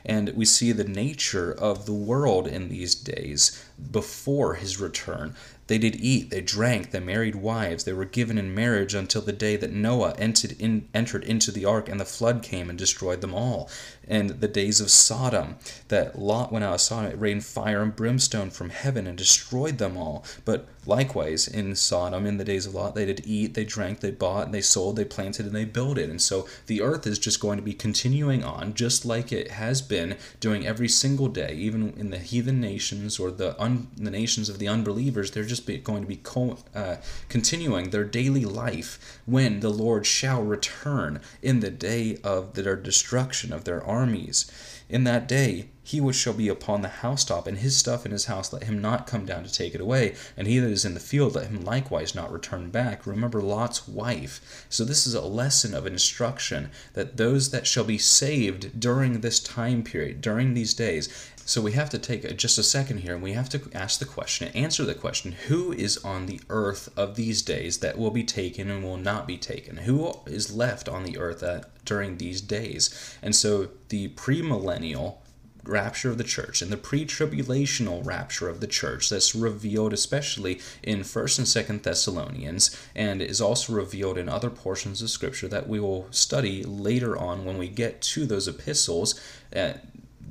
And 0.04 0.30
we 0.30 0.44
see 0.44 0.72
the 0.72 0.84
nature 0.84 1.52
of 1.52 1.86
the 1.86 1.94
world 1.94 2.46
in 2.46 2.68
these 2.68 2.94
days 2.94 3.64
before 3.90 4.54
his 4.54 4.80
return. 4.80 5.34
They 5.66 5.78
did 5.78 5.96
eat, 5.96 6.30
they 6.30 6.40
drank, 6.40 6.90
they 6.90 7.00
married 7.00 7.36
wives, 7.36 7.84
they 7.84 7.92
were 7.92 8.04
given 8.04 8.36
in 8.36 8.54
marriage 8.54 8.94
until 8.94 9.22
the 9.22 9.32
day 9.32 9.56
that 9.56 9.72
Noah 9.72 10.14
entered, 10.18 10.60
in, 10.60 10.88
entered 10.92 11.24
into 11.24 11.50
the 11.50 11.64
ark 11.64 11.88
and 11.88 11.98
the 11.98 12.04
flood 12.04 12.42
came 12.42 12.68
and 12.68 12.78
destroyed 12.78 13.20
them 13.20 13.34
all. 13.34 13.70
And 14.08 14.30
the 14.30 14.48
days 14.48 14.80
of 14.80 14.90
Sodom, 14.90 15.56
that 15.88 16.18
Lot 16.18 16.52
went 16.52 16.64
out 16.64 16.74
of 16.74 16.80
Sodom, 16.80 17.12
it 17.12 17.20
rained 17.20 17.44
fire 17.44 17.82
and 17.82 17.94
brimstone 17.94 18.50
from 18.50 18.70
heaven 18.70 19.06
and 19.06 19.16
destroyed 19.16 19.78
them 19.78 19.96
all. 19.96 20.24
But 20.44 20.66
likewise, 20.86 21.46
in 21.46 21.76
Sodom, 21.76 22.26
in 22.26 22.36
the 22.36 22.44
days 22.44 22.66
of 22.66 22.74
Lot, 22.74 22.94
they 22.94 23.06
did 23.06 23.22
eat, 23.24 23.54
they 23.54 23.64
drank, 23.64 24.00
they 24.00 24.10
bought, 24.10 24.52
they 24.52 24.60
sold, 24.60 24.96
they 24.96 25.04
planted, 25.04 25.46
and 25.46 25.54
they 25.54 25.64
built 25.64 25.98
it. 25.98 26.10
And 26.10 26.20
so 26.20 26.48
the 26.66 26.82
earth 26.82 27.06
is 27.06 27.18
just 27.18 27.40
going 27.40 27.56
to 27.58 27.62
be 27.62 27.74
continuing 27.74 28.42
on, 28.42 28.74
just 28.74 29.04
like 29.04 29.32
it 29.32 29.52
has 29.52 29.80
been 29.80 30.16
doing 30.40 30.66
every 30.66 30.88
single 30.88 31.28
day, 31.28 31.54
even 31.54 31.94
in 31.96 32.10
the 32.10 32.18
heathen 32.18 32.60
nations 32.60 33.18
or 33.18 33.30
the 33.30 33.60
un, 33.60 33.88
the 33.96 34.10
nations 34.10 34.48
of 34.48 34.58
the 34.58 34.68
unbelievers. 34.68 35.30
They're 35.30 35.44
just 35.44 35.66
going 35.84 36.02
to 36.02 36.08
be 36.08 36.16
co- 36.16 36.58
uh, 36.74 36.96
continuing 37.28 37.90
their 37.90 38.04
daily 38.04 38.44
life 38.44 39.20
when 39.26 39.60
the 39.60 39.70
Lord 39.70 40.06
shall 40.06 40.42
return 40.42 41.20
in 41.40 41.60
the 41.60 41.70
day 41.70 42.18
of 42.24 42.54
their 42.54 42.76
destruction 42.76 43.52
of 43.52 43.64
their 43.64 43.86
armies. 43.92 44.50
In 44.88 45.04
that 45.04 45.28
day, 45.28 45.68
he 45.84 46.00
which 46.00 46.16
shall 46.16 46.32
be 46.32 46.48
upon 46.48 46.82
the 46.82 46.88
housetop, 46.88 47.46
and 47.46 47.58
his 47.58 47.76
stuff 47.76 48.06
in 48.06 48.12
his 48.12 48.26
house, 48.26 48.52
let 48.52 48.64
him 48.64 48.80
not 48.80 49.06
come 49.06 49.26
down 49.26 49.42
to 49.42 49.52
take 49.52 49.74
it 49.74 49.80
away. 49.80 50.14
And 50.36 50.46
he 50.46 50.58
that 50.58 50.70
is 50.70 50.84
in 50.84 50.94
the 50.94 51.00
field, 51.00 51.34
let 51.34 51.48
him 51.48 51.64
likewise 51.64 52.14
not 52.14 52.32
return 52.32 52.70
back. 52.70 53.04
Remember 53.06 53.42
Lot's 53.42 53.88
wife. 53.88 54.66
So, 54.68 54.84
this 54.84 55.06
is 55.06 55.14
a 55.14 55.22
lesson 55.22 55.74
of 55.74 55.86
instruction 55.86 56.70
that 56.94 57.16
those 57.16 57.50
that 57.50 57.66
shall 57.66 57.84
be 57.84 57.98
saved 57.98 58.78
during 58.78 59.20
this 59.20 59.40
time 59.40 59.82
period, 59.82 60.20
during 60.20 60.54
these 60.54 60.72
days, 60.72 61.08
so 61.44 61.60
we 61.60 61.72
have 61.72 61.90
to 61.90 61.98
take 61.98 62.36
just 62.36 62.58
a 62.58 62.62
second 62.62 62.98
here 62.98 63.14
and 63.14 63.22
we 63.22 63.32
have 63.32 63.48
to 63.50 63.60
ask 63.74 63.98
the 63.98 64.04
question, 64.04 64.48
answer 64.54 64.84
the 64.84 64.94
question 64.94 65.32
who 65.32 65.72
is 65.72 65.98
on 65.98 66.26
the 66.26 66.40
earth 66.48 66.88
of 66.96 67.16
these 67.16 67.42
days 67.42 67.78
that 67.78 67.98
will 67.98 68.10
be 68.10 68.24
taken 68.24 68.70
and 68.70 68.82
will 68.82 68.96
not 68.96 69.26
be 69.26 69.38
taken? 69.38 69.78
Who 69.78 70.14
is 70.26 70.54
left 70.54 70.88
on 70.88 71.04
the 71.04 71.18
earth 71.18 71.42
at, 71.42 71.84
during 71.84 72.16
these 72.16 72.40
days? 72.40 73.16
And 73.22 73.34
so 73.34 73.68
the 73.88 74.08
premillennial 74.10 75.16
rapture 75.64 76.10
of 76.10 76.18
the 76.18 76.24
church 76.24 76.60
and 76.60 76.72
the 76.72 76.76
pre-tribulational 76.76 78.04
rapture 78.04 78.48
of 78.48 78.60
the 78.60 78.66
church 78.66 79.08
that's 79.08 79.34
revealed 79.34 79.92
especially 79.92 80.60
in 80.82 81.00
1st 81.00 81.38
and 81.38 81.80
2nd 81.80 81.82
Thessalonians 81.82 82.76
and 82.96 83.22
is 83.22 83.40
also 83.40 83.72
revealed 83.72 84.18
in 84.18 84.28
other 84.28 84.50
portions 84.50 85.02
of 85.02 85.10
scripture 85.10 85.48
that 85.48 85.68
we 85.68 85.78
will 85.78 86.08
study 86.10 86.64
later 86.64 87.16
on 87.16 87.44
when 87.44 87.58
we 87.58 87.68
get 87.68 88.02
to 88.02 88.26
those 88.26 88.48
epistles 88.48 89.20
uh, 89.54 89.74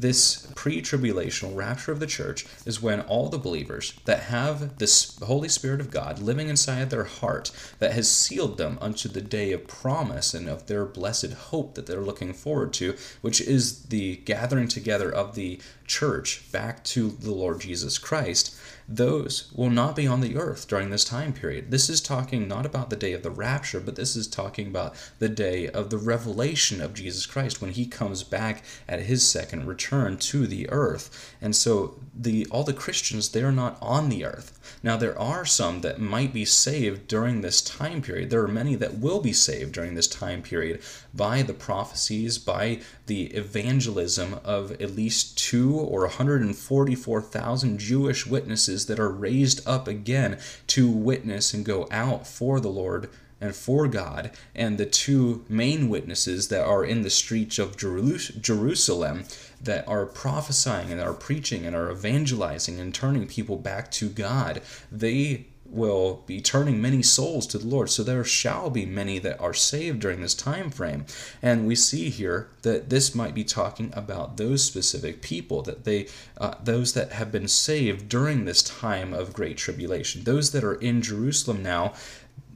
this 0.01 0.47
pre 0.55 0.81
tribulational 0.81 1.55
rapture 1.55 1.91
of 1.91 1.99
the 1.99 2.07
church 2.07 2.45
is 2.65 2.81
when 2.81 3.01
all 3.01 3.29
the 3.29 3.37
believers 3.37 3.93
that 4.05 4.23
have 4.23 4.77
this 4.77 5.17
Holy 5.19 5.47
Spirit 5.47 5.79
of 5.79 5.91
God 5.91 6.19
living 6.19 6.49
inside 6.49 6.89
their 6.89 7.03
heart, 7.03 7.51
that 7.79 7.93
has 7.93 8.09
sealed 8.09 8.57
them 8.57 8.77
unto 8.81 9.07
the 9.07 9.21
day 9.21 9.51
of 9.51 9.67
promise 9.67 10.33
and 10.33 10.49
of 10.49 10.67
their 10.67 10.85
blessed 10.85 11.33
hope 11.33 11.75
that 11.75 11.85
they're 11.85 12.01
looking 12.01 12.33
forward 12.33 12.73
to, 12.73 12.95
which 13.21 13.39
is 13.39 13.83
the 13.83 14.17
gathering 14.17 14.67
together 14.67 15.11
of 15.11 15.35
the 15.35 15.59
church 15.85 16.51
back 16.51 16.83
to 16.83 17.09
the 17.09 17.31
Lord 17.31 17.61
Jesus 17.61 17.97
Christ 17.97 18.55
those 18.95 19.51
will 19.55 19.69
not 19.69 19.95
be 19.95 20.05
on 20.05 20.21
the 20.21 20.35
earth 20.35 20.67
during 20.67 20.89
this 20.89 21.05
time 21.05 21.31
period. 21.31 21.71
This 21.71 21.89
is 21.89 22.01
talking 22.01 22.47
not 22.47 22.65
about 22.65 22.89
the 22.89 22.95
day 22.95 23.13
of 23.13 23.23
the 23.23 23.31
rapture, 23.31 23.79
but 23.79 23.95
this 23.95 24.15
is 24.15 24.27
talking 24.27 24.67
about 24.67 24.95
the 25.19 25.29
day 25.29 25.67
of 25.67 25.89
the 25.89 25.97
revelation 25.97 26.81
of 26.81 26.93
Jesus 26.93 27.25
Christ 27.25 27.61
when 27.61 27.71
he 27.71 27.85
comes 27.85 28.23
back 28.23 28.63
at 28.87 29.03
his 29.03 29.27
second 29.27 29.65
return 29.65 29.90
to 29.91 30.47
the 30.47 30.69
earth. 30.69 31.35
And 31.41 31.53
so 31.53 31.99
the 32.15 32.47
all 32.49 32.63
the 32.63 32.71
Christians 32.71 33.29
they 33.29 33.43
are 33.43 33.51
not 33.51 33.77
on 33.81 34.07
the 34.07 34.23
earth. 34.23 34.57
Now 34.81 34.95
there 34.95 35.19
are 35.19 35.45
some 35.45 35.81
that 35.81 35.99
might 35.99 36.31
be 36.31 36.45
saved 36.45 37.09
during 37.09 37.41
this 37.41 37.61
time 37.61 38.01
period. 38.01 38.29
There 38.29 38.43
are 38.43 38.47
many 38.47 38.75
that 38.75 38.99
will 38.99 39.19
be 39.19 39.33
saved 39.33 39.73
during 39.73 39.95
this 39.95 40.07
time 40.07 40.43
period 40.43 40.81
by 41.13 41.41
the 41.41 41.53
prophecies, 41.53 42.37
by 42.37 42.79
the 43.07 43.25
evangelism 43.25 44.39
of 44.45 44.71
at 44.71 44.95
least 44.95 45.37
two 45.37 45.75
or 45.75 46.01
144,000 46.01 47.77
Jewish 47.77 48.25
witnesses 48.25 48.85
that 48.85 48.99
are 48.99 49.11
raised 49.11 49.67
up 49.67 49.89
again 49.89 50.39
to 50.67 50.89
witness 50.89 51.53
and 51.53 51.65
go 51.65 51.89
out 51.91 52.25
for 52.25 52.61
the 52.61 52.69
Lord 52.69 53.09
and 53.41 53.55
for 53.55 53.87
God, 53.87 54.29
and 54.53 54.77
the 54.77 54.85
two 54.85 55.43
main 55.49 55.89
witnesses 55.89 56.49
that 56.49 56.63
are 56.63 56.85
in 56.85 57.01
the 57.01 57.09
streets 57.09 57.57
of 57.57 57.75
Jerusalem 57.75 59.23
that 59.63 59.87
are 59.87 60.05
prophesying 60.05 60.91
and 60.91 60.99
are 61.01 61.13
preaching 61.13 61.65
and 61.65 61.75
are 61.75 61.91
evangelizing 61.91 62.79
and 62.79 62.93
turning 62.93 63.27
people 63.27 63.57
back 63.57 63.91
to 63.91 64.09
God, 64.09 64.61
they 64.91 65.47
will 65.65 66.23
be 66.25 66.41
turning 66.41 66.81
many 66.81 67.01
souls 67.01 67.47
to 67.47 67.57
the 67.57 67.67
Lord. 67.67 67.89
So 67.89 68.03
there 68.03 68.25
shall 68.25 68.69
be 68.69 68.85
many 68.85 69.19
that 69.19 69.39
are 69.39 69.53
saved 69.53 70.01
during 70.01 70.21
this 70.21 70.35
time 70.35 70.69
frame. 70.69 71.05
And 71.41 71.65
we 71.65 71.75
see 71.75 72.09
here 72.09 72.49
that 72.63 72.89
this 72.89 73.15
might 73.15 73.33
be 73.33 73.45
talking 73.45 73.89
about 73.93 74.35
those 74.35 74.65
specific 74.65 75.21
people 75.21 75.61
that 75.61 75.85
they 75.85 76.07
uh, 76.37 76.55
those 76.61 76.93
that 76.93 77.13
have 77.13 77.31
been 77.31 77.47
saved 77.47 78.09
during 78.09 78.43
this 78.43 78.61
time 78.61 79.13
of 79.13 79.33
great 79.33 79.57
tribulation. 79.57 80.25
Those 80.25 80.51
that 80.51 80.63
are 80.63 80.75
in 80.75 81.01
Jerusalem 81.01 81.63
now 81.63 81.93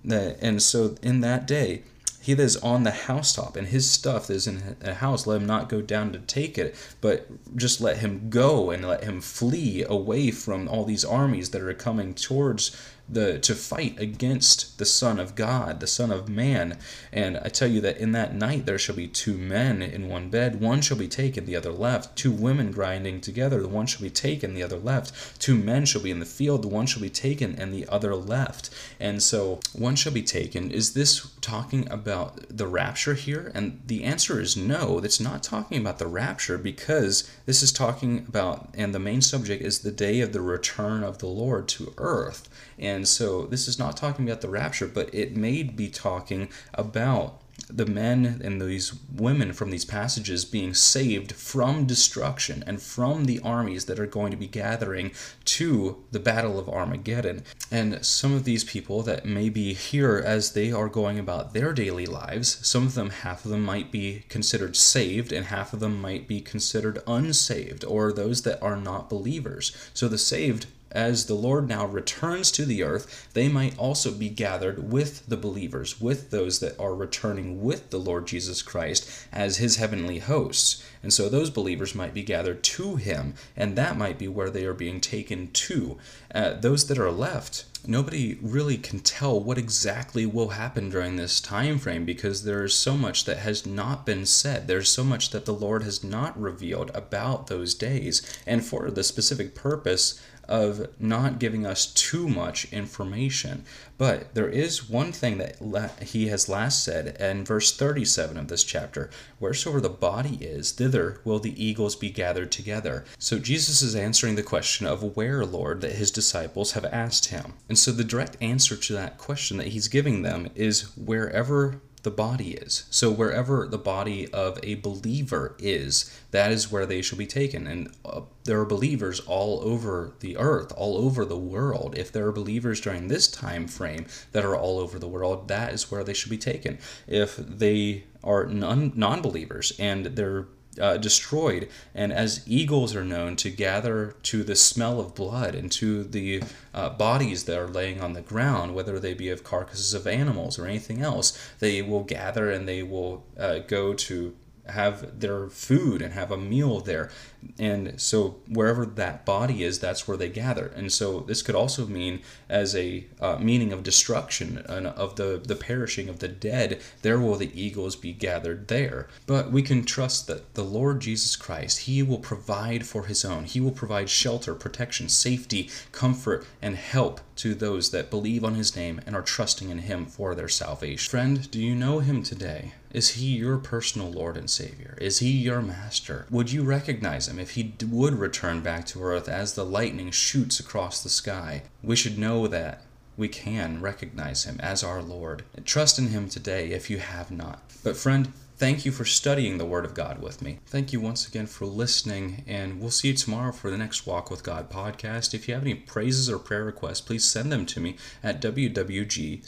and 0.07 0.61
so 0.61 0.95
in 1.01 1.21
that 1.21 1.47
day, 1.47 1.83
he 2.25 2.33
that 2.33 2.43
is 2.43 2.57
on 2.57 2.81
the 2.81 2.89
housetop 2.89 3.55
and 3.55 3.67
his 3.67 3.87
stuff 3.87 4.25
that 4.25 4.33
is 4.33 4.47
in 4.47 4.75
a 4.81 4.95
house, 4.95 5.27
let 5.27 5.39
him 5.39 5.45
not 5.45 5.69
go 5.69 5.79
down 5.79 6.11
to 6.11 6.17
take 6.17 6.57
it, 6.57 6.73
but 6.99 7.27
just 7.55 7.79
let 7.79 7.97
him 7.97 8.31
go 8.31 8.71
and 8.71 8.83
let 8.83 9.03
him 9.03 9.21
flee 9.21 9.83
away 9.87 10.31
from 10.31 10.67
all 10.67 10.85
these 10.85 11.05
armies 11.05 11.51
that 11.51 11.61
are 11.61 11.71
coming 11.75 12.15
towards 12.15 12.75
the 13.07 13.37
to 13.39 13.53
fight 13.53 13.99
against 13.99 14.77
the 14.79 14.85
Son 14.85 15.19
of 15.19 15.35
God, 15.35 15.79
the 15.79 15.87
Son 15.87 16.11
of 16.11 16.27
Man. 16.27 16.77
And 17.11 17.37
I 17.37 17.49
tell 17.49 17.67
you 17.67 17.81
that 17.81 17.97
in 17.97 18.11
that 18.13 18.33
night 18.33 18.65
there 18.65 18.79
shall 18.79 18.95
be 18.95 19.07
two 19.07 19.37
men 19.37 19.81
in 19.81 20.07
one 20.07 20.29
bed, 20.29 20.59
one 20.59 20.81
shall 20.81 20.97
be 20.97 21.07
taken, 21.07 21.45
the 21.45 21.55
other 21.55 21.71
left. 21.71 22.15
Two 22.15 22.31
women 22.31 22.71
grinding 22.71 23.21
together, 23.21 23.61
the 23.61 23.67
one 23.67 23.85
shall 23.85 24.01
be 24.01 24.09
taken, 24.09 24.53
the 24.53 24.63
other 24.63 24.77
left. 24.77 25.39
Two 25.39 25.55
men 25.55 25.85
shall 25.85 26.01
be 26.01 26.11
in 26.11 26.19
the 26.19 26.25
field, 26.25 26.63
the 26.63 26.67
one 26.67 26.85
shall 26.85 27.01
be 27.01 27.09
taken, 27.09 27.55
and 27.55 27.73
the 27.73 27.87
other 27.87 28.15
left. 28.15 28.69
And 28.99 29.21
so 29.21 29.59
one 29.73 29.95
shall 29.95 30.13
be 30.13 30.23
taken. 30.23 30.71
Is 30.71 30.93
this 30.93 31.31
talking 31.41 31.89
about 31.91 32.39
the 32.49 32.67
rapture 32.67 33.13
here? 33.13 33.51
And 33.53 33.81
the 33.85 34.03
answer 34.03 34.39
is 34.39 34.57
no. 34.57 34.99
It's 34.99 35.19
not 35.19 35.43
talking 35.43 35.79
about 35.79 35.99
the 35.99 36.07
rapture 36.07 36.57
because 36.57 37.29
this 37.45 37.61
is 37.61 37.71
talking 37.71 38.25
about, 38.27 38.69
and 38.73 38.93
the 38.95 38.99
main 38.99 39.21
subject 39.21 39.61
is 39.61 39.79
the 39.79 39.91
day 39.91 40.21
of 40.21 40.33
the 40.33 40.41
return 40.41 41.03
of 41.03 41.19
the 41.19 41.27
Lord 41.27 41.67
to 41.69 41.93
earth. 41.97 42.49
And 42.77 42.94
so 43.03 43.45
this 43.47 43.67
is 43.67 43.79
not 43.79 43.97
talking 43.97 44.27
about 44.27 44.41
the 44.41 44.49
rapture, 44.49 44.87
but 44.87 45.13
it 45.13 45.35
may 45.35 45.63
be 45.63 45.89
talking 45.89 46.49
about 46.73 47.41
the 47.69 47.85
men 47.85 48.41
and 48.43 48.61
these 48.61 48.93
women 49.15 49.53
from 49.53 49.71
these 49.71 49.85
passages 49.85 50.45
being 50.45 50.73
saved 50.73 51.31
from 51.31 51.85
destruction 51.85 52.63
and 52.67 52.81
from 52.81 53.25
the 53.25 53.39
armies 53.39 53.85
that 53.85 53.99
are 53.99 54.05
going 54.05 54.29
to 54.29 54.37
be 54.37 54.47
gathering 54.47 55.11
to 55.45 56.03
the 56.11 56.19
battle 56.19 56.59
of 56.59 56.69
Armageddon. 56.69 57.43
And 57.71 58.05
some 58.05 58.33
of 58.33 58.43
these 58.43 58.63
people 58.63 59.01
that 59.03 59.25
may 59.25 59.49
be 59.49 59.73
here 59.73 60.21
as 60.23 60.51
they 60.51 60.71
are 60.71 60.89
going 60.89 61.17
about 61.17 61.53
their 61.53 61.73
daily 61.73 62.05
lives, 62.05 62.59
some 62.67 62.85
of 62.85 62.93
them, 62.93 63.09
half 63.09 63.45
of 63.45 63.51
them 63.51 63.63
might 63.63 63.91
be 63.91 64.25
considered 64.29 64.75
saved, 64.75 65.31
and 65.31 65.45
half 65.47 65.73
of 65.73 65.79
them 65.79 65.99
might 65.99 66.27
be 66.27 66.41
considered 66.41 67.01
unsaved, 67.07 67.83
or 67.85 68.11
those 68.11 68.41
that 68.43 68.61
are 68.61 68.77
not 68.77 69.09
believers. 69.09 69.75
So 69.93 70.07
the 70.07 70.17
saved 70.17 70.67
as 70.95 71.25
the 71.25 71.35
Lord 71.35 71.67
now 71.67 71.85
returns 71.85 72.51
to 72.53 72.65
the 72.65 72.81
earth, 72.81 73.27
they 73.33 73.47
might 73.49 73.77
also 73.77 74.11
be 74.11 74.29
gathered 74.29 74.91
with 74.91 75.27
the 75.27 75.37
believers, 75.37 75.99
with 75.99 76.31
those 76.31 76.59
that 76.59 76.79
are 76.79 76.95
returning 76.95 77.61
with 77.61 77.89
the 77.89 77.99
Lord 77.99 78.25
Jesus 78.25 78.61
Christ 78.61 79.27
as 79.31 79.57
his 79.57 79.75
heavenly 79.75 80.19
hosts. 80.19 80.83
And 81.03 81.13
so 81.13 81.29
those 81.29 81.49
believers 81.49 81.93
might 81.93 82.13
be 82.13 82.23
gathered 82.23 82.63
to 82.63 82.95
him, 82.95 83.35
and 83.55 83.75
that 83.75 83.97
might 83.97 84.17
be 84.17 84.27
where 84.27 84.49
they 84.49 84.65
are 84.65 84.73
being 84.73 85.01
taken 85.01 85.51
to. 85.51 85.97
Uh, 86.33 86.53
those 86.53 86.87
that 86.87 86.97
are 86.97 87.11
left, 87.11 87.65
nobody 87.87 88.37
really 88.41 88.77
can 88.77 88.99
tell 88.99 89.39
what 89.39 89.57
exactly 89.57 90.25
will 90.25 90.49
happen 90.49 90.89
during 90.89 91.15
this 91.15 91.39
time 91.39 91.77
frame 91.77 92.05
because 92.05 92.43
there's 92.43 92.73
so 92.73 92.97
much 92.97 93.25
that 93.25 93.37
has 93.37 93.65
not 93.65 94.05
been 94.05 94.25
said 94.25 94.67
there's 94.67 94.89
so 94.89 95.03
much 95.03 95.29
that 95.29 95.45
the 95.45 95.53
lord 95.53 95.83
has 95.83 96.03
not 96.03 96.39
revealed 96.39 96.91
about 96.93 97.47
those 97.47 97.73
days 97.73 98.39
and 98.45 98.65
for 98.65 98.89
the 98.89 99.03
specific 99.03 99.53
purpose 99.53 100.19
of 100.47 100.87
not 100.99 101.39
giving 101.39 101.65
us 101.65 101.85
too 101.85 102.27
much 102.27 102.71
information. 102.71 103.63
But 103.97 104.33
there 104.33 104.49
is 104.49 104.89
one 104.89 105.11
thing 105.11 105.37
that 105.37 106.03
he 106.03 106.27
has 106.27 106.49
last 106.49 106.83
said 106.83 107.15
in 107.19 107.45
verse 107.45 107.75
37 107.75 108.37
of 108.37 108.47
this 108.47 108.63
chapter 108.63 109.09
Wheresoever 109.39 109.79
the 109.79 109.89
body 109.89 110.37
is, 110.41 110.71
thither 110.71 111.21
will 111.23 111.39
the 111.39 111.63
eagles 111.63 111.95
be 111.95 112.09
gathered 112.09 112.51
together. 112.51 113.05
So 113.19 113.39
Jesus 113.39 113.81
is 113.81 113.95
answering 113.95 114.35
the 114.35 114.43
question 114.43 114.85
of 114.85 115.15
where, 115.15 115.45
Lord, 115.45 115.81
that 115.81 115.93
his 115.93 116.11
disciples 116.11 116.73
have 116.73 116.85
asked 116.85 117.27
him. 117.27 117.53
And 117.69 117.77
so 117.77 117.91
the 117.91 118.03
direct 118.03 118.37
answer 118.41 118.75
to 118.75 118.93
that 118.93 119.17
question 119.17 119.57
that 119.57 119.67
he's 119.67 119.87
giving 119.87 120.21
them 120.21 120.49
is 120.55 120.95
wherever 120.97 121.81
the 122.05 122.11
body 122.11 122.51
is. 122.51 122.85
So 122.91 123.11
wherever 123.11 123.67
the 123.67 123.79
body 123.79 124.31
of 124.31 124.59
a 124.63 124.75
believer 124.75 125.55
is, 125.59 126.15
that 126.31 126.51
is 126.51 126.71
where 126.71 126.85
they 126.85 127.01
shall 127.01 127.17
be 127.17 127.25
taken. 127.25 127.67
And 127.67 127.93
uh, 128.05 128.21
there 128.45 128.61
are 128.61 128.65
believers 128.65 129.19
all 129.21 129.59
over 129.61 130.13
the 130.19 130.37
earth, 130.37 130.71
all 130.77 130.97
over 130.97 131.25
the 131.25 131.37
world. 131.37 131.97
If 131.97 132.11
there 132.11 132.27
are 132.27 132.31
believers 132.31 132.79
during 132.79 133.07
this 133.07 133.27
time 133.27 133.67
frame 133.67 134.05
that 134.31 134.45
are 134.45 134.55
all 134.55 134.79
over 134.79 134.99
the 134.99 135.07
world, 135.07 135.47
that 135.49 135.73
is 135.73 135.89
where 135.91 136.03
they 136.03 136.13
should 136.13 136.29
be 136.29 136.37
taken. 136.37 136.77
If 137.07 137.35
they 137.37 138.05
are 138.23 138.45
non 138.45 139.21
believers 139.21 139.73
and 139.79 140.05
they're 140.05 140.45
uh, 140.79 140.97
destroyed. 140.97 141.69
And 141.93 142.11
as 142.11 142.43
eagles 142.45 142.95
are 142.95 143.03
known 143.03 143.35
to 143.37 143.49
gather 143.49 144.15
to 144.23 144.43
the 144.43 144.55
smell 144.55 144.99
of 144.99 145.15
blood 145.15 145.55
and 145.55 145.71
to 145.73 146.03
the 146.03 146.43
uh, 146.73 146.89
bodies 146.89 147.45
that 147.45 147.57
are 147.57 147.67
laying 147.67 148.01
on 148.01 148.13
the 148.13 148.21
ground, 148.21 148.75
whether 148.75 148.99
they 148.99 149.13
be 149.13 149.29
of 149.29 149.43
carcasses 149.43 149.93
of 149.93 150.07
animals 150.07 150.59
or 150.59 150.65
anything 150.65 151.01
else, 151.01 151.37
they 151.59 151.81
will 151.81 152.03
gather 152.03 152.49
and 152.51 152.67
they 152.67 152.83
will 152.83 153.23
uh, 153.37 153.59
go 153.59 153.93
to 153.93 154.35
have 154.67 155.19
their 155.19 155.47
food 155.47 156.01
and 156.01 156.13
have 156.13 156.31
a 156.31 156.37
meal 156.37 156.79
there. 156.79 157.11
And 157.57 157.99
so 157.99 158.37
wherever 158.47 158.85
that 158.85 159.25
body 159.25 159.63
is, 159.63 159.79
that's 159.79 160.07
where 160.07 160.17
they 160.17 160.29
gather. 160.29 160.67
And 160.75 160.91
so 160.91 161.21
this 161.21 161.41
could 161.41 161.55
also 161.55 161.85
mean 161.85 162.21
as 162.49 162.75
a 162.75 163.05
uh, 163.21 163.37
meaning 163.37 163.71
of 163.71 163.83
destruction 163.83 164.63
and 164.67 164.87
of 164.87 165.15
the, 165.15 165.41
the 165.43 165.55
perishing 165.55 166.09
of 166.09 166.19
the 166.19 166.27
dead, 166.27 166.81
there 167.01 167.19
will 167.19 167.35
the 167.35 167.51
eagles 167.59 167.95
be 167.95 168.13
gathered 168.13 168.67
there. 168.67 169.07
But 169.25 169.51
we 169.51 169.61
can 169.61 169.83
trust 169.83 170.27
that 170.27 170.53
the 170.53 170.63
Lord 170.63 170.99
Jesus 170.99 171.35
Christ, 171.35 171.79
He 171.79 172.03
will 172.03 172.19
provide 172.19 172.85
for 172.85 173.05
His 173.05 173.23
own. 173.23 173.45
He 173.45 173.59
will 173.59 173.71
provide 173.71 174.09
shelter, 174.09 174.55
protection, 174.55 175.09
safety, 175.09 175.69
comfort, 175.91 176.45
and 176.61 176.75
help 176.75 177.21
to 177.37 177.53
those 177.53 177.91
that 177.91 178.09
believe 178.09 178.43
on 178.43 178.55
His 178.55 178.75
name 178.75 179.01
and 179.05 179.15
are 179.15 179.21
trusting 179.21 179.69
in 179.69 179.79
Him 179.79 180.05
for 180.05 180.35
their 180.35 180.49
salvation. 180.49 181.09
Friend, 181.09 181.49
do 181.51 181.61
you 181.61 181.75
know 181.75 181.99
Him 181.99 182.23
today? 182.23 182.73
Is 182.95 183.09
he 183.09 183.35
your 183.35 183.57
personal 183.57 184.09
Lord 184.09 184.37
and 184.37 184.49
Savior? 184.49 184.97
Is 185.01 185.19
he 185.19 185.29
your 185.29 185.61
Master? 185.61 186.27
Would 186.29 186.53
you 186.53 186.63
recognize 186.63 187.27
him 187.35 187.41
if 187.41 187.51
he 187.51 187.73
would 187.85 188.13
return 188.13 188.61
back 188.61 188.85
to 188.87 189.03
earth 189.03 189.27
as 189.27 189.53
the 189.53 189.65
lightning 189.65 190.11
shoots 190.11 190.59
across 190.59 191.03
the 191.03 191.09
sky? 191.09 191.63
We 191.83 191.95
should 191.95 192.17
know 192.17 192.47
that 192.47 192.83
we 193.17 193.27
can 193.27 193.81
recognize 193.81 194.45
him 194.45 194.59
as 194.59 194.83
our 194.83 195.01
Lord. 195.01 195.43
Trust 195.65 195.99
in 195.99 196.07
him 196.09 196.29
today 196.29 196.71
if 196.71 196.89
you 196.89 196.97
have 196.99 197.31
not. 197.31 197.61
But, 197.83 197.97
friend, 197.97 198.31
Thank 198.57 198.85
you 198.85 198.93
for 198.93 199.03
studying 199.03 199.57
the 199.57 199.65
Word 199.65 199.83
of 199.83 199.93
God 199.93 200.21
with 200.21 200.41
me. 200.41 200.59
Thank 200.65 200.93
you 200.93 201.01
once 201.01 201.27
again 201.27 201.45
for 201.45 201.65
listening, 201.65 202.45
and 202.47 202.79
we'll 202.79 202.89
see 202.89 203.09
you 203.09 203.13
tomorrow 203.13 203.51
for 203.51 203.69
the 203.69 203.77
next 203.77 204.07
Walk 204.07 204.31
with 204.31 204.43
God 204.43 204.69
podcast. 204.69 205.33
If 205.33 205.49
you 205.49 205.53
have 205.53 205.63
any 205.63 205.75
praises 205.75 206.29
or 206.29 206.39
prayer 206.39 206.63
requests, 206.63 207.01
please 207.01 207.25
send 207.25 207.51
them 207.51 207.65
to 207.65 207.81
me 207.81 207.97
at 208.23 208.41
wwgcaleb 208.41 209.43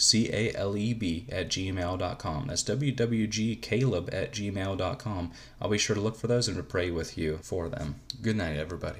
at 1.32 1.47
gmail.com. 1.49 2.47
That's 2.47 2.64
wwgcaleb 2.64 4.14
at 4.14 4.32
gmail.com. 4.34 5.32
I'll 5.62 5.70
be 5.70 5.78
sure 5.78 5.95
to 5.95 6.01
look 6.01 6.18
for 6.18 6.28
those 6.28 6.49
and 6.49 6.58
to 6.58 6.64
pray 6.64 6.91
with 6.91 7.18
you 7.18 7.39
for 7.41 7.70
them. 7.70 7.95
Good 8.22 8.36
night, 8.36 8.58
everybody. 8.58 8.95